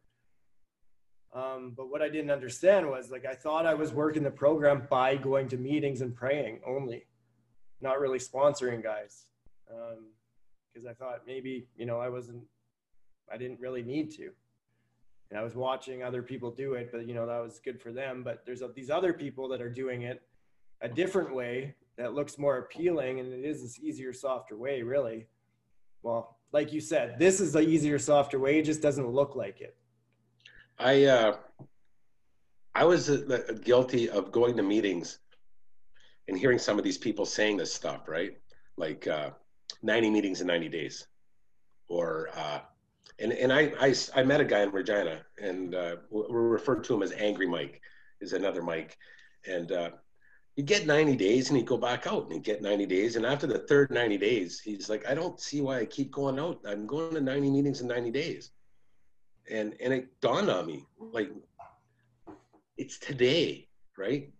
Um, 1.33 1.73
but 1.75 1.91
what 1.91 2.01
I 2.01 2.07
didn't 2.07 2.31
understand 2.31 2.89
was 2.89 3.11
like 3.11 3.25
I 3.25 3.33
thought 3.33 3.65
I 3.65 3.73
was 3.73 3.91
working 3.91 4.23
the 4.23 4.31
program 4.31 4.87
by 4.89 5.17
going 5.17 5.49
to 5.49 5.57
meetings 5.57 5.99
and 5.99 6.15
praying 6.15 6.61
only, 6.65 7.05
not 7.81 7.99
really 7.99 8.19
sponsoring 8.19 8.81
guys. 8.81 9.25
Um, 9.69 10.05
because 10.73 10.87
um, 10.87 10.91
I 10.91 10.93
thought 10.93 11.21
maybe, 11.27 11.67
you 11.75 11.85
know, 11.85 11.99
I 11.99 12.07
wasn't, 12.07 12.43
I 13.31 13.37
didn't 13.37 13.59
really 13.59 13.83
need 13.83 14.11
to. 14.11 14.29
And 15.31 15.39
I 15.39 15.43
was 15.43 15.55
watching 15.55 16.03
other 16.03 16.21
people 16.21 16.51
do 16.51 16.73
it, 16.73 16.89
but 16.91 17.07
you 17.07 17.13
know, 17.13 17.25
that 17.25 17.39
was 17.39 17.59
good 17.59 17.81
for 17.81 17.91
them. 17.91 18.23
But 18.23 18.45
there's 18.45 18.61
these 18.75 18.89
other 18.89 19.11
people 19.11 19.47
that 19.49 19.61
are 19.61 19.69
doing 19.71 20.03
it 20.03 20.21
a 20.81 20.87
different 20.87 21.33
way 21.33 21.75
that 21.97 22.13
looks 22.13 22.37
more 22.37 22.57
appealing 22.57 23.19
and 23.19 23.33
it 23.33 23.45
is 23.45 23.61
this 23.61 23.79
easier 23.79 24.13
softer 24.13 24.57
way 24.57 24.81
really 24.81 25.27
well 26.03 26.37
like 26.51 26.73
you 26.73 26.81
said 26.81 27.17
this 27.17 27.39
is 27.39 27.53
the 27.53 27.61
easier 27.61 27.97
softer 27.97 28.39
way 28.39 28.59
it 28.59 28.65
just 28.65 28.81
doesn't 28.81 29.07
look 29.07 29.35
like 29.35 29.61
it 29.61 29.75
i 30.79 31.05
uh 31.05 31.35
i 32.73 32.83
was 32.83 33.09
uh, 33.09 33.41
guilty 33.63 34.09
of 34.09 34.31
going 34.31 34.55
to 34.57 34.63
meetings 34.63 35.19
and 36.27 36.37
hearing 36.37 36.59
some 36.59 36.77
of 36.77 36.83
these 36.83 36.97
people 36.97 37.25
saying 37.25 37.57
this 37.57 37.73
stuff 37.73 38.07
right 38.07 38.37
like 38.77 39.07
uh 39.07 39.29
90 39.81 40.09
meetings 40.09 40.41
in 40.41 40.47
90 40.47 40.69
days 40.69 41.07
or 41.87 42.29
uh 42.35 42.59
and 43.19 43.31
and 43.31 43.51
I, 43.51 43.71
I 43.79 43.95
i 44.15 44.23
met 44.23 44.41
a 44.41 44.45
guy 44.45 44.61
in 44.61 44.71
regina 44.71 45.21
and 45.41 45.73
uh 45.73 45.97
we're 46.09 46.49
referred 46.49 46.83
to 46.85 46.95
him 46.95 47.03
as 47.03 47.11
angry 47.13 47.47
mike 47.47 47.81
is 48.21 48.33
another 48.33 48.61
mike 48.61 48.97
and 49.47 49.71
uh 49.71 49.89
you 50.55 50.63
get 50.63 50.85
90 50.85 51.17
days 51.17 51.49
and 51.49 51.57
he'd 51.57 51.65
go 51.65 51.77
back 51.77 52.07
out 52.07 52.23
and 52.23 52.33
he'd 52.33 52.43
get 52.43 52.61
90 52.61 52.85
days. 52.85 53.15
And 53.17 53.25
after 53.25 53.45
the 53.45 53.59
third 53.59 53.91
90 53.91 54.17
days, 54.17 54.59
he's 54.59 54.89
like, 54.89 55.05
I 55.07 55.13
don't 55.13 55.39
see 55.39 55.61
why 55.61 55.79
I 55.79 55.85
keep 55.85 56.11
going 56.11 56.39
out. 56.39 56.61
I'm 56.65 56.87
going 56.87 57.13
to 57.13 57.21
90 57.21 57.51
meetings 57.51 57.81
in 57.81 57.87
90 57.87 58.11
days. 58.11 58.51
And 59.51 59.75
and 59.79 59.93
it 59.93 60.19
dawned 60.21 60.49
on 60.49 60.65
me, 60.65 60.85
like, 60.97 61.29
it's 62.77 62.97
today, 62.97 63.67
right? 63.97 64.31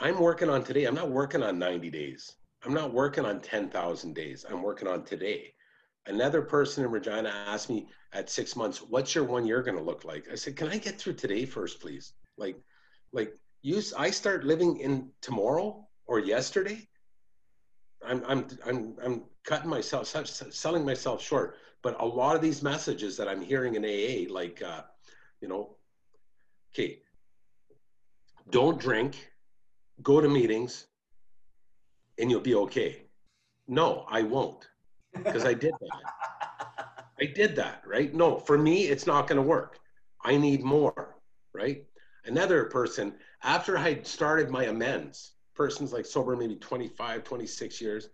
I'm 0.00 0.20
working 0.20 0.50
on 0.50 0.64
today. 0.64 0.84
I'm 0.84 0.94
not 0.94 1.10
working 1.10 1.42
on 1.42 1.58
90 1.58 1.88
days. 1.90 2.34
I'm 2.64 2.74
not 2.74 2.92
working 2.92 3.24
on 3.24 3.40
10,000 3.40 4.14
days. 4.14 4.44
I'm 4.48 4.62
working 4.62 4.86
on 4.86 5.04
today. 5.04 5.54
Another 6.08 6.40
person 6.40 6.84
in 6.84 6.90
Regina 6.90 7.28
asked 7.28 7.68
me 7.68 7.86
at 8.14 8.30
six 8.30 8.56
months, 8.56 8.78
what's 8.78 9.14
your 9.14 9.24
one 9.24 9.46
year 9.46 9.62
going 9.62 9.76
to 9.76 9.82
look 9.82 10.04
like? 10.04 10.26
I 10.32 10.34
said, 10.34 10.56
can 10.56 10.68
I 10.68 10.78
get 10.78 10.98
through 10.98 11.14
today 11.14 11.44
first, 11.44 11.80
please? 11.80 12.14
Like, 12.38 12.56
like 13.12 13.34
you 13.62 13.82
I 13.96 14.10
start 14.10 14.44
living 14.44 14.78
in 14.78 15.10
tomorrow 15.20 15.86
or 16.06 16.18
yesterday, 16.18 16.88
I'm 18.04 18.24
I'm 18.26 18.46
I'm 18.66 18.96
I'm 19.04 19.22
cutting 19.44 19.68
myself 19.68 20.06
selling 20.06 20.84
myself 20.84 21.22
short. 21.22 21.56
But 21.82 22.00
a 22.00 22.06
lot 22.06 22.34
of 22.34 22.42
these 22.42 22.62
messages 22.62 23.16
that 23.18 23.28
I'm 23.28 23.42
hearing 23.42 23.74
in 23.74 23.84
AA, 23.84 24.32
like 24.32 24.62
uh, 24.62 24.82
you 25.40 25.48
know, 25.48 25.76
okay, 26.72 27.00
don't 28.50 28.80
drink, 28.80 29.30
go 30.02 30.20
to 30.20 30.28
meetings, 30.28 30.86
and 32.18 32.30
you'll 32.30 32.40
be 32.40 32.54
okay. 32.54 33.02
No, 33.66 34.06
I 34.08 34.22
won't, 34.22 34.66
because 35.14 35.44
I 35.44 35.54
did 35.54 35.74
that. 35.80 36.88
I 37.20 37.26
did 37.26 37.56
that, 37.56 37.82
right? 37.86 38.14
No, 38.14 38.38
for 38.38 38.56
me, 38.56 38.84
it's 38.84 39.06
not 39.06 39.26
going 39.26 39.36
to 39.36 39.46
work. 39.46 39.78
I 40.24 40.36
need 40.36 40.62
more, 40.62 41.16
right? 41.52 41.84
Another 42.24 42.64
person, 42.64 43.14
after 43.42 43.78
I 43.78 44.02
started 44.02 44.50
my 44.50 44.64
amends, 44.64 45.32
persons 45.54 45.92
like 45.92 46.06
sober 46.06 46.36
maybe 46.36 46.56
25, 46.56 47.24
26 47.24 47.80
years, 47.80 48.08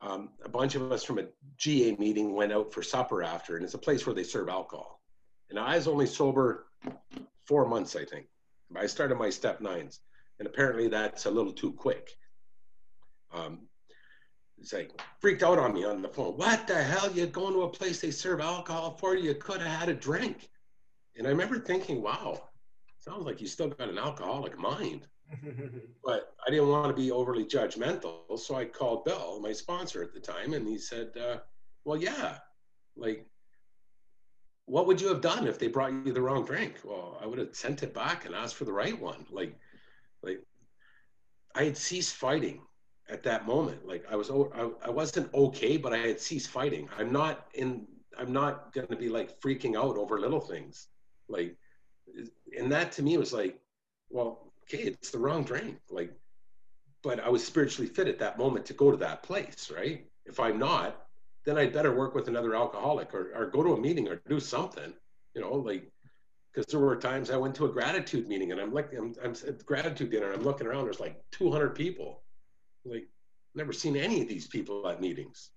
um, 0.00 0.30
a 0.44 0.48
bunch 0.48 0.74
of 0.74 0.92
us 0.92 1.02
from 1.02 1.18
a 1.18 1.26
GA 1.56 1.96
meeting 1.96 2.34
went 2.34 2.52
out 2.52 2.72
for 2.72 2.82
supper 2.82 3.22
after, 3.22 3.56
and 3.56 3.64
it's 3.64 3.74
a 3.74 3.78
place 3.78 4.06
where 4.06 4.14
they 4.14 4.22
serve 4.22 4.48
alcohol. 4.48 5.00
And 5.50 5.58
I 5.58 5.76
was 5.76 5.88
only 5.88 6.06
sober 6.06 6.66
four 7.44 7.66
months, 7.66 7.96
I 7.96 8.04
think. 8.04 8.26
I 8.76 8.86
started 8.86 9.16
my 9.16 9.30
step 9.30 9.60
nines, 9.60 10.00
and 10.38 10.46
apparently 10.46 10.88
that's 10.88 11.26
a 11.26 11.30
little 11.30 11.52
too 11.52 11.72
quick. 11.72 12.10
Um, 13.32 13.68
it's 14.58 14.72
like 14.72 15.00
freaked 15.20 15.42
out 15.42 15.58
on 15.58 15.74
me 15.74 15.84
on 15.84 16.02
the 16.02 16.08
phone. 16.08 16.36
What 16.36 16.66
the 16.66 16.82
hell? 16.82 17.10
You 17.12 17.26
going 17.26 17.52
to 17.54 17.62
a 17.62 17.68
place 17.68 18.00
they 18.00 18.10
serve 18.10 18.40
alcohol 18.40 18.96
for? 18.98 19.14
You 19.16 19.34
could 19.34 19.60
have 19.60 19.80
had 19.80 19.88
a 19.88 19.94
drink. 19.94 20.48
And 21.16 21.26
I 21.26 21.30
remember 21.30 21.58
thinking, 21.58 22.02
wow, 22.02 22.48
sounds 22.98 23.24
like 23.24 23.40
you 23.40 23.46
still 23.46 23.68
got 23.68 23.88
an 23.88 23.98
alcoholic 23.98 24.58
mind. 24.58 25.06
but 26.04 26.34
I 26.46 26.50
didn't 26.50 26.68
want 26.68 26.88
to 26.88 27.02
be 27.02 27.10
overly 27.10 27.44
judgmental, 27.44 28.38
so 28.38 28.54
I 28.54 28.64
called 28.64 29.04
Bill, 29.04 29.40
my 29.40 29.52
sponsor 29.52 30.02
at 30.02 30.14
the 30.14 30.20
time, 30.20 30.52
and 30.52 30.68
he 30.68 30.78
said, 30.78 31.10
uh, 31.16 31.38
"Well, 31.84 31.96
yeah, 31.96 32.38
like, 32.96 33.26
what 34.66 34.86
would 34.86 35.00
you 35.00 35.08
have 35.08 35.20
done 35.20 35.48
if 35.48 35.58
they 35.58 35.66
brought 35.66 35.92
you 35.92 36.12
the 36.12 36.20
wrong 36.20 36.44
drink? 36.44 36.78
Well, 36.84 37.18
I 37.20 37.26
would 37.26 37.38
have 37.38 37.56
sent 37.56 37.82
it 37.82 37.92
back 37.92 38.24
and 38.24 38.36
asked 38.36 38.54
for 38.54 38.66
the 38.66 38.72
right 38.72 38.98
one. 39.00 39.26
Like, 39.30 39.58
like, 40.22 40.40
I 41.56 41.64
had 41.64 41.76
ceased 41.76 42.14
fighting 42.14 42.60
at 43.08 43.22
that 43.22 43.46
moment. 43.46 43.86
Like, 43.86 44.04
I 44.10 44.16
was, 44.16 44.30
I, 44.30 44.70
I 44.84 44.90
wasn't 44.90 45.32
okay, 45.34 45.76
but 45.76 45.92
I 45.92 45.98
had 45.98 46.20
ceased 46.20 46.50
fighting. 46.50 46.88
I'm 46.98 47.12
not 47.12 47.46
in. 47.54 47.86
I'm 48.18 48.32
not 48.32 48.72
going 48.72 48.88
to 48.88 48.96
be 48.96 49.10
like 49.10 49.40
freaking 49.40 49.76
out 49.76 49.96
over 49.96 50.18
little 50.18 50.40
things. 50.40 50.88
Like, 51.28 51.56
and 52.58 52.72
that 52.72 52.92
to 52.92 53.02
me 53.02 53.18
was 53.18 53.32
like, 53.32 53.60
well, 54.08 54.52
okay, 54.62 54.84
it's 54.84 55.10
the 55.10 55.18
wrong 55.18 55.44
drink. 55.44 55.78
Like, 55.90 56.12
but 57.02 57.20
I 57.20 57.28
was 57.28 57.44
spiritually 57.44 57.88
fit 57.88 58.08
at 58.08 58.18
that 58.18 58.38
moment 58.38 58.66
to 58.66 58.72
go 58.72 58.90
to 58.90 58.96
that 58.96 59.22
place, 59.22 59.70
right? 59.74 60.06
If 60.24 60.40
I'm 60.40 60.58
not, 60.58 61.06
then 61.44 61.56
I'd 61.56 61.72
better 61.72 61.94
work 61.94 62.14
with 62.14 62.28
another 62.28 62.56
alcoholic 62.56 63.14
or, 63.14 63.32
or 63.34 63.46
go 63.46 63.62
to 63.62 63.74
a 63.74 63.80
meeting 63.80 64.08
or 64.08 64.20
do 64.28 64.40
something, 64.40 64.92
you 65.34 65.40
know, 65.40 65.54
like, 65.54 65.88
because 66.52 66.66
there 66.66 66.80
were 66.80 66.96
times 66.96 67.30
I 67.30 67.36
went 67.36 67.54
to 67.56 67.66
a 67.66 67.68
gratitude 67.68 68.26
meeting 68.26 68.50
and 68.50 68.60
I'm 68.60 68.72
like, 68.72 68.92
I'm, 68.92 69.14
I'm 69.22 69.32
at 69.46 69.64
gratitude 69.64 70.10
dinner, 70.10 70.32
I'm 70.32 70.42
looking 70.42 70.66
around, 70.66 70.86
there's 70.86 71.00
like 71.00 71.22
200 71.32 71.74
people. 71.74 72.22
Like, 72.88 73.08
never 73.54 73.72
seen 73.72 73.96
any 73.96 74.22
of 74.22 74.28
these 74.28 74.46
people 74.46 74.88
at 74.88 75.00
meetings, 75.00 75.50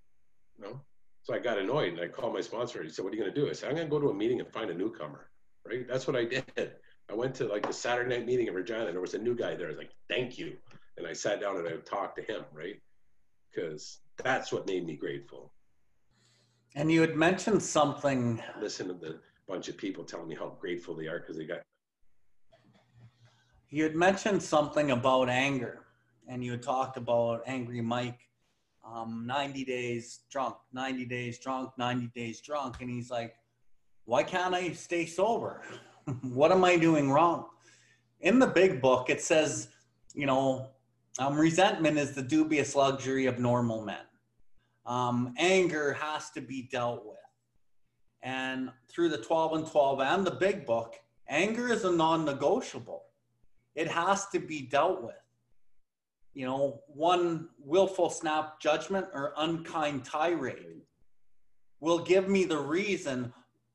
you 0.57 0.63
know? 0.65 0.81
So 1.23 1.33
I 1.33 1.39
got 1.39 1.57
annoyed 1.57 1.93
and 1.93 2.01
I 2.01 2.07
called 2.07 2.33
my 2.33 2.41
sponsor. 2.41 2.81
He 2.81 2.89
said, 2.89 3.03
What 3.03 3.13
are 3.13 3.17
you 3.17 3.21
going 3.21 3.33
to 3.33 3.39
do? 3.39 3.49
I 3.49 3.53
said, 3.53 3.69
I'm 3.69 3.75
going 3.75 3.87
to 3.87 3.91
go 3.91 3.99
to 3.99 4.09
a 4.09 4.13
meeting 4.13 4.39
and 4.39 4.51
find 4.51 4.69
a 4.69 4.73
newcomer, 4.73 5.29
right? 5.67 5.87
That's 5.87 6.07
what 6.07 6.15
I 6.15 6.25
did. 6.25 6.73
I 7.09 7.13
went 7.13 7.35
to 7.35 7.47
like 7.47 7.65
the 7.65 7.73
Saturday 7.73 8.15
night 8.15 8.25
meeting 8.25 8.47
in 8.47 8.53
Regina 8.53 8.85
and 8.85 8.93
there 8.93 9.01
was 9.01 9.15
a 9.15 9.19
new 9.19 9.35
guy 9.35 9.55
there. 9.55 9.67
I 9.67 9.69
was 9.71 9.77
like, 9.77 9.91
Thank 10.07 10.37
you. 10.37 10.55
And 10.97 11.05
I 11.05 11.13
sat 11.13 11.41
down 11.41 11.57
and 11.57 11.67
I 11.67 11.71
talked 11.85 12.17
to 12.17 12.23
him, 12.23 12.43
right? 12.53 12.81
Because 13.53 13.99
that's 14.23 14.51
what 14.51 14.67
made 14.67 14.85
me 14.85 14.95
grateful. 14.95 15.51
And 16.75 16.91
you 16.91 17.01
had 17.01 17.15
mentioned 17.15 17.63
something. 17.63 18.41
Listen 18.59 18.87
to 18.87 18.93
the 18.93 19.19
bunch 19.47 19.67
of 19.67 19.77
people 19.77 20.03
telling 20.03 20.27
me 20.27 20.35
how 20.35 20.55
grateful 20.61 20.95
they 20.95 21.07
are 21.07 21.19
because 21.19 21.37
they 21.37 21.45
got. 21.45 21.61
You 23.69 23.83
had 23.83 23.95
mentioned 23.95 24.41
something 24.41 24.91
about 24.91 25.29
anger, 25.29 25.85
and 26.29 26.43
you 26.43 26.55
talked 26.55 26.95
about 26.95 27.41
Angry 27.45 27.81
Mike, 27.81 28.19
um, 28.85 29.25
90 29.27 29.65
days 29.65 30.21
drunk, 30.31 30.55
90 30.71 31.05
days 31.05 31.39
drunk, 31.39 31.71
90 31.77 32.07
days 32.15 32.39
drunk. 32.39 32.77
And 32.79 32.89
he's 32.89 33.11
like, 33.11 33.35
why 34.05 34.23
can't 34.23 34.55
I 34.55 34.71
stay 34.71 35.05
sober? 35.05 35.61
what 36.21 36.53
am 36.53 36.63
I 36.63 36.77
doing 36.77 37.11
wrong? 37.11 37.47
In 38.21 38.39
the 38.39 38.47
big 38.47 38.81
book, 38.81 39.09
it 39.09 39.21
says, 39.21 39.67
you 40.13 40.25
know, 40.25 40.69
um, 41.19 41.37
resentment 41.37 41.97
is 41.97 42.13
the 42.13 42.21
dubious 42.21 42.75
luxury 42.75 43.25
of 43.25 43.39
normal 43.39 43.81
men 43.81 44.05
um, 44.89 45.35
anger 45.37 45.93
has 45.93 46.31
to 46.31 46.41
be 46.41 46.63
dealt 46.63 47.05
with. 47.05 47.15
And 48.21 48.71
through 48.89 49.09
the 49.09 49.19
12 49.19 49.53
and 49.53 49.67
12 49.67 49.99
and 50.01 50.25
the 50.25 50.31
big 50.31 50.65
book, 50.65 50.95
anger 51.29 51.71
is 51.71 51.85
a 51.85 51.91
non 51.91 52.25
negotiable. 52.25 53.03
It 53.75 53.87
has 53.87 54.27
to 54.29 54.39
be 54.39 54.63
dealt 54.63 55.03
with. 55.03 55.15
You 56.33 56.45
know, 56.45 56.81
one 56.87 57.49
willful 57.59 58.09
snap 58.09 58.59
judgment 58.59 59.07
or 59.13 59.33
unkind 59.37 60.05
tirade 60.05 60.81
will 61.79 61.99
give 61.99 62.29
me 62.29 62.45
the 62.45 62.57
reason 62.57 63.33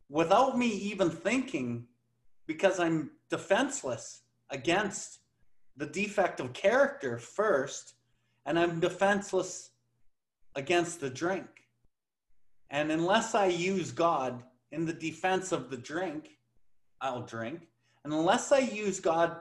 without 0.09 0.57
me 0.57 0.69
even 0.69 1.11
thinking 1.11 1.87
because 2.47 2.79
I'm 2.79 3.11
defenseless 3.31 4.23
against 4.51 5.21
the 5.77 5.87
defect 5.87 6.41
of 6.41 6.53
character 6.53 7.19
first, 7.19 7.95
and 8.47 8.59
I'm 8.59 8.79
defenseless 8.79 9.71
against 10.55 11.01
the 11.01 11.11
drink. 11.11 11.47
And 12.71 12.93
unless 12.93 13.35
I 13.35 13.47
use 13.47 13.91
God 13.91 14.43
in 14.71 14.85
the 14.85 14.93
defense 14.93 15.53
of 15.53 15.71
the 15.71 15.77
drink, 15.77 16.31
I'll 17.01 17.23
drink. 17.23 17.67
And 18.05 18.13
unless 18.13 18.53
I 18.53 18.59
use 18.59 19.01
God 19.01 19.37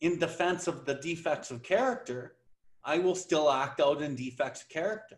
in 0.00 0.18
defense 0.18 0.66
of 0.66 0.84
the 0.84 0.94
defects 0.94 1.50
of 1.50 1.62
character, 1.62 2.36
I 2.86 2.98
will 2.98 3.16
still 3.16 3.50
act 3.50 3.80
out 3.80 4.00
in 4.00 4.14
defects 4.14 4.62
of 4.62 4.68
character, 4.68 5.16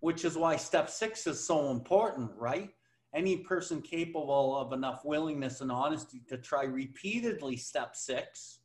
which 0.00 0.26
is 0.26 0.36
why 0.36 0.56
step 0.56 0.90
six 0.90 1.26
is 1.26 1.42
so 1.42 1.70
important, 1.70 2.30
right? 2.36 2.68
Any 3.14 3.38
person 3.38 3.80
capable 3.80 4.54
of 4.54 4.74
enough 4.74 5.02
willingness 5.02 5.62
and 5.62 5.72
honesty 5.72 6.20
to 6.28 6.36
try 6.36 6.64
repeatedly 6.64 7.56
step 7.56 7.96
six, 7.96 8.58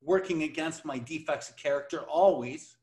working 0.00 0.44
against 0.44 0.84
my 0.84 0.96
defects 0.96 1.50
of 1.50 1.56
character 1.56 2.02
always, 2.02 2.76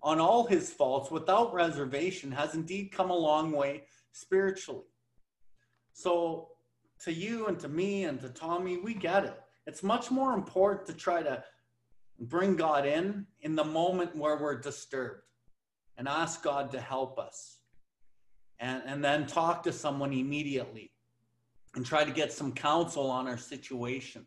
on 0.00 0.20
all 0.20 0.46
his 0.46 0.70
faults 0.70 1.10
without 1.10 1.52
reservation 1.52 2.30
has 2.30 2.54
indeed 2.54 2.92
come 2.92 3.10
a 3.10 3.16
long 3.16 3.50
way 3.50 3.82
spiritually. 4.12 4.86
So, 5.92 6.50
to 7.00 7.12
you 7.12 7.48
and 7.48 7.58
to 7.58 7.68
me 7.68 8.04
and 8.04 8.20
to 8.20 8.28
Tommy, 8.28 8.78
we 8.78 8.94
get 8.94 9.24
it. 9.24 9.40
It's 9.66 9.82
much 9.82 10.12
more 10.12 10.34
important 10.34 10.86
to 10.86 10.92
try 10.92 11.24
to 11.24 11.42
bring 12.18 12.56
God 12.56 12.86
in 12.86 13.26
in 13.40 13.54
the 13.54 13.64
moment 13.64 14.16
where 14.16 14.36
we're 14.36 14.60
disturbed 14.60 15.22
and 15.96 16.08
ask 16.08 16.42
God 16.42 16.70
to 16.72 16.80
help 16.80 17.18
us. 17.18 17.58
And, 18.60 18.82
and 18.86 19.04
then 19.04 19.26
talk 19.26 19.62
to 19.64 19.72
someone 19.72 20.12
immediately 20.12 20.92
and 21.74 21.86
try 21.86 22.04
to 22.04 22.10
get 22.10 22.32
some 22.32 22.52
counsel 22.52 23.08
on 23.08 23.28
our 23.28 23.36
situation 23.36 24.26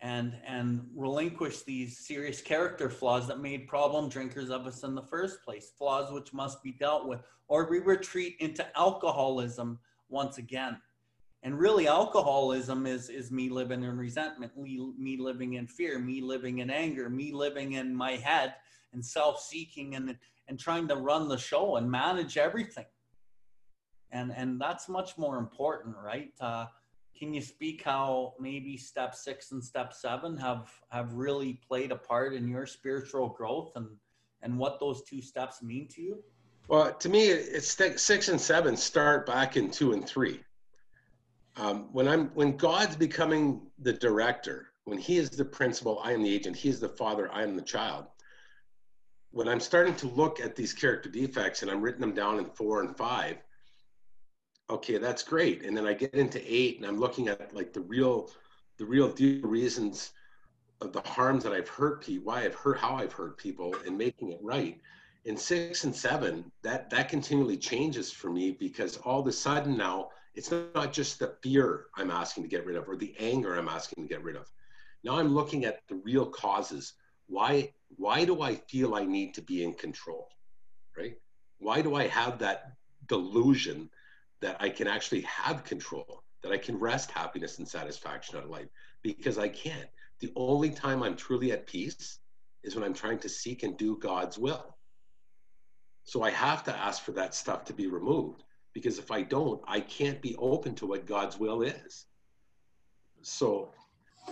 and 0.00 0.34
and 0.46 0.84
relinquish 0.96 1.62
these 1.62 1.98
serious 1.98 2.40
character 2.40 2.90
flaws 2.90 3.28
that 3.28 3.40
made 3.40 3.68
problem 3.68 4.08
drinkers 4.08 4.50
of 4.50 4.66
us 4.66 4.82
in 4.82 4.94
the 4.94 5.02
first 5.02 5.42
place 5.44 5.72
flaws 5.78 6.12
which 6.12 6.32
must 6.32 6.62
be 6.62 6.72
dealt 6.72 7.06
with 7.06 7.20
or 7.48 7.68
we 7.70 7.78
retreat 7.78 8.36
into 8.40 8.66
alcoholism 8.76 9.78
once 10.08 10.38
again 10.38 10.76
and 11.42 11.58
really 11.58 11.88
alcoholism 11.88 12.86
is 12.86 13.08
is 13.08 13.30
me 13.30 13.48
living 13.48 13.82
in 13.82 13.96
resentment 13.96 14.56
me, 14.56 14.92
me 14.98 15.16
living 15.16 15.54
in 15.54 15.66
fear 15.66 15.98
me 15.98 16.20
living 16.20 16.58
in 16.58 16.70
anger 16.70 17.10
me 17.10 17.32
living 17.32 17.72
in 17.72 17.94
my 17.94 18.12
head 18.12 18.54
and 18.92 19.04
self-seeking 19.04 19.94
and 19.94 20.16
and 20.48 20.58
trying 20.58 20.88
to 20.88 20.96
run 20.96 21.28
the 21.28 21.38
show 21.38 21.76
and 21.76 21.90
manage 21.90 22.36
everything. 22.36 22.86
And 24.10 24.32
and 24.36 24.60
that's 24.60 24.88
much 24.88 25.16
more 25.16 25.38
important 25.38 25.96
right? 25.96 26.32
Uh, 26.40 26.66
can 27.18 27.32
you 27.32 27.40
speak 27.40 27.82
how 27.82 28.34
maybe 28.40 28.76
step 28.76 29.14
six 29.14 29.52
and 29.52 29.62
step 29.62 29.92
seven 29.92 30.36
have 30.38 30.70
have 30.90 31.12
really 31.14 31.60
played 31.66 31.92
a 31.92 31.96
part 31.96 32.34
in 32.34 32.48
your 32.48 32.66
spiritual 32.66 33.28
growth 33.28 33.72
and 33.76 33.86
and 34.42 34.58
what 34.58 34.80
those 34.80 35.02
two 35.04 35.22
steps 35.22 35.62
mean 35.62 35.88
to 35.88 36.02
you? 36.02 36.22
Well 36.68 36.92
to 36.92 37.08
me 37.08 37.28
it's 37.28 37.68
six 38.02 38.28
and 38.28 38.40
seven 38.40 38.76
start 38.76 39.26
back 39.26 39.56
in 39.56 39.70
two 39.70 39.92
and 39.92 40.06
three 40.06 40.40
um, 41.56 41.88
when 41.92 42.08
i'm 42.08 42.28
when 42.34 42.56
god's 42.56 42.96
becoming 42.96 43.60
the 43.80 43.92
director 43.92 44.68
when 44.84 44.98
he 44.98 45.16
is 45.16 45.30
the 45.30 45.44
principal 45.44 46.00
i 46.04 46.12
am 46.12 46.22
the 46.22 46.34
agent 46.34 46.56
he 46.56 46.68
is 46.68 46.80
the 46.80 46.88
father 46.88 47.30
i 47.32 47.42
am 47.42 47.56
the 47.56 47.62
child 47.62 48.06
when 49.30 49.48
i'm 49.48 49.60
starting 49.60 49.94
to 49.94 50.08
look 50.08 50.40
at 50.40 50.56
these 50.56 50.72
character 50.72 51.08
defects 51.08 51.62
and 51.62 51.70
i'm 51.70 51.80
written 51.80 52.00
them 52.00 52.14
down 52.14 52.38
in 52.38 52.46
four 52.46 52.80
and 52.80 52.96
five 52.96 53.38
okay, 54.72 54.98
that's 54.98 55.22
great. 55.22 55.64
And 55.64 55.76
then 55.76 55.86
I 55.86 55.92
get 55.92 56.14
into 56.14 56.40
eight 56.46 56.78
and 56.78 56.86
I'm 56.86 56.98
looking 56.98 57.28
at 57.28 57.54
like 57.54 57.72
the 57.72 57.80
real, 57.80 58.30
the 58.78 58.84
real 58.84 59.08
deal 59.08 59.42
reasons 59.42 60.12
of 60.80 60.92
the 60.92 61.02
harms 61.02 61.44
that 61.44 61.52
I've 61.52 61.68
hurt 61.68 62.04
people, 62.04 62.24
why 62.24 62.44
I've 62.44 62.54
hurt, 62.54 62.78
how 62.78 62.96
I've 62.96 63.12
hurt 63.12 63.36
people 63.36 63.74
and 63.86 63.96
making 63.96 64.32
it 64.32 64.40
right. 64.42 64.80
In 65.24 65.36
six 65.36 65.84
and 65.84 65.94
seven, 65.94 66.50
that, 66.62 66.90
that 66.90 67.08
continually 67.08 67.56
changes 67.56 68.10
for 68.10 68.30
me 68.30 68.50
because 68.50 68.96
all 68.98 69.20
of 69.20 69.26
a 69.28 69.32
sudden 69.32 69.76
now 69.76 70.08
it's 70.34 70.50
not 70.50 70.92
just 70.92 71.18
the 71.18 71.36
fear 71.42 71.86
I'm 71.96 72.10
asking 72.10 72.44
to 72.44 72.48
get 72.48 72.64
rid 72.64 72.76
of 72.76 72.88
or 72.88 72.96
the 72.96 73.14
anger 73.18 73.56
I'm 73.56 73.68
asking 73.68 74.04
to 74.04 74.08
get 74.08 74.22
rid 74.22 74.36
of. 74.36 74.50
Now 75.04 75.18
I'm 75.18 75.34
looking 75.34 75.64
at 75.64 75.80
the 75.88 75.96
real 75.96 76.26
causes. 76.26 76.94
Why, 77.26 77.72
why 77.96 78.24
do 78.24 78.42
I 78.42 78.54
feel 78.54 78.94
I 78.94 79.04
need 79.04 79.34
to 79.34 79.42
be 79.42 79.64
in 79.64 79.74
control? 79.74 80.28
Right? 80.96 81.16
Why 81.58 81.82
do 81.82 81.94
I 81.94 82.06
have 82.08 82.38
that 82.38 82.72
delusion 83.08 83.90
that 84.40 84.56
I 84.60 84.68
can 84.68 84.88
actually 84.88 85.22
have 85.22 85.64
control, 85.64 86.22
that 86.42 86.52
I 86.52 86.58
can 86.58 86.78
wrest 86.78 87.10
happiness 87.10 87.58
and 87.58 87.68
satisfaction 87.68 88.36
out 88.36 88.44
of 88.44 88.50
life 88.50 88.68
because 89.02 89.38
I 89.38 89.48
can't. 89.48 89.88
The 90.20 90.32
only 90.36 90.70
time 90.70 91.02
I'm 91.02 91.16
truly 91.16 91.52
at 91.52 91.66
peace 91.66 92.18
is 92.62 92.74
when 92.74 92.84
I'm 92.84 92.94
trying 92.94 93.18
to 93.20 93.28
seek 93.28 93.62
and 93.62 93.76
do 93.76 93.96
God's 93.98 94.38
will. 94.38 94.76
So 96.04 96.22
I 96.22 96.30
have 96.30 96.64
to 96.64 96.76
ask 96.76 97.02
for 97.02 97.12
that 97.12 97.34
stuff 97.34 97.64
to 97.66 97.72
be 97.72 97.86
removed. 97.86 98.42
Because 98.72 98.98
if 98.98 99.10
I 99.10 99.22
don't, 99.22 99.60
I 99.66 99.80
can't 99.80 100.20
be 100.20 100.36
open 100.36 100.74
to 100.76 100.86
what 100.86 101.06
God's 101.06 101.38
will 101.38 101.62
is. 101.62 102.06
So 103.22 103.70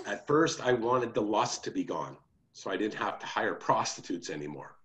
at 0.07 0.27
first, 0.27 0.61
I 0.61 0.73
wanted 0.73 1.15
the 1.15 1.23
lust 1.23 1.65
to 1.65 1.71
be 1.71 1.85
gone 1.85 2.17
so 2.53 2.71
I 2.71 2.77
didn't 2.77 2.95
have 2.95 3.19
to 3.19 3.27
hire 3.27 3.55
prostitutes 3.55 4.31
anymore, 4.31 4.77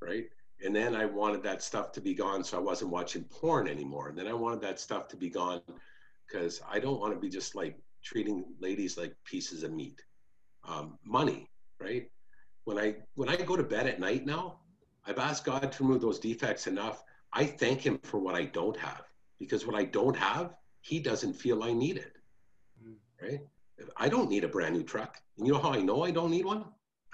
right? 0.00 0.26
And 0.64 0.74
then 0.74 0.94
I 0.94 1.04
wanted 1.04 1.42
that 1.44 1.62
stuff 1.62 1.92
to 1.92 2.00
be 2.00 2.14
gone 2.14 2.44
so 2.44 2.56
I 2.56 2.60
wasn't 2.60 2.90
watching 2.90 3.24
porn 3.24 3.66
anymore. 3.66 4.08
And 4.08 4.18
then 4.18 4.28
I 4.28 4.32
wanted 4.32 4.60
that 4.62 4.78
stuff 4.78 5.08
to 5.08 5.16
be 5.16 5.28
gone 5.28 5.60
because 6.26 6.60
I 6.70 6.78
don't 6.78 7.00
want 7.00 7.12
to 7.14 7.18
be 7.18 7.28
just 7.28 7.54
like 7.54 7.78
treating 8.02 8.44
ladies 8.60 8.96
like 8.96 9.14
pieces 9.24 9.62
of 9.62 9.72
meat. 9.72 10.02
Um, 10.68 10.98
money, 11.04 11.50
right? 11.80 12.08
When 12.64 12.78
I 12.78 12.96
when 13.14 13.28
I 13.28 13.36
go 13.36 13.56
to 13.56 13.64
bed 13.64 13.88
at 13.88 13.98
night 13.98 14.24
now, 14.24 14.60
I've 15.04 15.18
asked 15.18 15.44
God 15.44 15.72
to 15.72 15.82
remove 15.82 16.00
those 16.00 16.20
defects 16.20 16.68
enough. 16.68 17.02
I 17.32 17.44
thank 17.44 17.80
Him 17.80 17.98
for 18.02 18.18
what 18.18 18.34
I 18.34 18.44
don't 18.44 18.76
have 18.76 19.02
because 19.38 19.66
what 19.66 19.76
I 19.76 19.84
don't 19.84 20.16
have, 20.16 20.54
He 20.80 21.00
doesn't 21.00 21.34
feel 21.34 21.62
I 21.62 21.72
need 21.72 21.96
it, 21.96 22.12
mm. 22.84 22.94
right? 23.20 23.40
I 23.96 24.08
don't 24.08 24.30
need 24.30 24.44
a 24.44 24.48
brand 24.48 24.74
new 24.74 24.84
truck. 24.84 25.18
And 25.36 25.46
you 25.46 25.52
know 25.52 25.58
how 25.58 25.72
I 25.72 25.80
know 25.80 26.04
I 26.04 26.10
don't 26.10 26.30
need 26.30 26.44
one? 26.44 26.64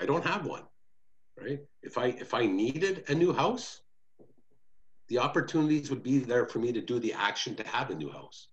I 0.00 0.06
don't 0.06 0.24
have 0.24 0.46
one, 0.46 0.62
right? 1.40 1.60
If 1.82 1.98
I 1.98 2.06
if 2.06 2.34
I 2.34 2.46
needed 2.46 3.04
a 3.08 3.14
new 3.14 3.32
house, 3.32 3.80
the 5.08 5.18
opportunities 5.18 5.90
would 5.90 6.02
be 6.02 6.18
there 6.18 6.46
for 6.46 6.58
me 6.58 6.72
to 6.72 6.80
do 6.80 6.98
the 6.98 7.12
action 7.12 7.54
to 7.56 7.66
have 7.66 7.90
a 7.90 7.94
new 7.94 8.10
house. 8.10 8.48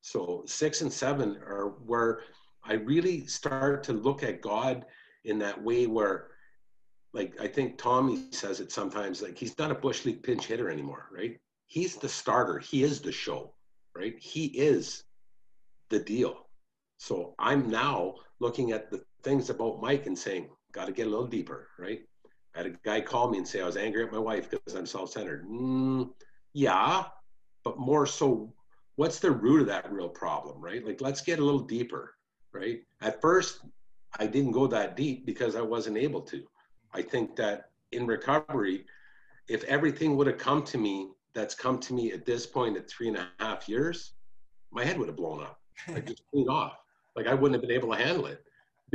So 0.00 0.42
six 0.46 0.82
and 0.82 0.92
seven 0.92 1.38
are 1.46 1.76
where 1.86 2.20
I 2.62 2.74
really 2.74 3.26
start 3.26 3.82
to 3.84 3.92
look 3.92 4.22
at 4.22 4.40
God 4.40 4.84
in 5.24 5.38
that 5.38 5.62
way 5.62 5.86
where, 5.86 6.28
like 7.14 7.40
I 7.40 7.46
think 7.46 7.78
Tommy 7.78 8.24
says 8.32 8.60
it 8.60 8.72
sometimes, 8.72 9.22
like 9.22 9.38
he's 9.38 9.56
not 9.56 9.70
a 9.70 9.74
bush 9.74 10.04
league 10.04 10.22
pinch 10.22 10.46
hitter 10.46 10.68
anymore, 10.68 11.08
right? 11.12 11.38
He's 11.66 11.96
the 11.96 12.08
starter. 12.08 12.58
He 12.58 12.82
is 12.82 13.00
the 13.00 13.12
show, 13.12 13.54
right? 13.96 14.18
He 14.18 14.46
is 14.46 15.04
the 15.90 16.00
deal. 16.00 16.48
So 16.98 17.34
I'm 17.38 17.70
now 17.70 18.16
looking 18.40 18.72
at 18.72 18.90
the 18.90 19.02
things 19.22 19.48
about 19.48 19.80
Mike 19.80 20.06
and 20.06 20.18
saying, 20.18 20.48
got 20.72 20.86
to 20.86 20.92
get 20.92 21.06
a 21.06 21.10
little 21.10 21.26
deeper, 21.26 21.68
right? 21.78 22.00
I 22.54 22.58
had 22.58 22.66
a 22.66 22.70
guy 22.84 23.00
call 23.00 23.30
me 23.30 23.38
and 23.38 23.46
say 23.46 23.60
I 23.60 23.66
was 23.66 23.76
angry 23.76 24.04
at 24.04 24.12
my 24.12 24.18
wife 24.18 24.50
because 24.50 24.74
I'm 24.74 24.86
self-centered. 24.86 25.46
Mm, 25.46 26.10
yeah, 26.52 27.04
but 27.62 27.78
more 27.78 28.06
so, 28.06 28.52
what's 28.96 29.20
the 29.20 29.30
root 29.30 29.62
of 29.62 29.66
that 29.68 29.90
real 29.92 30.08
problem, 30.08 30.60
right? 30.60 30.84
Like, 30.84 31.00
let's 31.00 31.20
get 31.20 31.38
a 31.38 31.44
little 31.44 31.60
deeper, 31.60 32.14
right? 32.52 32.80
At 33.00 33.20
first, 33.20 33.60
I 34.18 34.26
didn't 34.26 34.52
go 34.52 34.66
that 34.68 34.96
deep 34.96 35.26
because 35.26 35.56
I 35.56 35.62
wasn't 35.62 35.96
able 35.96 36.20
to. 36.22 36.44
I 36.94 37.02
think 37.02 37.36
that 37.36 37.70
in 37.92 38.06
recovery, 38.06 38.86
if 39.48 39.64
everything 39.64 40.16
would 40.16 40.26
have 40.26 40.38
come 40.38 40.62
to 40.64 40.78
me 40.78 41.10
that's 41.34 41.54
come 41.54 41.78
to 41.80 41.92
me 41.92 42.12
at 42.12 42.24
this 42.24 42.46
point 42.46 42.76
at 42.76 42.88
three 42.88 43.08
and 43.08 43.16
a 43.16 43.28
half 43.40 43.68
years, 43.68 44.12
my 44.70 44.84
head 44.84 44.98
would 44.98 45.08
have 45.08 45.16
blown 45.16 45.42
up. 45.42 45.58
I 45.88 46.00
just 46.00 46.22
clean 46.30 46.48
off. 46.48 46.78
Like 47.16 47.26
I 47.26 47.34
wouldn't 47.34 47.54
have 47.54 47.62
been 47.68 47.76
able 47.76 47.90
to 47.90 47.98
handle 47.98 48.26
it 48.26 48.44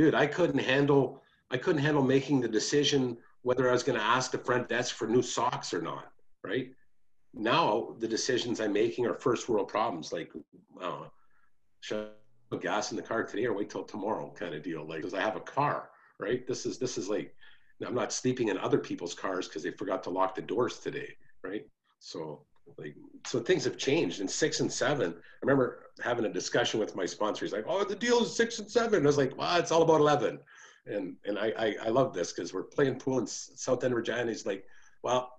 dude, 0.00 0.14
I 0.14 0.26
couldn't 0.26 0.58
handle 0.58 1.22
I 1.50 1.58
couldn't 1.58 1.82
handle 1.82 2.02
making 2.02 2.40
the 2.40 2.48
decision 2.48 3.18
whether 3.42 3.68
I 3.68 3.72
was 3.72 3.82
going 3.82 3.98
to 3.98 4.04
ask 4.04 4.30
the 4.30 4.38
front 4.38 4.68
desk 4.68 4.94
for 4.94 5.08
new 5.08 5.22
socks 5.22 5.74
or 5.74 5.82
not. 5.82 6.12
Right 6.44 6.70
now, 7.34 7.96
the 7.98 8.06
decisions 8.08 8.60
I'm 8.60 8.72
making 8.72 9.06
are 9.06 9.14
first 9.14 9.48
world 9.48 9.68
problems. 9.68 10.12
Like, 10.12 10.30
uh, 10.80 11.06
should 11.80 11.98
I 11.98 12.08
put 12.50 12.62
gas 12.62 12.92
in 12.92 12.96
the 12.96 13.02
car 13.02 13.24
today 13.24 13.46
or 13.46 13.52
wait 13.52 13.68
till 13.68 13.82
tomorrow? 13.82 14.32
Kind 14.38 14.54
of 14.54 14.62
deal. 14.62 14.86
Like, 14.86 14.98
because 14.98 15.12
I 15.12 15.20
have 15.20 15.36
a 15.36 15.40
car. 15.40 15.90
Right. 16.18 16.46
This 16.46 16.66
is 16.66 16.78
this 16.78 16.96
is 16.96 17.08
like 17.08 17.34
I'm 17.86 17.94
not 17.94 18.12
sleeping 18.12 18.48
in 18.48 18.58
other 18.58 18.78
people's 18.78 19.14
cars 19.14 19.48
because 19.48 19.62
they 19.62 19.70
forgot 19.70 20.02
to 20.04 20.10
lock 20.10 20.34
the 20.34 20.42
doors 20.42 20.78
today. 20.78 21.14
Right. 21.42 21.64
So 21.98 22.44
like 22.78 22.94
so 23.26 23.40
things 23.40 23.64
have 23.64 23.76
changed 23.76 24.20
in 24.20 24.28
six 24.28 24.60
and 24.60 24.72
seven. 24.72 25.12
I 25.12 25.38
remember 25.42 25.86
having 26.02 26.24
a 26.24 26.32
discussion 26.32 26.80
with 26.80 26.96
my 26.96 27.06
sponsor. 27.06 27.44
He's 27.44 27.52
like, 27.52 27.64
"Oh, 27.66 27.84
the 27.84 27.96
deal 27.96 28.22
is 28.22 28.34
six 28.34 28.58
and 28.58 28.70
seven. 28.70 29.02
I 29.02 29.06
was 29.06 29.18
like, 29.18 29.36
"Well, 29.36 29.56
it's 29.56 29.72
all 29.72 29.82
about 29.82 30.00
11. 30.00 30.38
And 30.86 31.16
and 31.24 31.38
I 31.38 31.52
I, 31.58 31.76
I 31.86 31.88
love 31.88 32.12
this 32.12 32.32
because 32.32 32.52
we're 32.52 32.64
playing 32.64 32.98
pool 32.98 33.18
in 33.18 33.26
South 33.26 33.84
End, 33.84 33.94
Regina. 33.94 34.26
He's 34.26 34.46
like, 34.46 34.64
"Well, 35.02 35.32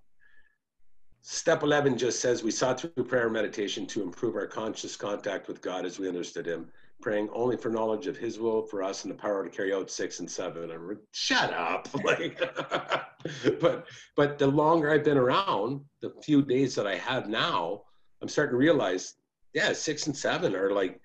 step 1.22 1.62
11 1.62 1.96
just 1.98 2.20
says 2.20 2.42
we 2.42 2.50
sought 2.50 2.80
through 2.80 3.04
prayer 3.04 3.24
and 3.24 3.32
meditation 3.32 3.86
to 3.88 4.02
improve 4.02 4.34
our 4.34 4.46
conscious 4.46 4.96
contact 4.96 5.48
with 5.48 5.62
God 5.62 5.86
as 5.86 5.98
we 5.98 6.08
understood 6.08 6.46
Him." 6.46 6.70
Praying 7.02 7.28
only 7.34 7.56
for 7.56 7.68
knowledge 7.68 8.06
of 8.06 8.16
his 8.16 8.38
will 8.38 8.62
for 8.62 8.82
us 8.82 9.04
and 9.04 9.12
the 9.12 9.18
power 9.18 9.44
to 9.44 9.54
carry 9.54 9.74
out 9.74 9.90
six 9.90 10.20
and 10.20 10.30
seven. 10.30 10.70
And 10.70 10.98
shut 11.10 11.52
up. 11.52 11.88
Like, 12.04 12.40
but 13.60 13.86
but 14.16 14.38
the 14.38 14.46
longer 14.46 14.90
I've 14.90 15.04
been 15.04 15.18
around, 15.18 15.82
the 16.00 16.12
few 16.22 16.42
days 16.42 16.74
that 16.74 16.86
I 16.86 16.96
have 16.96 17.28
now, 17.28 17.82
I'm 18.20 18.28
starting 18.28 18.52
to 18.52 18.56
realize, 18.56 19.14
yeah, 19.52 19.72
six 19.72 20.06
and 20.06 20.16
seven 20.16 20.56
are 20.56 20.72
like, 20.72 21.00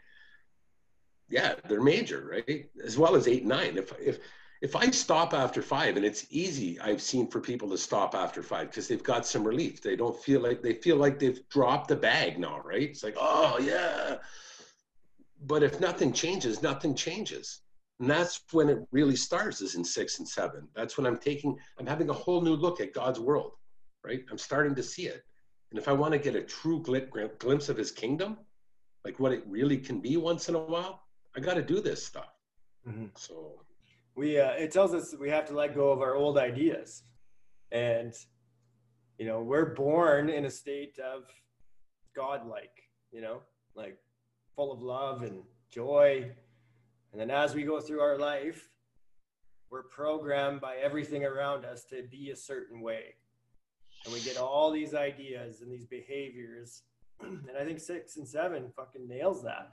yeah, 1.30 1.56
they're 1.68 1.82
major, 1.82 2.44
right? 2.48 2.66
As 2.84 2.98
well 2.98 3.16
as 3.16 3.28
eight 3.28 3.42
and 3.42 3.50
nine. 3.50 3.78
If 3.78 3.92
if 4.00 4.20
if 4.62 4.76
I 4.76 4.90
stop 4.90 5.34
after 5.34 5.62
five, 5.62 5.98
and 5.98 6.06
it's 6.06 6.26
easy, 6.30 6.80
I've 6.80 7.02
seen 7.02 7.28
for 7.28 7.40
people 7.40 7.70
to 7.70 7.78
stop 7.78 8.16
after 8.16 8.42
five 8.42 8.70
because 8.70 8.88
they've 8.88 9.04
got 9.04 9.26
some 9.26 9.44
relief. 9.44 9.82
They 9.82 9.96
don't 9.96 10.20
feel 10.24 10.42
like 10.42 10.62
they 10.62 10.74
feel 10.74 10.96
like 10.96 11.20
they've 11.20 11.48
dropped 11.50 11.90
the 11.90 11.96
bag 11.96 12.40
now, 12.40 12.62
right? 12.64 12.90
It's 12.90 13.04
like, 13.04 13.18
oh 13.20 13.60
yeah 13.60 14.18
but 15.46 15.64
if 15.64 15.80
nothing 15.80 16.12
changes, 16.14 16.62
nothing 16.62 16.96
changes. 16.96 17.62
And 18.00 18.10
that's 18.10 18.42
when 18.52 18.70
it 18.70 18.80
really 18.92 19.16
starts 19.16 19.62
is 19.62 19.76
in 19.76 19.84
six 19.84 20.20
and 20.20 20.28
seven. 20.28 20.68
That's 20.76 20.98
when 20.98 21.08
I'm 21.08 21.18
taking, 21.18 21.58
I'm 21.80 21.88
having 21.88 22.10
a 22.10 22.14
whole 22.14 22.42
new 22.42 22.56
look 22.56 22.80
at 22.80 22.94
God's 22.94 23.20
world, 23.20 23.54
right? 24.04 24.24
I'm 24.30 24.38
starting 24.38 24.76
to 24.76 24.84
see 24.84 25.08
it. 25.08 25.24
And 25.72 25.80
if 25.80 25.88
I 25.88 25.94
want 25.94 26.14
to 26.14 26.20
get 26.20 26.36
a 26.36 26.42
true 26.42 26.82
glimpse 26.82 27.70
of 27.70 27.78
his 27.78 27.92
kingdom, 27.92 28.38
like 29.04 29.20
what 29.20 29.32
it 29.32 29.44
really 29.48 29.78
can 29.78 30.00
be 30.00 30.16
once 30.18 30.48
in 30.48 30.56
a 30.56 30.60
while, 30.60 31.02
I 31.36 31.40
got 31.40 31.56
to 31.56 31.64
do 31.64 31.82
this 31.82 32.06
stuff. 32.06 32.34
Mm-hmm. 32.88 33.08
So 33.16 33.62
we, 34.16 34.40
uh, 34.40 34.52
it 34.52 34.72
tells 34.72 34.94
us 34.94 35.16
we 35.20 35.30
have 35.30 35.46
to 35.46 35.54
let 35.56 35.76
go 35.76 35.92
of 35.92 36.02
our 36.02 36.16
old 36.16 36.38
ideas. 36.38 37.04
And, 37.72 38.14
you 39.18 39.26
know, 39.26 39.42
we're 39.42 39.74
born 39.74 40.30
in 40.30 40.46
a 40.46 40.52
state 40.52 40.98
of 41.00 41.24
God-like, 42.16 42.84
you 43.12 43.22
know, 43.22 43.42
like 43.76 43.98
full 44.58 44.74
of 44.74 44.82
love 44.82 45.22
and 45.22 45.44
joy. 45.70 46.30
And 47.12 47.22
then 47.22 47.30
as 47.30 47.54
we 47.56 47.64
go 47.64 47.80
through 47.80 48.02
our 48.02 48.18
life, 48.18 48.70
we're 49.70 49.84
programmed 49.84 50.60
by 50.60 50.78
everything 50.78 51.24
around 51.24 51.64
us 51.64 51.86
to 51.92 52.04
be 52.10 52.32
a 52.32 52.36
certain 52.36 52.82
way. 52.82 53.14
And 54.04 54.14
we 54.14 54.20
get 54.22 54.38
all 54.38 54.72
these 54.72 54.96
ideas 54.96 55.62
and 55.62 55.72
these 55.72 55.86
behaviors. 55.86 56.82
And 57.22 57.58
I 57.60 57.66
think 57.66 57.80
six 57.80 58.18
and 58.18 58.28
seven 58.28 58.72
fucking 58.76 59.08
nails 59.08 59.44
that. 59.44 59.72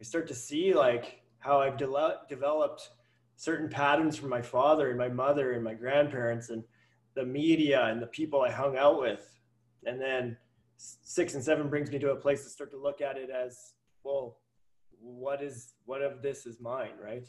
I 0.00 0.04
start 0.04 0.26
to 0.28 0.34
see 0.34 0.74
like 0.74 1.22
how 1.38 1.60
I've 1.60 1.76
de- 1.76 2.18
developed 2.28 2.90
certain 3.36 3.68
patterns 3.68 4.16
from 4.16 4.30
my 4.30 4.42
father 4.42 4.88
and 4.90 4.98
my 4.98 5.08
mother 5.08 5.52
and 5.52 5.62
my 5.62 5.74
grandparents 5.74 6.50
and 6.50 6.64
the 7.14 7.24
media 7.24 7.86
and 7.86 8.02
the 8.02 8.08
people 8.08 8.42
I 8.42 8.50
hung 8.50 8.76
out 8.76 9.00
with. 9.00 9.38
And 9.86 10.00
then 10.00 10.36
six 11.02 11.34
and 11.34 11.42
seven 11.42 11.68
brings 11.68 11.90
me 11.90 11.98
to 11.98 12.10
a 12.10 12.16
place 12.16 12.44
to 12.44 12.50
start 12.50 12.70
to 12.70 12.76
look 12.76 13.00
at 13.00 13.16
it 13.16 13.30
as 13.30 13.74
well 14.02 14.38
what 15.00 15.42
is 15.42 15.74
what 15.84 16.02
of 16.02 16.22
this 16.22 16.46
is 16.46 16.60
mine 16.60 16.92
right? 17.02 17.26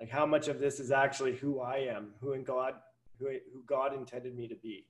Like 0.00 0.10
how 0.10 0.26
much 0.26 0.48
of 0.48 0.58
this 0.58 0.80
is 0.80 0.90
actually 0.90 1.36
who 1.36 1.60
i 1.60 1.76
am 1.76 2.10
who 2.20 2.32
in 2.32 2.42
god 2.42 2.74
who, 3.18 3.26
who 3.26 3.62
god 3.66 3.94
intended 3.94 4.36
me 4.36 4.48
to 4.48 4.56
be? 4.56 4.86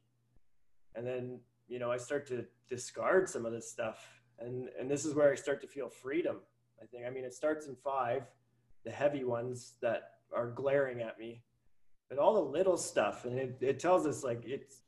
And 0.95 1.07
then 1.07 1.41
you 1.69 1.79
know 1.79 1.91
i 1.91 1.97
start 1.97 2.27
to 2.29 2.45
discard 2.69 3.29
some 3.29 3.45
of 3.47 3.53
this 3.53 3.71
stuff. 3.71 4.07
And 4.39 4.69
and 4.79 4.91
this 4.91 5.05
is 5.05 5.15
where 5.15 5.31
i 5.31 5.35
start 5.35 5.61
to 5.63 5.67
feel 5.67 5.89
freedom 5.89 6.37
i 6.83 6.87
think. 6.87 7.05
I 7.07 7.11
mean 7.11 7.25
it 7.25 7.35
starts 7.35 7.67
in 7.67 7.77
five 7.77 8.23
the 8.85 8.91
heavy 8.91 9.25
ones 9.25 9.75
that 9.81 10.11
are 10.35 10.51
glaring 10.51 11.01
at 11.01 11.19
me 11.19 11.43
but 12.09 12.19
all 12.19 12.35
the 12.35 12.51
little 12.51 12.77
stuff. 12.77 13.25
And 13.25 13.39
it, 13.39 13.59
it 13.61 13.79
tells 13.79 14.07
us 14.07 14.23
like 14.23 14.43
it's 14.45 14.83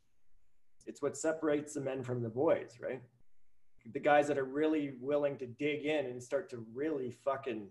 it's 0.87 1.03
what 1.03 1.17
separates 1.17 1.75
the 1.75 1.81
men 1.81 2.03
from 2.03 2.23
the 2.23 2.29
boys, 2.29 2.79
right? 2.81 3.03
The 3.93 4.01
guys 4.01 4.29
that 4.29 4.39
are 4.39 4.45
really 4.45 4.95
willing 5.01 5.37
to 5.39 5.47
dig 5.47 5.85
in 5.85 6.07
and 6.07 6.23
start 6.23 6.51
to 6.51 6.65
really 6.75 7.11
fucking 7.11 7.69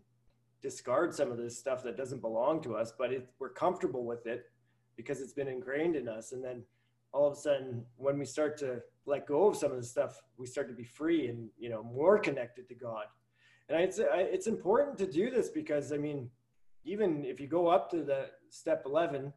discard 0.62 1.14
some 1.14 1.32
of 1.32 1.38
this 1.38 1.58
stuff 1.58 1.84
that 1.84 1.98
doesn't 1.98 2.22
belong 2.22 2.62
to 2.62 2.76
us, 2.76 2.94
but 2.98 3.12
it, 3.12 3.30
we're 3.40 3.50
comfortable 3.50 4.06
with 4.06 4.26
it 4.26 4.46
because 4.96 5.22
it's 5.22 5.34
been 5.34 5.48
ingrained 5.48 5.96
in 5.96 6.08
us. 6.08 6.32
And 6.32 6.44
then 6.44 6.64
all 7.12 7.28
of 7.28 7.34
a 7.34 7.40
sudden, 7.40 7.86
when 7.98 8.18
we 8.18 8.26
start 8.26 8.58
to 8.58 8.82
let 9.06 9.28
go 9.28 9.48
of 9.48 9.56
some 9.56 9.72
of 9.72 9.78
the 9.78 9.84
stuff, 9.84 10.22
we 10.38 10.46
start 10.46 10.68
to 10.70 10.76
be 10.76 10.84
free 10.84 11.28
and 11.28 11.50
you 11.58 11.70
know 11.70 11.84
more 11.84 12.18
connected 12.20 12.68
to 12.70 12.76
God. 12.76 13.06
And 13.70 13.82
it's 13.82 14.00
it's 14.02 14.48
important 14.48 14.98
to 15.00 15.08
do 15.08 15.30
this 15.30 15.50
because 15.50 15.92
I 15.92 15.98
mean, 15.98 16.30
even 16.84 17.24
if 17.26 17.40
you 17.40 17.48
go 17.48 17.68
up 17.68 17.90
to 17.92 18.04
the 18.04 18.28
step 18.50 18.84
eleven, 18.86 19.34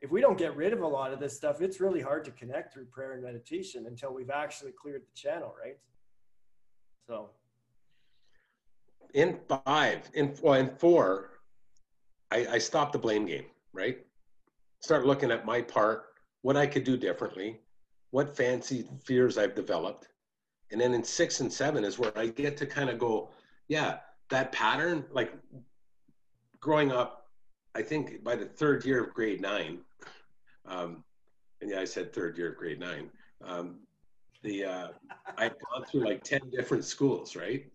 if 0.00 0.10
we 0.10 0.20
don't 0.20 0.36
get 0.36 0.56
rid 0.56 0.72
of 0.72 0.82
a 0.82 0.86
lot 0.86 1.12
of 1.12 1.20
this 1.20 1.36
stuff, 1.36 1.60
it's 1.60 1.80
really 1.80 2.00
hard 2.00 2.24
to 2.26 2.30
connect 2.32 2.74
through 2.74 2.86
prayer 2.86 3.12
and 3.12 3.22
meditation 3.22 3.86
until 3.86 4.12
we've 4.12 4.30
actually 4.30 4.72
cleared 4.72 5.02
the 5.02 5.14
channel, 5.14 5.54
right? 5.62 5.78
So, 7.06 7.30
in 9.14 9.38
five, 9.48 10.10
in 10.14 10.34
well, 10.42 10.54
in 10.54 10.70
four, 10.76 11.30
I, 12.30 12.46
I 12.52 12.58
stopped 12.58 12.92
the 12.92 12.98
blame 12.98 13.26
game, 13.26 13.46
right? 13.72 13.98
Start 14.80 15.06
looking 15.06 15.30
at 15.30 15.46
my 15.46 15.62
part, 15.62 16.06
what 16.42 16.56
I 16.56 16.66
could 16.66 16.84
do 16.84 16.96
differently, 16.96 17.60
what 18.10 18.36
fancy 18.36 18.86
fears 19.04 19.38
I've 19.38 19.54
developed. 19.54 20.08
And 20.70 20.80
then 20.80 20.94
in 20.94 21.04
six 21.04 21.40
and 21.40 21.52
seven 21.52 21.84
is 21.84 21.98
where 21.98 22.16
I 22.18 22.26
get 22.26 22.56
to 22.58 22.66
kind 22.66 22.90
of 22.90 22.98
go, 22.98 23.30
yeah, 23.68 23.98
that 24.30 24.52
pattern, 24.52 25.04
like 25.12 25.32
growing 26.60 26.90
up, 26.90 27.23
I 27.74 27.82
think 27.82 28.22
by 28.22 28.36
the 28.36 28.46
third 28.46 28.84
year 28.84 29.02
of 29.02 29.14
grade 29.14 29.40
nine, 29.40 29.80
um, 30.66 31.02
and 31.60 31.70
yeah, 31.70 31.80
I 31.80 31.84
said 31.84 32.12
third 32.12 32.38
year 32.38 32.52
of 32.52 32.56
grade 32.56 32.78
nine, 32.78 33.10
um, 33.42 33.80
the 34.42 34.64
uh, 34.64 34.88
I'd 35.38 35.54
gone 35.58 35.84
through 35.84 36.04
like 36.04 36.22
10 36.22 36.50
different 36.50 36.84
schools, 36.84 37.34
right? 37.34 37.66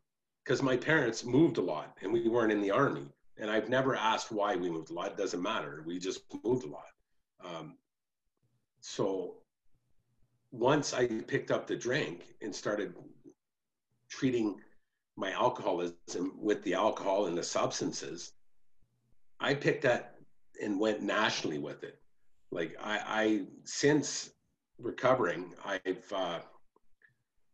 Because 0.43 0.61
my 0.61 0.77
parents 0.77 1.25
moved 1.25 1.57
a 1.57 1.61
lot 1.61 1.97
and 2.01 2.13
we 2.13 2.29
weren't 2.29 2.51
in 2.51 2.61
the 2.61 2.71
army. 2.71 3.07
And 3.37 3.49
I've 3.49 3.69
never 3.69 3.95
asked 3.95 4.31
why 4.31 4.55
we 4.55 4.69
moved 4.69 4.91
a 4.91 4.93
lot. 4.93 5.11
It 5.11 5.17
doesn't 5.17 5.41
matter. 5.41 5.83
We 5.85 5.97
just 5.99 6.21
moved 6.43 6.65
a 6.65 6.69
lot. 6.69 6.89
Um, 7.43 7.75
so 8.81 9.35
once 10.51 10.93
I 10.93 11.07
picked 11.07 11.51
up 11.51 11.67
the 11.67 11.75
drink 11.75 12.35
and 12.41 12.53
started 12.53 12.93
treating 14.09 14.59
my 15.15 15.31
alcoholism 15.31 16.33
with 16.37 16.63
the 16.63 16.73
alcohol 16.73 17.25
and 17.27 17.37
the 17.37 17.43
substances, 17.43 18.33
I 19.39 19.53
picked 19.53 19.83
that 19.83 20.15
and 20.61 20.79
went 20.79 21.01
nationally 21.01 21.59
with 21.59 21.83
it. 21.83 21.99
Like 22.51 22.75
I, 22.81 22.99
I 23.05 23.41
since 23.63 24.31
recovering, 24.79 25.53
I've 25.63 26.13
uh, 26.13 26.39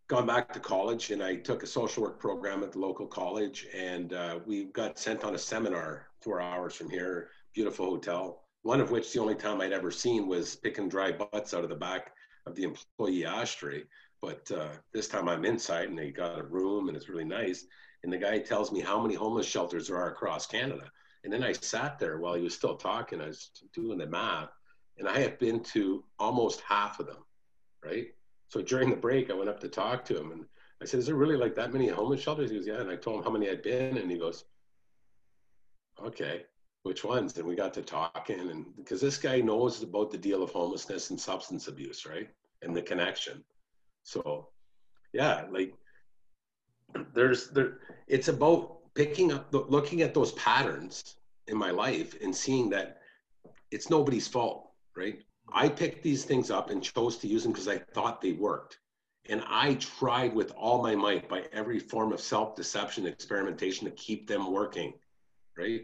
gone 0.07 0.25
back 0.25 0.53
to 0.53 0.59
college 0.59 1.11
and 1.11 1.23
I 1.23 1.35
took 1.35 1.63
a 1.63 1.67
social 1.67 2.03
work 2.03 2.19
program 2.19 2.63
at 2.63 2.71
the 2.71 2.79
local 2.79 3.07
college 3.07 3.67
and 3.75 4.13
uh, 4.13 4.39
we 4.45 4.65
got 4.65 4.99
sent 4.99 5.23
on 5.23 5.35
a 5.35 5.39
seminar 5.39 6.07
four 6.21 6.41
hours 6.41 6.75
from 6.75 6.89
here, 6.89 7.29
beautiful 7.53 7.85
hotel. 7.85 8.43
One 8.63 8.81
of 8.81 8.91
which 8.91 9.13
the 9.13 9.19
only 9.19 9.35
time 9.35 9.61
I'd 9.61 9.73
ever 9.73 9.91
seen 9.91 10.27
was 10.27 10.55
picking 10.55 10.89
dry 10.89 11.11
butts 11.11 11.53
out 11.53 11.63
of 11.63 11.69
the 11.69 11.75
back 11.75 12.11
of 12.47 12.55
the 12.55 12.63
employee 12.63 13.25
ashtray. 13.25 13.83
But 14.21 14.49
uh, 14.51 14.69
this 14.93 15.07
time 15.07 15.29
I'm 15.29 15.45
inside 15.45 15.89
and 15.89 15.97
they 15.97 16.09
got 16.09 16.39
a 16.39 16.43
room 16.43 16.87
and 16.87 16.97
it's 16.97 17.09
really 17.09 17.25
nice. 17.25 17.65
And 18.03 18.11
the 18.11 18.17
guy 18.17 18.39
tells 18.39 18.71
me 18.71 18.79
how 18.79 19.01
many 19.01 19.13
homeless 19.13 19.45
shelters 19.45 19.87
there 19.87 19.97
are 19.97 20.11
across 20.11 20.47
Canada. 20.47 20.91
And 21.25 21.33
then 21.33 21.43
I 21.43 21.53
sat 21.53 21.97
there 21.97 22.19
while 22.19 22.35
he 22.35 22.43
was 22.43 22.53
still 22.53 22.75
talking. 22.75 23.19
I 23.19 23.27
was 23.27 23.49
doing 23.73 23.97
the 23.97 24.05
math 24.05 24.49
and 24.97 25.07
I 25.07 25.19
have 25.19 25.39
been 25.39 25.61
to 25.63 26.03
almost 26.19 26.61
half 26.61 26.99
of 26.99 27.07
them, 27.07 27.25
right? 27.83 28.07
So 28.49 28.61
during 28.61 28.91
the 28.91 28.95
break, 28.95 29.29
I 29.29 29.33
went 29.33 29.49
up 29.49 29.59
to 29.61 29.67
talk 29.67 30.05
to 30.05 30.17
him 30.17 30.31
and 30.31 30.45
I 30.81 30.85
said, 30.85 30.99
Is 30.99 31.07
there 31.07 31.15
really 31.15 31.35
like 31.35 31.55
that 31.55 31.73
many 31.73 31.87
homeless 31.87 32.21
shelters? 32.21 32.51
He 32.51 32.57
goes, 32.57 32.67
Yeah. 32.67 32.79
And 32.79 32.91
I 32.91 32.95
told 32.95 33.17
him 33.17 33.23
how 33.23 33.31
many 33.31 33.49
I'd 33.49 33.63
been, 33.63 33.97
and 33.97 34.09
he 34.09 34.17
goes, 34.17 34.45
Okay, 36.03 36.43
which 36.83 37.03
ones? 37.03 37.35
And 37.37 37.47
we 37.47 37.55
got 37.55 37.73
to 37.73 37.81
talking, 37.81 38.51
and 38.51 38.65
because 38.75 39.01
this 39.01 39.17
guy 39.17 39.41
knows 39.41 39.81
about 39.81 40.11
the 40.11 40.17
deal 40.17 40.43
of 40.43 40.51
homelessness 40.51 41.09
and 41.09 41.19
substance 41.19 41.67
abuse, 41.67 42.05
right? 42.05 42.29
And 42.61 42.75
the 42.75 42.81
connection. 42.81 43.43
So, 44.03 44.49
yeah, 45.11 45.45
like 45.49 45.73
there's 47.15 47.49
there, 47.49 47.79
it's 48.07 48.27
about 48.27 48.77
picking 48.95 49.31
up, 49.31 49.47
looking 49.51 50.01
at 50.01 50.13
those 50.13 50.31
patterns 50.33 51.15
in 51.47 51.57
my 51.57 51.69
life 51.69 52.15
and 52.21 52.35
seeing 52.35 52.69
that 52.71 53.01
it's 53.71 53.89
nobody's 53.89 54.27
fault, 54.27 54.71
right? 54.95 55.19
I 55.53 55.69
picked 55.69 56.01
these 56.01 56.25
things 56.25 56.49
up 56.49 56.69
and 56.69 56.81
chose 56.81 57.17
to 57.17 57.27
use 57.27 57.43
them 57.43 57.51
because 57.51 57.67
I 57.67 57.77
thought 57.77 58.21
they 58.21 58.31
worked. 58.31 58.79
And 59.27 59.43
I 59.47 59.75
tried 59.75 60.33
with 60.33 60.51
all 60.51 60.81
my 60.81 60.95
might 60.95 61.27
by 61.27 61.45
every 61.51 61.79
form 61.79 62.13
of 62.13 62.21
self 62.21 62.55
deception, 62.55 63.05
experimentation 63.05 63.85
to 63.85 63.91
keep 63.91 64.27
them 64.27 64.51
working, 64.51 64.93
right? 65.57 65.81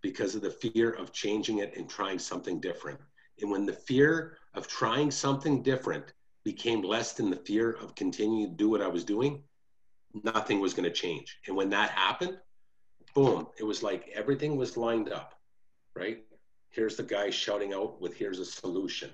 Because 0.00 0.34
of 0.34 0.42
the 0.42 0.50
fear 0.50 0.90
of 0.90 1.12
changing 1.12 1.58
it 1.58 1.76
and 1.76 1.88
trying 1.88 2.18
something 2.18 2.60
different. 2.60 3.00
And 3.40 3.50
when 3.50 3.66
the 3.66 3.72
fear 3.72 4.38
of 4.54 4.68
trying 4.68 5.10
something 5.10 5.62
different 5.62 6.12
became 6.44 6.82
less 6.82 7.14
than 7.14 7.30
the 7.30 7.36
fear 7.36 7.72
of 7.72 7.94
continuing 7.96 8.50
to 8.50 8.56
do 8.56 8.68
what 8.68 8.82
I 8.82 8.86
was 8.86 9.04
doing, 9.04 9.42
nothing 10.22 10.60
was 10.60 10.72
going 10.72 10.84
to 10.84 10.94
change. 10.94 11.38
And 11.48 11.56
when 11.56 11.70
that 11.70 11.90
happened, 11.90 12.38
boom, 13.14 13.46
it 13.58 13.64
was 13.64 13.82
like 13.82 14.10
everything 14.12 14.56
was 14.56 14.76
lined 14.76 15.10
up, 15.10 15.34
right? 15.94 16.18
Here's 16.70 16.96
the 16.96 17.04
guy 17.04 17.30
shouting 17.30 17.72
out 17.72 18.00
with, 18.00 18.14
here's 18.14 18.40
a 18.40 18.44
solution. 18.44 19.10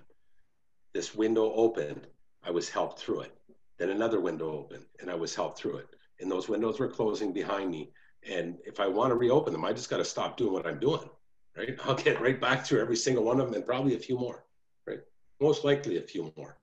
This 0.94 1.14
window 1.14 1.52
opened, 1.52 2.06
I 2.42 2.50
was 2.50 2.70
helped 2.70 2.98
through 2.98 3.20
it. 3.20 3.36
Then 3.78 3.90
another 3.90 4.20
window 4.20 4.50
opened, 4.52 4.86
and 5.00 5.10
I 5.10 5.14
was 5.14 5.34
helped 5.34 5.58
through 5.58 5.76
it. 5.76 5.88
And 6.18 6.30
those 6.30 6.48
windows 6.48 6.78
were 6.78 6.88
closing 6.88 7.32
behind 7.32 7.70
me. 7.70 7.92
And 8.28 8.58
if 8.64 8.80
I 8.80 8.86
want 8.88 9.10
to 9.10 9.14
reopen 9.14 9.52
them, 9.52 9.64
I 9.64 9.72
just 9.72 9.90
got 9.90 9.98
to 9.98 10.04
stop 10.04 10.36
doing 10.36 10.52
what 10.52 10.66
I'm 10.66 10.80
doing, 10.80 11.08
right? 11.56 11.78
I'll 11.84 11.94
get 11.94 12.20
right 12.20 12.40
back 12.40 12.64
through 12.64 12.80
every 12.80 12.96
single 12.96 13.24
one 13.24 13.40
of 13.40 13.46
them 13.46 13.54
and 13.54 13.66
probably 13.66 13.94
a 13.94 13.98
few 13.98 14.18
more, 14.18 14.44
right? 14.86 15.00
Most 15.40 15.64
likely 15.64 15.98
a 15.98 16.02
few 16.02 16.32
more 16.36 16.58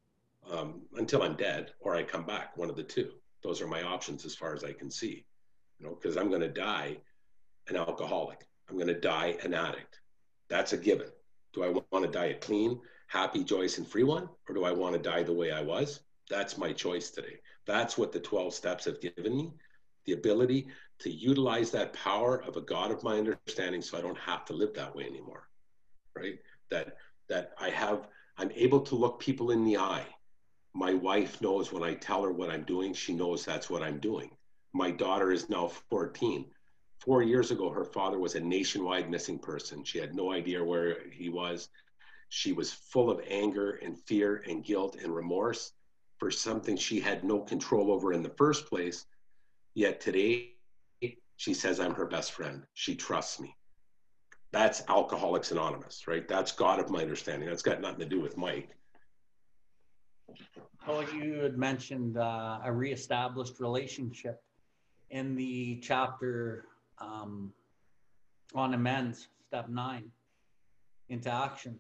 um, 0.51 0.81
until 0.95 1.23
I'm 1.23 1.35
dead 1.35 1.73
or 1.79 1.95
I 1.95 2.03
come 2.03 2.25
back, 2.25 2.57
one 2.57 2.69
of 2.69 2.75
the 2.75 2.83
two. 2.83 3.11
Those 3.43 3.61
are 3.61 3.67
my 3.67 3.83
options 3.83 4.25
as 4.25 4.35
far 4.35 4.53
as 4.53 4.63
I 4.63 4.73
can 4.73 4.89
see, 4.89 5.25
you 5.79 5.85
know, 5.85 5.95
because 5.95 6.17
I'm 6.17 6.29
going 6.29 6.41
to 6.41 6.49
die 6.49 6.97
an 7.69 7.75
alcoholic. 7.75 8.45
I'm 8.69 8.75
going 8.75 8.87
to 8.87 8.99
die 8.99 9.37
an 9.43 9.53
addict. 9.53 9.99
That's 10.49 10.73
a 10.73 10.77
given. 10.77 11.07
Do 11.53 11.63
I 11.63 11.69
want 11.69 12.05
to 12.05 12.11
die 12.11 12.27
a 12.27 12.33
clean, 12.35 12.79
happy, 13.07 13.43
joyous, 13.43 13.77
and 13.77 13.87
free 13.87 14.03
one? 14.03 14.29
Or 14.47 14.55
do 14.55 14.63
I 14.63 14.71
want 14.71 14.93
to 14.93 15.01
die 15.01 15.23
the 15.23 15.33
way 15.33 15.51
I 15.51 15.61
was? 15.61 16.01
That's 16.29 16.57
my 16.57 16.73
choice 16.73 17.09
today. 17.09 17.39
That's 17.65 17.97
what 17.97 18.11
the 18.11 18.19
12 18.19 18.53
steps 18.53 18.85
have 18.85 19.01
given 19.01 19.35
me 19.35 19.51
the 20.07 20.13
ability 20.13 20.67
to 20.99 21.11
utilize 21.11 21.69
that 21.71 21.93
power 21.93 22.41
of 22.43 22.57
a 22.57 22.61
God 22.61 22.91
of 22.91 23.03
my 23.03 23.17
understanding 23.17 23.81
so 23.81 23.97
I 23.97 24.01
don't 24.01 24.17
have 24.17 24.45
to 24.45 24.53
live 24.53 24.73
that 24.73 24.95
way 24.95 25.05
anymore. 25.05 25.47
Right? 26.15 26.39
That 26.71 26.95
that 27.29 27.51
I 27.59 27.69
have 27.69 28.07
I'm 28.37 28.51
able 28.55 28.79
to 28.81 28.95
look 28.95 29.19
people 29.19 29.51
in 29.51 29.63
the 29.63 29.77
eye. 29.77 30.05
My 30.73 30.93
wife 30.93 31.41
knows 31.41 31.71
when 31.71 31.83
I 31.83 31.93
tell 31.95 32.23
her 32.23 32.31
what 32.31 32.49
I'm 32.49 32.63
doing, 32.63 32.93
she 32.93 33.13
knows 33.13 33.43
that's 33.43 33.69
what 33.69 33.83
I'm 33.83 33.99
doing. 33.99 34.31
My 34.73 34.91
daughter 34.91 35.31
is 35.31 35.49
now 35.49 35.71
14. 35.89 36.45
Four 36.99 37.23
years 37.23 37.51
ago, 37.51 37.69
her 37.69 37.85
father 37.85 38.19
was 38.19 38.35
a 38.35 38.39
nationwide 38.39 39.09
missing 39.09 39.39
person. 39.39 39.83
She 39.83 39.99
had 39.99 40.15
no 40.15 40.31
idea 40.31 40.63
where 40.63 41.09
he 41.11 41.29
was. 41.29 41.69
She 42.29 42.51
was 42.51 42.73
full 42.73 43.09
of 43.09 43.21
anger 43.29 43.79
and 43.83 43.97
fear 44.05 44.43
and 44.47 44.63
guilt 44.63 44.97
and 45.01 45.15
remorse 45.15 45.73
for 46.17 46.31
something 46.31 46.75
she 46.75 46.99
had 46.99 47.23
no 47.23 47.39
control 47.39 47.91
over 47.91 48.11
in 48.11 48.23
the 48.23 48.33
first 48.37 48.67
place. 48.67 49.05
Yet 49.75 50.01
today, 50.01 50.53
she 51.37 51.53
says, 51.53 51.79
I'm 51.79 51.93
her 51.93 52.07
best 52.07 52.31
friend. 52.31 52.63
She 52.73 52.95
trusts 52.95 53.39
me. 53.39 53.55
That's 54.51 54.81
Alcoholics 54.89 55.51
Anonymous, 55.51 56.07
right? 56.07 56.27
That's 56.27 56.51
God 56.51 56.79
of 56.79 56.89
my 56.89 57.01
understanding. 57.01 57.47
That's 57.47 57.61
got 57.61 57.79
nothing 57.79 57.99
to 57.99 58.05
do 58.05 58.19
with 58.19 58.37
Mike. 58.37 58.75
Well, 60.87 61.03
you 61.13 61.35
had 61.35 61.57
mentioned 61.57 62.17
uh, 62.17 62.59
a 62.63 62.71
reestablished 62.71 63.59
relationship 63.59 64.41
in 65.11 65.35
the 65.35 65.79
chapter 65.81 66.65
um, 66.99 67.53
on 68.55 68.73
amends, 68.73 69.27
step 69.47 69.69
nine, 69.69 70.09
into 71.09 71.29
action. 71.31 71.77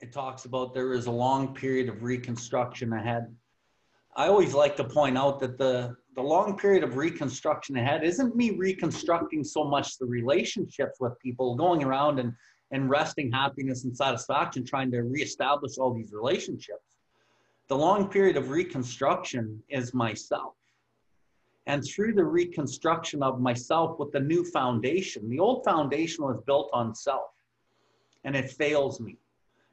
It 0.00 0.12
talks 0.12 0.44
about 0.44 0.74
there 0.74 0.92
is 0.92 1.06
a 1.06 1.10
long 1.10 1.54
period 1.54 1.88
of 1.88 2.02
reconstruction 2.02 2.92
ahead. 2.92 3.34
I 4.16 4.28
always 4.28 4.54
like 4.54 4.76
to 4.76 4.84
point 4.84 5.18
out 5.18 5.40
that 5.40 5.58
the, 5.58 5.96
the 6.14 6.22
long 6.22 6.56
period 6.56 6.84
of 6.84 6.96
reconstruction 6.96 7.76
ahead 7.76 8.04
isn't 8.04 8.36
me 8.36 8.50
reconstructing 8.50 9.42
so 9.44 9.64
much 9.64 9.98
the 9.98 10.06
relationships 10.06 10.98
with 11.00 11.18
people, 11.20 11.56
going 11.56 11.82
around 11.82 12.18
and, 12.18 12.32
and 12.70 12.88
wresting 12.88 13.32
happiness 13.32 13.84
and 13.84 13.96
satisfaction, 13.96 14.64
trying 14.64 14.90
to 14.92 15.02
reestablish 15.02 15.78
all 15.78 15.92
these 15.92 16.12
relationships. 16.12 16.96
The 17.68 17.76
long 17.76 18.08
period 18.08 18.36
of 18.36 18.50
reconstruction 18.50 19.62
is 19.68 19.94
myself 19.94 20.54
and 21.66 21.82
through 21.84 22.12
the 22.12 22.24
reconstruction 22.24 23.22
of 23.22 23.40
myself 23.40 23.98
with 23.98 24.12
the 24.12 24.20
new 24.20 24.44
foundation. 24.44 25.28
The 25.28 25.40
old 25.40 25.64
foundation 25.64 26.24
was 26.24 26.40
built 26.46 26.68
on 26.72 26.94
self 26.94 27.30
and 28.24 28.34
it 28.34 28.50
fails 28.50 29.00
me. 29.00 29.16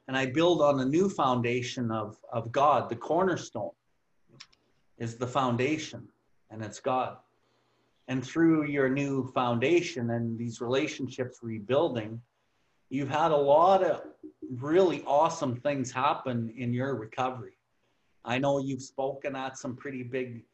And 0.08 0.16
I 0.16 0.26
build 0.26 0.60
on 0.60 0.80
a 0.80 0.84
new 0.84 1.08
foundation 1.08 1.90
of, 1.90 2.16
of 2.32 2.52
God. 2.52 2.88
The 2.88 2.96
cornerstone 2.96 3.70
is 4.98 5.16
the 5.16 5.26
foundation, 5.26 6.06
and 6.50 6.62
it's 6.62 6.80
God. 6.80 7.16
And 8.08 8.24
through 8.24 8.66
your 8.66 8.88
new 8.88 9.30
foundation 9.32 10.10
and 10.10 10.38
these 10.38 10.60
relationships 10.60 11.38
rebuilding, 11.42 12.20
you've 12.90 13.08
had 13.08 13.30
a 13.30 13.36
lot 13.36 13.84
of 13.84 14.02
really 14.50 15.02
awesome 15.06 15.56
things 15.56 15.92
happen 15.92 16.52
in 16.56 16.72
your 16.74 16.94
recovery. 16.96 17.56
I 18.24 18.38
know 18.38 18.58
you've 18.58 18.82
spoken 18.82 19.34
at 19.34 19.56
some 19.56 19.76
pretty 19.76 20.02
big 20.02 20.44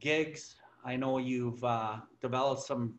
gigs 0.00 0.56
I 0.84 0.96
know 0.96 1.18
you've 1.18 1.62
uh, 1.64 1.96
developed 2.20 2.62
some, 2.62 2.94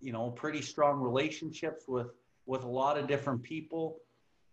you 0.00 0.12
know, 0.12 0.30
pretty 0.30 0.62
strong 0.62 1.00
relationships 1.00 1.84
with 1.88 2.08
with 2.46 2.64
a 2.64 2.68
lot 2.68 2.98
of 2.98 3.06
different 3.06 3.42
people, 3.42 3.98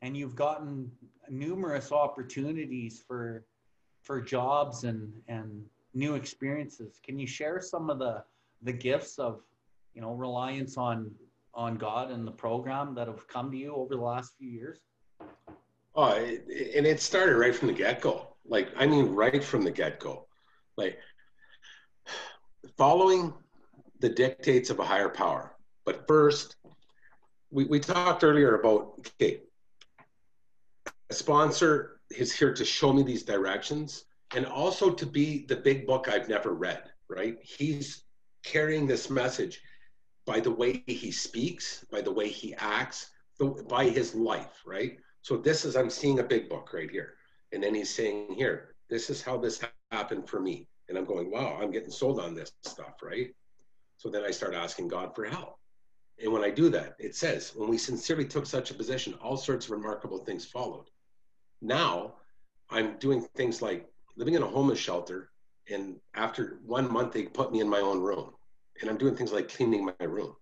and 0.01 0.15
you've 0.15 0.36
gotten 0.36 0.91
numerous 1.30 1.91
opportunities 1.91 3.03
for 3.05 3.45
for 4.01 4.21
jobs 4.21 4.84
and 4.84 5.11
and 5.27 5.65
new 5.93 6.15
experiences. 6.15 6.99
Can 7.03 7.19
you 7.19 7.27
share 7.27 7.61
some 7.61 7.89
of 7.89 7.99
the 7.99 8.23
the 8.61 8.73
gifts 8.73 9.19
of, 9.19 9.41
you 9.93 10.01
know, 10.01 10.13
reliance 10.13 10.77
on 10.77 11.11
on 11.53 11.75
God 11.75 12.11
and 12.11 12.25
the 12.25 12.32
program 12.32 12.93
that 12.95 13.07
have 13.07 13.27
come 13.27 13.51
to 13.51 13.57
you 13.57 13.73
over 13.73 13.95
the 13.95 14.01
last 14.01 14.34
few 14.38 14.49
years? 14.49 14.80
Oh, 15.95 16.11
it, 16.11 16.45
and 16.75 16.86
it 16.86 17.01
started 17.01 17.36
right 17.36 17.53
from 17.53 17.67
the 17.67 17.73
get 17.73 17.99
go 17.99 18.36
Like, 18.45 18.69
I 18.77 18.86
mean, 18.86 19.07
right 19.07 19.43
from 19.43 19.63
the 19.63 19.71
get 19.71 19.99
go. 19.99 20.25
Like, 20.77 20.97
following 22.78 23.34
the 23.99 24.10
dictates 24.10 24.70
of 24.70 24.80
a 24.80 24.86
higher 24.86 25.10
power. 25.10 25.55
But 25.86 26.07
first, 26.07 26.55
we, 27.51 27.66
we 27.66 27.80
talked 27.80 28.24
earlier 28.24 28.55
about 28.55 28.93
okay, 28.99 29.41
a 31.10 31.14
sponsor 31.14 31.99
is 32.10 32.34
here 32.34 32.53
to 32.53 32.66
show 32.66 32.93
me 32.93 33.03
these 33.03 33.24
directions 33.24 34.05
and 34.36 34.45
also 34.45 34.91
to 34.91 35.05
be 35.05 35.45
the 35.47 35.55
big 35.55 35.88
book 35.88 36.07
I've 36.07 36.30
never 36.30 36.53
read, 36.53 36.84
right? 37.07 37.38
He's 37.41 38.03
carrying 38.43 38.88
this 38.88 39.10
message 39.10 39.62
by 40.26 40.39
the 40.39 40.51
way 40.51 40.84
he 40.86 41.12
speaks, 41.12 41.84
by 41.91 42.01
the 42.01 42.12
way 42.12 42.30
he 42.30 42.53
acts, 42.55 43.10
by 43.68 43.86
his 43.86 44.14
life, 44.14 44.62
right? 44.66 44.99
So 45.22 45.38
this 45.38 45.66
is, 45.66 45.76
I'm 45.76 45.89
seeing 45.89 46.20
a 46.20 46.24
big 46.24 46.47
book 46.47 46.72
right 46.74 46.89
here. 46.89 47.16
And 47.51 47.64
then 47.64 47.74
he's 47.74 47.89
saying, 47.89 48.36
here, 48.36 48.76
this 48.89 49.10
is 49.10 49.24
how 49.24 49.38
this 49.38 49.62
happened 49.91 50.30
for 50.30 50.39
me. 50.39 50.68
And 50.89 50.97
I'm 50.97 51.05
going, 51.05 51.31
wow, 51.31 51.57
I'm 51.61 51.71
getting 51.71 51.91
sold 51.91 52.19
on 52.19 52.33
this 52.33 52.51
stuff, 52.63 53.01
right? 53.01 53.29
So 53.97 54.09
then 54.09 54.23
I 54.23 54.31
start 54.31 54.55
asking 54.55 54.87
God 54.87 55.15
for 55.15 55.25
help. 55.25 55.57
And 56.21 56.33
when 56.33 56.43
I 56.43 56.49
do 56.49 56.69
that, 56.69 56.95
it 56.99 57.15
says, 57.15 57.53
when 57.55 57.69
we 57.69 57.77
sincerely 57.77 58.25
took 58.25 58.45
such 58.45 58.71
a 58.71 58.73
position, 58.73 59.13
all 59.21 59.37
sorts 59.37 59.65
of 59.65 59.71
remarkable 59.71 60.17
things 60.17 60.45
followed. 60.45 60.89
Now 61.61 62.15
I'm 62.69 62.97
doing 62.97 63.21
things 63.35 63.61
like 63.61 63.87
living 64.17 64.33
in 64.33 64.43
a 64.43 64.47
homeless 64.47 64.79
shelter. 64.79 65.31
And 65.71 65.97
after 66.15 66.59
one 66.65 66.91
month, 66.91 67.13
they 67.13 67.23
put 67.23 67.51
me 67.51 67.61
in 67.61 67.69
my 67.69 67.79
own 67.79 68.01
room. 68.01 68.31
And 68.81 68.89
I'm 68.89 68.97
doing 68.97 69.15
things 69.15 69.31
like 69.31 69.49
cleaning 69.49 69.85
my 69.85 70.05
room, 70.05 70.35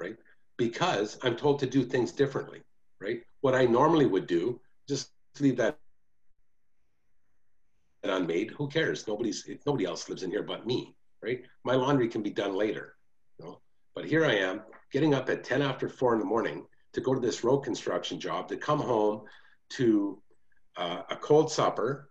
right? 0.00 0.16
Because 0.56 1.18
I'm 1.22 1.36
told 1.36 1.58
to 1.60 1.66
do 1.66 1.84
things 1.84 2.12
differently, 2.12 2.62
right? 3.00 3.22
What 3.40 3.54
I 3.54 3.64
normally 3.66 4.06
would 4.06 4.26
do, 4.26 4.60
just 4.88 5.10
leave 5.40 5.56
that 5.56 5.78
unmade. 8.10 8.50
Who 8.52 8.68
cares? 8.68 9.06
Nobody's 9.06 9.48
nobody 9.66 9.84
else 9.84 10.08
lives 10.08 10.22
in 10.22 10.30
here 10.30 10.42
but 10.42 10.66
me, 10.66 10.94
right? 11.22 11.42
My 11.64 11.74
laundry 11.74 12.08
can 12.08 12.22
be 12.22 12.30
done 12.30 12.54
later. 12.54 12.96
You 13.38 13.46
know? 13.46 13.60
But 13.94 14.06
here 14.06 14.24
I 14.24 14.34
am, 14.34 14.62
getting 14.92 15.14
up 15.14 15.28
at 15.28 15.44
10 15.44 15.62
after 15.62 15.88
four 15.88 16.12
in 16.14 16.18
the 16.18 16.24
morning 16.24 16.66
to 16.92 17.00
go 17.00 17.14
to 17.14 17.20
this 17.20 17.44
road 17.44 17.60
construction 17.60 18.18
job, 18.18 18.48
to 18.48 18.56
come 18.56 18.80
home 18.80 19.22
to 19.70 20.20
uh, 20.76 21.02
a 21.10 21.16
cold 21.16 21.50
supper 21.50 22.10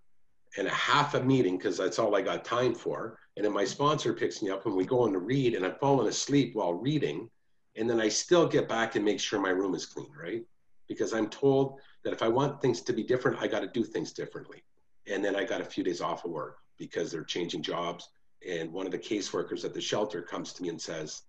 and 0.58 0.68
a 0.68 0.74
half 0.74 1.16
a 1.16 1.24
meeting 1.24 1.58
because 1.58 1.78
that's 1.78 2.00
all 2.00 2.16
I 2.16 2.22
got 2.22 2.46
time 2.46 2.76
for. 2.76 3.18
And 3.36 3.46
then 3.46 3.54
my 3.54 3.66
sponsor 3.66 4.14
picks 4.14 4.42
me 4.42 4.52
up 4.52 4.66
and 4.66 4.76
we 4.76 4.86
go 4.86 5.06
in 5.06 5.14
to 5.14 5.20
read, 5.20 5.56
and 5.56 5.66
I'm 5.66 5.76
falling 5.80 6.08
asleep 6.08 6.52
while 6.54 6.74
reading. 6.74 7.30
And 7.76 7.90
then 7.90 8.00
I 8.00 8.08
still 8.08 8.48
get 8.48 8.70
back 8.70 8.96
and 8.96 9.04
make 9.04 9.20
sure 9.20 9.40
my 9.40 9.50
room 9.50 9.74
is 9.74 9.86
clean, 9.86 10.12
right? 10.22 10.44
Because 10.88 11.14
I'm 11.14 11.30
told 11.30 11.80
that 12.04 12.14
if 12.14 12.22
I 12.22 12.28
want 12.28 12.62
things 12.62 12.82
to 12.82 12.94
be 12.94 13.04
different, 13.04 13.42
I 13.42 13.48
got 13.48 13.62
to 13.62 13.68
do 13.68 13.84
things 13.84 14.14
differently. 14.14 14.64
And 15.08 15.24
then 15.24 15.36
I 15.36 15.44
got 15.44 15.62
a 15.62 15.66
few 15.66 15.84
days 15.84 16.02
off 16.02 16.26
of 16.26 16.32
work 16.32 16.58
because 16.78 17.12
they're 17.12 17.24
changing 17.24 17.62
jobs. 17.62 18.10
And 18.48 18.72
one 18.72 18.86
of 18.86 18.92
the 18.92 19.00
caseworkers 19.00 19.66
at 19.66 19.74
the 19.74 19.82
shelter 19.82 20.22
comes 20.22 20.54
to 20.54 20.64
me 20.64 20.70
and 20.70 20.82
says, 20.82 21.24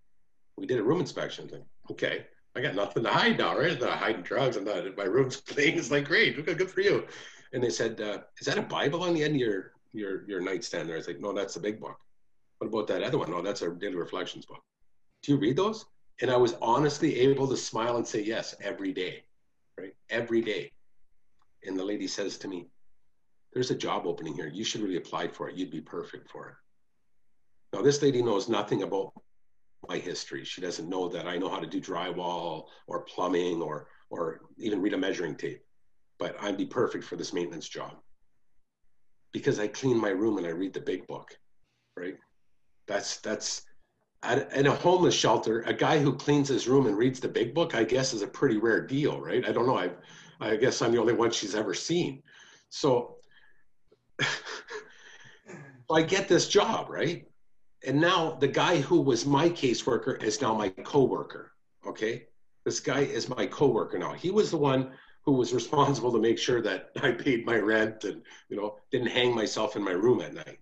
We 0.57 0.66
did 0.66 0.79
a 0.79 0.83
room 0.83 1.01
inspection. 1.01 1.49
Like, 1.51 1.64
okay, 1.91 2.27
I 2.57 2.61
got 2.61 2.75
nothing 2.75 3.03
to 3.03 3.11
hide 3.11 3.39
now, 3.39 3.57
right? 3.59 3.72
I'm 3.72 3.81
not 3.81 3.99
hiding 3.99 4.22
drugs. 4.22 4.57
I'm 4.57 4.64
not, 4.64 4.97
my 4.97 5.05
room's 5.05 5.37
clean. 5.49 5.79
It's 5.79 5.91
like, 5.91 6.07
great, 6.07 6.45
good 6.45 6.70
for 6.70 6.81
you. 6.81 7.07
And 7.53 7.62
they 7.62 7.70
said, 7.70 8.01
uh, 8.01 8.18
is 8.41 8.47
that 8.47 8.59
a 8.59 8.62
Bible 8.62 9.03
on 9.03 9.14
the 9.14 9.22
end 9.22 9.35
of 9.35 9.41
your, 9.41 9.72
your, 9.93 10.25
your 10.29 10.41
nightstand 10.41 10.89
there? 10.89 10.97
I 10.97 10.99
was 10.99 11.07
like, 11.07 11.20
no, 11.20 11.33
that's 11.33 11.55
the 11.55 11.61
big 11.61 11.81
book. 11.81 11.99
What 12.59 12.68
about 12.68 12.87
that 12.89 13.03
other 13.03 13.18
one? 13.18 13.31
No, 13.31 13.43
that's 13.43 13.62
our 13.62 13.70
daily 13.70 13.97
reflections 13.97 14.47
book. 14.47 14.62
Do 15.22 15.33
you 15.33 15.39
read 15.39 15.57
those? 15.57 15.87
And 16.20 16.31
I 16.31 16.37
was 16.37 16.55
honestly 16.62 17.18
able 17.20 17.49
to 17.49 17.57
smile 17.57 17.97
and 17.97 18.07
say 18.07 18.22
yes 18.22 18.55
every 18.61 18.93
day, 18.93 19.25
right? 19.79 19.95
Every 20.11 20.41
day. 20.41 20.70
And 21.66 21.79
the 21.79 21.85
lady 21.85 22.07
says 22.07 22.39
to 22.39 22.49
me, 22.49 22.66
there's 23.55 23.70
a 23.70 23.76
job 23.76 24.07
opening 24.07 24.34
here. 24.34 24.48
You 24.48 24.64
should 24.64 24.82
really 24.82 24.96
apply 24.96 25.28
for 25.28 25.48
it. 25.48 25.57
You'd 25.57 25.70
be 25.70 25.80
perfect 25.80 26.28
for 26.28 26.48
it. 26.48 26.55
Now, 27.72 27.82
this 27.82 28.02
lady 28.02 28.22
knows 28.22 28.48
nothing 28.48 28.82
about 28.82 29.12
my 29.88 29.98
history. 29.98 30.44
She 30.44 30.61
doesn't 30.61 30.88
know 30.88 31.09
that 31.09 31.26
I 31.26 31.38
know 31.38 31.48
how 31.48 31.61
to 31.61 31.66
do 31.66 31.80
drywall 31.80 32.66
or 32.86 33.05
plumbing 33.05 33.62
or 33.62 33.88
or 34.11 34.42
even 34.59 34.80
read 34.80 34.92
a 34.92 34.98
measuring 34.98 35.36
tape. 35.36 35.62
But 36.18 36.36
I'd 36.40 36.57
be 36.57 36.66
perfect 36.66 37.05
for 37.05 37.16
this 37.16 37.32
maintenance 37.32 37.68
job 37.68 37.96
because 39.32 39.59
I 39.59 39.66
clean 39.66 39.98
my 39.98 40.11
room 40.11 40.38
and 40.38 40.46
I 40.46 40.50
read 40.50 40.72
the 40.72 40.80
big 40.80 41.07
book, 41.07 41.36
right? 41.96 42.16
That's 42.86 43.18
that's 43.18 43.62
at, 44.22 44.52
in 44.52 44.66
a 44.66 44.74
homeless 44.74 45.14
shelter, 45.14 45.62
a 45.62 45.74
guy 45.74 45.98
who 45.98 46.14
cleans 46.14 46.48
his 46.48 46.66
room 46.66 46.86
and 46.86 46.96
reads 46.96 47.20
the 47.20 47.28
big 47.28 47.55
book, 47.55 47.74
I 47.74 47.84
guess, 47.84 48.14
is 48.14 48.22
a 48.22 48.26
pretty 48.26 48.57
rare 48.57 48.86
deal, 48.86 49.20
right? 49.20 49.46
I 49.46 49.52
don't 49.52 49.66
know. 49.66 49.78
I 49.78 49.90
I 50.40 50.57
guess 50.57 50.82
I'm 50.82 50.92
the 50.92 51.00
only 51.00 51.14
one 51.14 51.30
she's 51.30 51.55
ever 51.55 51.74
seen. 51.74 52.22
So 52.68 53.14
I 55.91 56.03
get 56.03 56.29
this 56.29 56.49
job, 56.49 56.91
right? 56.91 57.27
And 57.87 58.01
now 58.01 58.33
the 58.41 58.49
guy 58.49 58.81
who 58.81 59.01
was 59.01 59.27
my 59.27 59.49
caseworker 59.49 60.23
is 60.23 60.41
now 60.41 60.55
my 60.55 60.71
coworker. 60.71 61.53
Okay. 61.87 62.27
This 62.65 62.81
guy 62.81 63.01
is 63.01 63.29
my 63.29 63.47
coworker 63.47 63.99
now. 63.99 64.12
He 64.12 64.31
was 64.31 64.51
the 64.51 64.57
one 64.57 64.93
who 65.25 65.33
was 65.33 65.53
responsible 65.53 66.12
to 66.12 66.19
make 66.19 66.39
sure 66.39 66.62
that 66.62 66.91
I 67.03 67.12
paid 67.12 67.45
my 67.45 67.59
rent 67.59 68.05
and, 68.05 68.23
you 68.49 68.57
know, 68.57 68.79
didn't 68.91 69.09
hang 69.09 69.35
myself 69.35 69.77
in 69.77 69.83
my 69.83 69.93
room 69.93 70.21
at 70.23 70.35
night. 70.35 70.61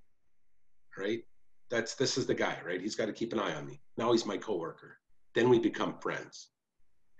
Right. 0.98 1.24
That's, 1.70 1.94
this 1.94 2.18
is 2.18 2.26
the 2.26 2.34
guy, 2.34 2.58
right? 2.66 2.80
He's 2.80 2.96
got 2.96 3.06
to 3.06 3.12
keep 3.12 3.32
an 3.32 3.38
eye 3.38 3.54
on 3.54 3.66
me. 3.66 3.80
Now 3.96 4.12
he's 4.12 4.26
my 4.26 4.36
coworker. 4.36 4.98
Then 5.34 5.48
we 5.48 5.58
become 5.58 5.98
friends. 6.00 6.48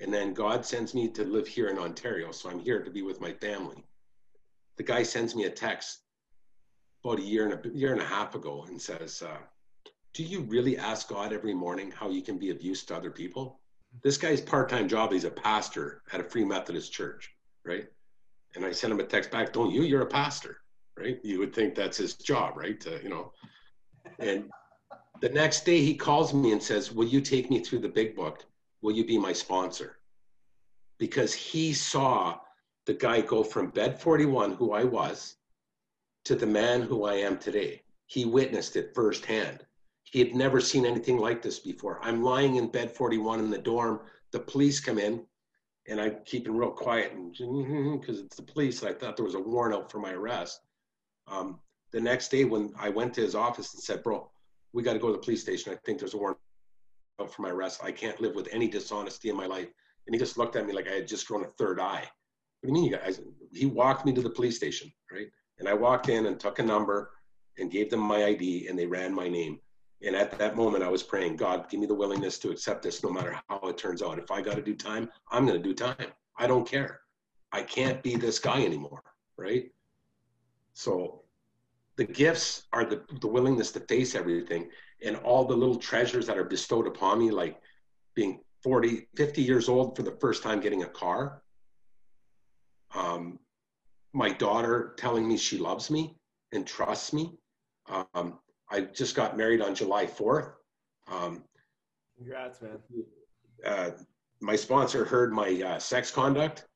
And 0.01 0.13
then 0.13 0.35
God 0.35 0.67
sends 0.67 0.95
me 0.95 1.09
to 1.11 1.25
live 1.25 1.47
here 1.47 1.69
in 1.69 1.79
Ontario. 1.79 2.33
So 2.33 2.51
I'm 2.51 2.59
here 2.59 2.83
to 2.83 2.91
be 2.91 3.03
with 3.03 3.21
my 3.21 3.33
family. 3.33 3.87
The 4.77 4.83
guy 4.83 5.05
sends 5.05 5.35
me 5.37 5.45
a 5.45 5.51
text 5.51 6.02
about 7.05 7.19
a 7.19 7.23
year 7.23 7.49
and 7.49 7.67
a 7.67 7.77
year 7.77 7.93
and 7.93 8.01
a 8.01 8.07
half 8.07 8.35
ago 8.35 8.65
and 8.69 8.81
says, 8.81 9.23
uh, 9.23 9.39
do 10.15 10.23
you 10.23 10.41
really 10.41 10.77
ask 10.77 11.09
God 11.09 11.33
every 11.33 11.55
morning 11.55 11.91
how 11.91 12.11
you 12.11 12.23
can 12.23 12.39
be 12.39 12.51
of 12.51 12.63
use 12.63 12.85
to 12.85 12.97
other 12.97 13.11
people? 13.11 13.61
This 14.03 14.19
guy's 14.19 14.41
part-time 14.41 14.89
job, 14.89 15.13
he's 15.13 15.25
a 15.25 15.31
pastor 15.31 16.03
at 16.13 16.21
a 16.21 16.25
Free 16.25 16.45
Methodist 16.45 16.93
church, 16.93 17.31
right? 17.65 17.87
And 18.55 18.65
I 18.65 18.73
sent 18.73 18.93
him 18.93 19.01
a 19.01 19.05
text 19.05 19.31
back, 19.31 19.53
don't 19.53 19.71
you? 19.71 19.83
You're 19.83 20.03
a 20.03 20.07
pastor, 20.07 20.59
right? 20.99 21.19
You 21.23 21.39
would 21.39 21.55
think 21.55 21.75
that's 21.75 21.97
his 21.97 22.15
job, 22.15 22.57
right? 22.57 22.79
To, 22.81 23.03
you 23.03 23.09
know. 23.09 23.33
And 24.19 24.51
the 25.21 25.31
next 25.31 25.65
day 25.65 25.81
he 25.81 25.95
calls 25.95 26.35
me 26.35 26.53
and 26.53 26.63
says, 26.63 26.93
Will 26.93 27.07
you 27.07 27.21
take 27.21 27.51
me 27.51 27.61
through 27.61 27.81
the 27.81 27.89
big 27.89 28.15
book? 28.15 28.45
Will 28.83 28.93
you 28.93 29.07
be 29.07 29.19
my 29.19 29.33
sponsor? 29.33 29.99
Because 30.99 31.33
he 31.33 31.73
saw 31.73 32.39
the 32.87 32.95
guy 32.95 33.21
go 33.21 33.43
from 33.43 33.71
bed 33.71 34.01
41, 34.01 34.53
who 34.53 34.73
I 34.73 34.85
was, 34.85 35.37
to 36.25 36.35
the 36.35 36.47
man 36.47 36.83
who 36.83 37.05
I 37.05 37.15
am 37.15 37.39
today. 37.39 37.83
He 38.07 38.25
witnessed 38.25 38.77
it 38.77 38.95
firsthand. 38.95 39.65
He 40.05 40.19
had 40.19 40.35
never 40.35 40.61
seen 40.61 40.85
anything 40.85 41.19
like 41.19 41.43
this 41.43 41.59
before. 41.59 41.99
I'm 42.03 42.23
lying 42.23 42.57
in 42.57 42.71
bed 42.71 42.95
41 42.95 43.41
in 43.41 43.51
the 43.51 43.59
dorm. 43.59 44.01
The 44.31 44.41
police 44.41 44.81
come 44.81 44.99
in, 44.99 45.25
and 45.89 46.01
I'm 46.01 46.19
keeping 46.25 46.57
real 46.57 46.71
quiet 46.71 47.13
because 47.31 48.21
it's 48.21 48.37
the 48.37 48.43
police. 48.43 48.83
I 48.83 48.93
thought 48.93 49.17
there 49.17 49.25
was 49.25 49.35
a 49.35 49.41
warrant 49.41 49.75
out 49.75 49.91
for 49.91 49.99
my 49.99 50.13
arrest. 50.13 50.61
Um, 51.27 51.61
the 51.93 52.01
next 52.01 52.31
day, 52.31 52.45
when 52.45 52.73
I 52.79 52.89
went 52.89 53.15
to 53.15 53.21
his 53.21 53.35
office 53.35 53.75
and 53.75 53.83
said, 53.83 54.03
"Bro, 54.03 54.31
we 54.73 54.83
got 54.83 54.95
to 54.95 54.99
go 54.99 55.09
to 55.09 55.15
the 55.15 55.19
police 55.19 55.41
station. 55.41 55.73
I 55.73 55.77
think 55.85 55.99
there's 55.99 56.15
a 56.15 56.19
warrant 56.19 56.39
out 57.21 57.33
for 57.33 57.43
my 57.43 57.51
arrest. 57.51 57.83
I 57.83 57.93
can't 57.93 58.21
live 58.21 58.35
with 58.35 58.49
any 58.53 58.69
dishonesty 58.69 59.29
in 59.29 59.37
my 59.37 59.47
life." 59.47 59.69
And 60.07 60.15
he 60.15 60.19
just 60.19 60.39
looked 60.39 60.57
at 60.57 60.67
me 60.67 60.73
like 60.73 60.89
I 60.89 60.95
had 60.95 61.09
just 61.09 61.27
grown 61.27 61.45
a 61.45 61.49
third 61.59 61.81
eye. 61.81 62.05
What 62.61 62.67
do 62.67 62.69
you 62.69 62.73
mean, 62.75 62.85
you 62.85 62.97
guys? 62.97 63.21
He 63.53 63.67
walked 63.67 64.05
me 64.05 64.13
to 64.13 64.21
the 64.21 64.31
police 64.31 64.57
station, 64.57 64.93
right? 65.11 65.29
And 65.63 65.69
I 65.69 65.75
walked 65.75 66.09
in 66.09 66.27
and 66.27 66.41
took 66.41 66.59
a 66.59 66.63
number 66.65 67.13
and 67.57 67.71
gave 67.71 67.89
them 67.89 68.01
my 68.01 68.25
ID, 68.25 68.67
and 68.67 68.77
they 68.77 68.85
ran 68.85 69.15
my 69.15 69.29
name. 69.29 69.61
And 70.05 70.17
at 70.17 70.37
that 70.37 70.57
moment, 70.57 70.83
I 70.83 70.89
was 70.89 71.05
praying, 71.05 71.37
God, 71.37 71.71
give 71.71 71.79
me 71.79 71.87
the 71.87 71.95
willingness 71.95 72.37
to 72.41 72.51
accept 72.51 72.83
this 72.83 73.05
no 73.05 73.13
matter 73.13 73.41
how 73.49 73.61
it 73.69 73.79
turns 73.79 74.03
out. 74.03 74.19
If 74.19 74.33
I 74.33 74.41
got 74.41 74.57
to 74.57 74.61
do 74.61 74.75
time, 74.75 75.09
I'm 75.31 75.47
going 75.47 75.63
to 75.63 75.63
do 75.63 75.73
time. 75.73 76.09
I 76.37 76.49
don't 76.49 76.69
care. 76.69 77.03
I 77.53 77.63
can't 77.63 78.03
be 78.03 78.17
this 78.17 78.41
guy 78.41 78.65
anymore. 78.65 79.05
Right. 79.39 79.71
So 80.73 81.23
the 81.95 82.07
gifts 82.07 82.65
are 82.73 82.85
the, 82.85 83.05
the 83.21 83.29
willingness 83.29 83.71
to 83.73 83.81
face 83.81 84.17
everything 84.17 84.69
and 85.05 85.15
all 85.19 85.45
the 85.45 85.55
little 85.55 85.77
treasures 85.77 86.27
that 86.27 86.39
are 86.39 86.43
bestowed 86.43 86.89
upon 86.89 87.21
me, 87.21 87.31
like 87.31 87.61
being 88.17 88.41
40, 88.65 89.07
50 89.15 89.43
years 89.43 89.69
old 89.69 89.95
for 89.95 90.03
the 90.03 90.17
first 90.21 90.43
time 90.43 90.59
getting 90.59 90.83
a 90.83 90.89
car. 90.89 91.41
Um, 92.97 93.39
my 94.13 94.31
daughter 94.31 94.95
telling 94.97 95.27
me 95.27 95.37
she 95.37 95.59
loves 95.59 95.91
me 95.91 96.17
and 96.53 96.67
trusts 96.67 97.13
me. 97.13 97.39
Um, 97.89 98.39
I 98.71 98.83
just 98.83 99.15
got 99.15 99.37
married 99.37 99.61
on 99.61 99.75
July 99.75 100.07
4th. 100.07 100.53
Um, 101.11 101.45
Congrats, 102.17 102.61
man. 102.63 102.79
Uh, 103.65 103.91
my 104.41 104.57
sponsor 104.57 105.05
heard 105.05 105.33
my 105.33 105.63
uh, 105.63 105.79
sex 105.79 106.11
conduct. 106.11 106.67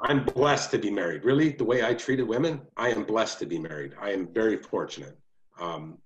I'm 0.00 0.24
blessed 0.24 0.70
to 0.72 0.78
be 0.78 0.90
married. 0.90 1.24
Really, 1.24 1.50
the 1.50 1.64
way 1.64 1.84
I 1.84 1.94
treated 1.94 2.26
women, 2.26 2.62
I 2.76 2.90
am 2.90 3.04
blessed 3.04 3.38
to 3.40 3.46
be 3.46 3.58
married. 3.58 3.94
I 4.00 4.10
am 4.10 4.26
very 4.32 4.56
fortunate. 4.56 5.16
Um, 5.60 5.98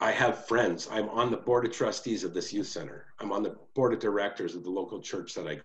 I 0.00 0.10
have 0.10 0.46
friends. 0.46 0.88
I'm 0.90 1.08
on 1.10 1.30
the 1.30 1.36
board 1.36 1.66
of 1.66 1.72
trustees 1.72 2.24
of 2.24 2.34
this 2.34 2.52
youth 2.52 2.66
center. 2.66 3.06
I'm 3.18 3.32
on 3.32 3.42
the 3.42 3.56
board 3.74 3.92
of 3.92 3.98
directors 3.98 4.54
of 4.54 4.62
the 4.62 4.70
local 4.70 5.00
church 5.00 5.34
that 5.34 5.46
I 5.46 5.60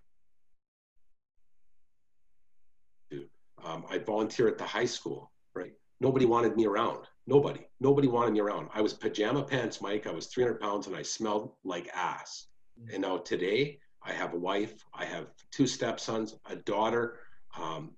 Um, 3.63 3.85
I 3.89 3.97
volunteer 3.97 4.47
at 4.47 4.57
the 4.57 4.65
high 4.65 4.85
school. 4.85 5.31
right? 5.55 5.73
Nobody 5.99 6.25
wanted 6.25 6.55
me 6.55 6.65
around. 6.65 7.05
Nobody, 7.27 7.67
nobody 7.79 8.07
wanted 8.07 8.33
me 8.33 8.39
around. 8.39 8.69
I 8.73 8.81
was 8.81 8.93
pajama 8.93 9.43
pants, 9.43 9.81
Mike. 9.81 10.07
I 10.07 10.11
was 10.11 10.27
300 10.27 10.59
pounds 10.59 10.87
and 10.87 10.95
I 10.95 11.03
smelled 11.03 11.53
like 11.63 11.89
ass. 11.93 12.47
Mm. 12.79 12.93
And 12.93 13.01
now 13.03 13.17
today, 13.17 13.79
I 14.03 14.11
have 14.13 14.33
a 14.33 14.37
wife. 14.37 14.83
I 14.93 15.05
have 15.05 15.27
two 15.51 15.67
stepsons, 15.67 16.35
a 16.49 16.55
daughter. 16.55 17.19
Um, 17.57 17.91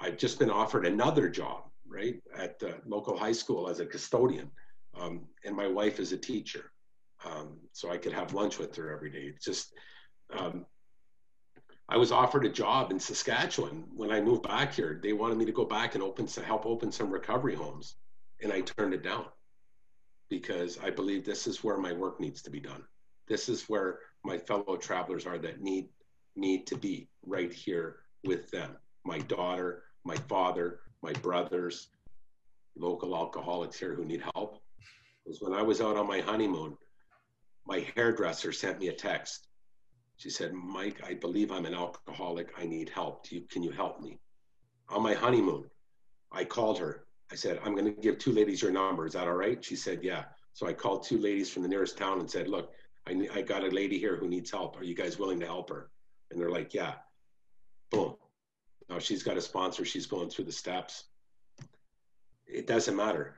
I've 0.00 0.16
just 0.16 0.38
been 0.38 0.50
offered 0.50 0.86
another 0.86 1.28
job, 1.28 1.64
right, 1.86 2.16
at 2.36 2.58
the 2.58 2.76
local 2.86 3.16
high 3.16 3.32
school 3.32 3.68
as 3.68 3.80
a 3.80 3.86
custodian. 3.86 4.50
Um, 4.98 5.26
and 5.44 5.54
my 5.54 5.66
wife 5.66 6.00
is 6.00 6.12
a 6.12 6.16
teacher. 6.16 6.70
Um, 7.24 7.58
so 7.72 7.90
I 7.90 7.98
could 7.98 8.12
have 8.12 8.34
lunch 8.34 8.58
with 8.58 8.74
her 8.76 8.92
every 8.92 9.10
day. 9.10 9.32
It's 9.34 9.44
just, 9.44 9.72
um, 10.36 10.66
I 11.88 11.98
was 11.98 12.12
offered 12.12 12.46
a 12.46 12.50
job 12.50 12.90
in 12.90 12.98
Saskatchewan 12.98 13.84
when 13.94 14.10
I 14.10 14.20
moved 14.20 14.42
back 14.42 14.72
here. 14.72 14.98
They 15.02 15.12
wanted 15.12 15.36
me 15.36 15.44
to 15.44 15.52
go 15.52 15.66
back 15.66 15.94
and 15.94 16.02
open 16.02 16.26
to 16.26 16.42
help 16.42 16.64
open 16.64 16.90
some 16.90 17.10
recovery 17.10 17.54
homes, 17.54 17.96
and 18.42 18.52
I 18.52 18.62
turned 18.62 18.94
it 18.94 19.02
down 19.02 19.26
because 20.30 20.78
I 20.82 20.90
believe 20.90 21.24
this 21.24 21.46
is 21.46 21.62
where 21.62 21.76
my 21.76 21.92
work 21.92 22.20
needs 22.20 22.40
to 22.42 22.50
be 22.50 22.60
done. 22.60 22.84
This 23.28 23.48
is 23.50 23.68
where 23.68 23.98
my 24.24 24.38
fellow 24.38 24.76
travelers 24.76 25.26
are 25.26 25.38
that 25.38 25.60
need 25.60 25.88
need 26.36 26.66
to 26.66 26.76
be 26.76 27.08
right 27.24 27.52
here 27.52 27.96
with 28.24 28.50
them. 28.50 28.76
My 29.04 29.18
daughter, 29.18 29.84
my 30.04 30.16
father, 30.16 30.80
my 31.02 31.12
brothers, 31.12 31.90
local 32.76 33.14
alcoholics 33.14 33.78
here 33.78 33.94
who 33.94 34.04
need 34.04 34.22
help. 34.34 34.62
Because 35.24 35.40
when 35.40 35.52
I 35.52 35.62
was 35.62 35.80
out 35.80 35.96
on 35.96 36.08
my 36.08 36.20
honeymoon, 36.20 36.76
my 37.66 37.86
hairdresser 37.94 38.52
sent 38.52 38.80
me 38.80 38.88
a 38.88 38.92
text 38.92 39.46
she 40.16 40.30
said, 40.30 40.52
Mike, 40.52 41.02
I 41.04 41.14
believe 41.14 41.50
I'm 41.50 41.66
an 41.66 41.74
alcoholic. 41.74 42.52
I 42.56 42.66
need 42.66 42.88
help. 42.88 43.30
You, 43.30 43.42
can 43.42 43.62
you 43.62 43.70
help 43.70 44.00
me? 44.00 44.18
On 44.88 45.02
my 45.02 45.14
honeymoon, 45.14 45.64
I 46.30 46.44
called 46.44 46.78
her. 46.78 47.06
I 47.32 47.34
said, 47.34 47.58
I'm 47.64 47.74
going 47.74 47.92
to 47.92 48.00
give 48.00 48.18
two 48.18 48.32
ladies 48.32 48.62
your 48.62 48.70
number. 48.70 49.06
Is 49.06 49.14
that 49.14 49.26
all 49.26 49.34
right? 49.34 49.64
She 49.64 49.76
said, 49.76 50.02
Yeah. 50.02 50.24
So 50.52 50.66
I 50.66 50.72
called 50.72 51.02
two 51.02 51.18
ladies 51.18 51.50
from 51.50 51.62
the 51.62 51.68
nearest 51.68 51.98
town 51.98 52.20
and 52.20 52.30
said, 52.30 52.48
Look, 52.48 52.72
I, 53.08 53.28
I 53.34 53.42
got 53.42 53.64
a 53.64 53.68
lady 53.68 53.98
here 53.98 54.16
who 54.16 54.28
needs 54.28 54.50
help. 54.50 54.78
Are 54.78 54.84
you 54.84 54.94
guys 54.94 55.18
willing 55.18 55.40
to 55.40 55.46
help 55.46 55.68
her? 55.70 55.90
And 56.30 56.40
they're 56.40 56.50
like, 56.50 56.74
Yeah. 56.74 56.94
Boom. 57.90 58.14
Now 58.88 58.98
she's 58.98 59.22
got 59.22 59.36
a 59.36 59.40
sponsor. 59.40 59.84
She's 59.84 60.06
going 60.06 60.30
through 60.30 60.44
the 60.44 60.52
steps. 60.52 61.04
It 62.46 62.66
doesn't 62.66 62.94
matter. 62.94 63.36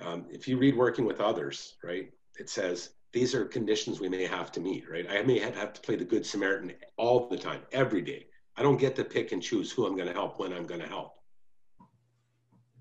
Um, 0.00 0.26
if 0.30 0.46
you 0.46 0.58
read 0.58 0.76
Working 0.76 1.04
with 1.04 1.20
Others, 1.20 1.76
right, 1.82 2.12
it 2.38 2.50
says 2.50 2.90
these 3.12 3.34
are 3.34 3.44
conditions 3.44 4.00
we 4.00 4.08
may 4.08 4.26
have 4.26 4.52
to 4.52 4.60
meet, 4.60 4.88
right? 4.90 5.06
I 5.10 5.22
may 5.22 5.38
have 5.38 5.72
to 5.72 5.80
play 5.80 5.96
the 5.96 6.04
good 6.04 6.26
Samaritan 6.26 6.74
all 6.96 7.28
the 7.28 7.38
time, 7.38 7.62
every 7.72 8.02
day. 8.02 8.26
I 8.56 8.62
don't 8.62 8.76
get 8.76 8.96
to 8.96 9.04
pick 9.04 9.32
and 9.32 9.42
choose 9.42 9.70
who 9.70 9.86
I'm 9.86 9.96
going 9.96 10.08
to 10.08 10.14
help 10.14 10.38
when 10.38 10.52
I'm 10.52 10.66
going 10.66 10.80
to 10.80 10.86
help. 10.86 11.14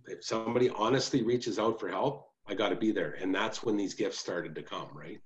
If 0.06 0.24
somebody 0.24 0.70
honestly 0.70 1.22
reaches 1.22 1.60
out 1.60 1.80
for 1.80 1.90
help, 1.90 2.30
I 2.48 2.56
got 2.56 2.70
to 2.70 2.76
be 2.76 2.92
there. 2.92 3.18
And 3.22 3.34
that's 3.34 3.64
when 3.64 3.78
these 3.78 3.94
gifts 3.94 4.18
started 4.18 4.56
to 4.56 4.64
come, 4.64 4.90
right? 4.94 5.20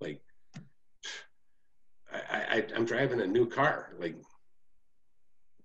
Like, 0.00 0.22
I, 2.12 2.64
I, 2.72 2.76
am 2.76 2.84
driving 2.84 3.20
a 3.20 3.26
new 3.26 3.46
car. 3.46 3.94
Like, 3.98 4.16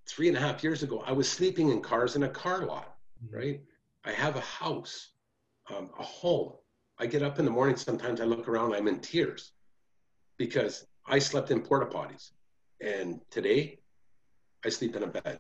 three 0.08 0.28
and 0.28 0.38
a 0.38 0.40
half 0.40 0.64
years 0.64 0.84
ago, 0.84 1.04
I 1.06 1.12
was 1.12 1.30
sleeping 1.30 1.70
in 1.70 1.82
cars 1.82 2.16
in 2.16 2.24
a 2.24 2.30
car 2.30 2.66
lot, 2.66 2.98
mm-hmm. 3.24 3.36
right? 3.36 3.62
I 4.06 4.12
have 4.12 4.36
a 4.36 4.42
house, 4.42 5.10
um, 5.76 5.90
a 6.00 6.04
home. 6.04 6.54
I 7.00 7.06
get 7.06 7.22
up 7.22 7.38
in 7.40 7.46
the 7.46 7.52
morning, 7.52 7.76
sometimes 7.76 8.22
I 8.22 8.24
look 8.24 8.48
around, 8.48 8.74
I'm 8.74 8.88
in 8.88 9.00
tears 9.00 9.52
because 10.38 10.88
I 11.06 11.20
slept 11.20 11.52
in 11.52 11.62
porta 11.62 11.86
potties. 11.86 12.32
And 12.82 13.22
today, 13.30 13.80
I 14.66 14.70
sleep 14.70 14.96
in 14.96 15.04
a 15.04 15.08
bed 15.08 15.40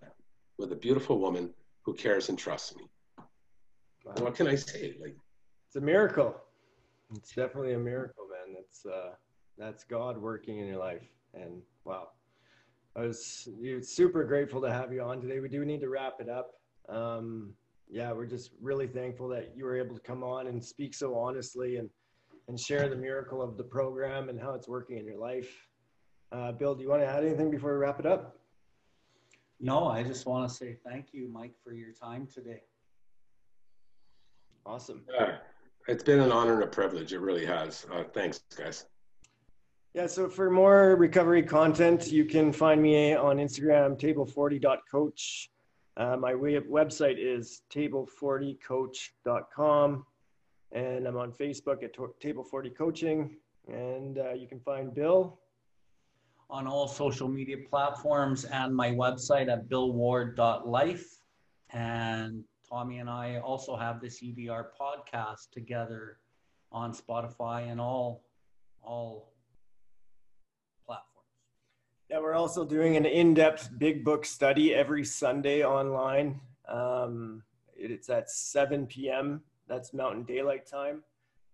with 0.57 0.71
a 0.71 0.75
beautiful 0.75 1.19
woman 1.19 1.53
who 1.83 1.93
cares 1.93 2.29
and 2.29 2.37
trusts 2.37 2.75
me. 2.75 2.89
Wow. 4.05 4.13
What 4.19 4.35
can 4.35 4.47
I 4.47 4.55
say? 4.55 4.95
Like, 5.01 5.15
it's 5.67 5.75
a 5.75 5.81
miracle. 5.81 6.35
It's 7.15 7.33
definitely 7.33 7.73
a 7.73 7.79
miracle, 7.79 8.25
man. 8.29 8.55
That's 8.55 8.85
uh, 8.85 9.11
that's 9.57 9.83
God 9.83 10.17
working 10.17 10.59
in 10.59 10.67
your 10.67 10.77
life. 10.77 11.07
And 11.33 11.61
wow, 11.85 12.09
I 12.95 13.01
was 13.01 13.47
super 13.81 14.23
grateful 14.23 14.61
to 14.61 14.71
have 14.71 14.93
you 14.93 15.01
on 15.01 15.21
today. 15.21 15.39
We 15.39 15.49
do 15.49 15.65
need 15.65 15.81
to 15.81 15.89
wrap 15.89 16.15
it 16.19 16.29
up. 16.29 16.53
Um, 16.89 17.53
yeah, 17.89 18.11
we're 18.11 18.25
just 18.25 18.51
really 18.61 18.87
thankful 18.87 19.27
that 19.29 19.53
you 19.55 19.63
were 19.65 19.77
able 19.77 19.95
to 19.95 20.01
come 20.01 20.23
on 20.23 20.47
and 20.47 20.63
speak 20.63 20.93
so 20.93 21.15
honestly 21.15 21.77
and 21.77 21.89
and 22.47 22.59
share 22.59 22.87
the 22.87 22.95
miracle 22.95 23.41
of 23.41 23.57
the 23.57 23.63
program 23.63 24.29
and 24.29 24.39
how 24.39 24.53
it's 24.53 24.67
working 24.67 24.97
in 24.97 25.05
your 25.05 25.17
life. 25.17 25.67
Uh, 26.31 26.51
Bill, 26.51 26.75
do 26.75 26.83
you 26.83 26.89
want 26.89 27.01
to 27.01 27.07
add 27.07 27.23
anything 27.25 27.51
before 27.51 27.73
we 27.73 27.77
wrap 27.77 27.99
it 27.99 28.05
up? 28.05 28.37
No, 29.59 29.87
I 29.87 30.03
just 30.03 30.25
want 30.25 30.47
to 30.47 30.55
say 30.55 30.77
thank 30.85 31.07
you, 31.13 31.27
Mike, 31.27 31.55
for 31.63 31.73
your 31.73 31.91
time 31.91 32.27
today. 32.33 32.61
Awesome. 34.65 35.03
Yeah, 35.13 35.37
it's 35.87 36.03
been 36.03 36.19
an 36.19 36.31
honor 36.31 36.55
and 36.55 36.63
a 36.63 36.67
privilege. 36.67 37.13
It 37.13 37.19
really 37.19 37.45
has. 37.45 37.85
Uh, 37.91 38.03
thanks, 38.13 38.41
guys. 38.55 38.85
Yeah, 39.93 40.05
so 40.05 40.29
for 40.29 40.51
more 40.51 40.95
recovery 40.95 41.41
content, 41.41 42.11
you 42.11 42.25
can 42.25 42.53
find 42.53 42.81
me 42.81 43.15
on 43.15 43.37
Instagram, 43.37 43.99
table40.coach. 43.99 45.49
Uh, 45.97 46.15
my 46.15 46.31
website 46.33 47.17
is 47.17 47.63
table40coach.com, 47.73 50.05
and 50.71 51.07
I'm 51.07 51.17
on 51.17 51.31
Facebook 51.31 51.81
at 51.83 51.95
Table 52.19 52.43
40 52.43 52.69
Coaching. 52.69 53.35
And 53.67 54.19
uh, 54.19 54.33
you 54.33 54.47
can 54.47 54.59
find 54.59 54.93
Bill 54.93 55.39
on 56.49 56.67
all 56.67 56.87
social 56.87 57.27
media 57.27 57.57
platforms 57.69 58.45
and 58.45 58.73
my 58.75 58.91
website 58.91 59.49
at 59.49 59.67
billward.life. 59.67 61.23
And 61.71 62.45
Tommy 62.69 62.99
and 62.99 63.09
I 63.09 63.39
also 63.39 63.75
have 63.75 63.99
this 63.99 64.21
UBR 64.21 64.67
podcast 64.79 65.49
together 65.51 66.19
on 66.71 66.93
Spotify 66.93 67.71
and 67.71 67.81
all 67.81 68.23
all 68.83 69.33
yeah, 72.09 72.19
we're 72.19 72.35
also 72.35 72.63
doing 72.63 72.95
an 72.95 73.05
in-depth 73.05 73.71
big 73.77 74.05
book 74.05 74.25
study 74.25 74.73
every 74.73 75.03
Sunday 75.03 75.63
online. 75.63 76.39
Um, 76.67 77.43
it's 77.75 78.09
at 78.09 78.29
7 78.29 78.87
p.m. 78.87 79.41
That's 79.67 79.93
Mountain 79.93 80.23
Daylight 80.23 80.65
Time. 80.65 81.03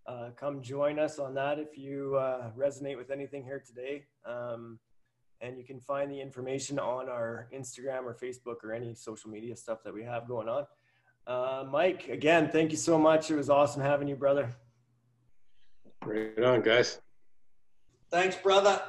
Uh, 0.05 0.29
come 0.35 0.61
join 0.61 0.99
us 0.99 1.17
on 1.17 1.33
that 1.33 1.57
if 1.57 1.77
you 1.77 2.15
uh, 2.17 2.51
resonate 2.57 2.97
with 2.97 3.09
anything 3.09 3.43
here 3.43 3.63
today. 3.65 4.03
Um, 4.25 4.79
and 5.41 5.57
you 5.57 5.63
can 5.63 5.79
find 5.79 6.11
the 6.11 6.21
information 6.21 6.77
on 6.77 7.09
our 7.09 7.47
Instagram 7.53 8.03
or 8.03 8.13
Facebook 8.13 8.63
or 8.63 8.73
any 8.73 8.93
social 8.93 9.29
media 9.29 9.55
stuff 9.55 9.83
that 9.83 9.93
we 9.93 10.03
have 10.03 10.27
going 10.27 10.47
on. 10.47 10.65
Uh, 11.25 11.65
Mike, 11.69 12.09
again, 12.09 12.49
thank 12.49 12.71
you 12.71 12.77
so 12.77 12.97
much. 12.99 13.31
It 13.31 13.35
was 13.35 13.49
awesome 13.49 13.81
having 13.81 14.07
you, 14.07 14.15
brother. 14.15 14.49
Right 16.05 16.43
on, 16.43 16.61
guys. 16.61 16.99
Thanks, 18.11 18.35
brother. 18.35 18.81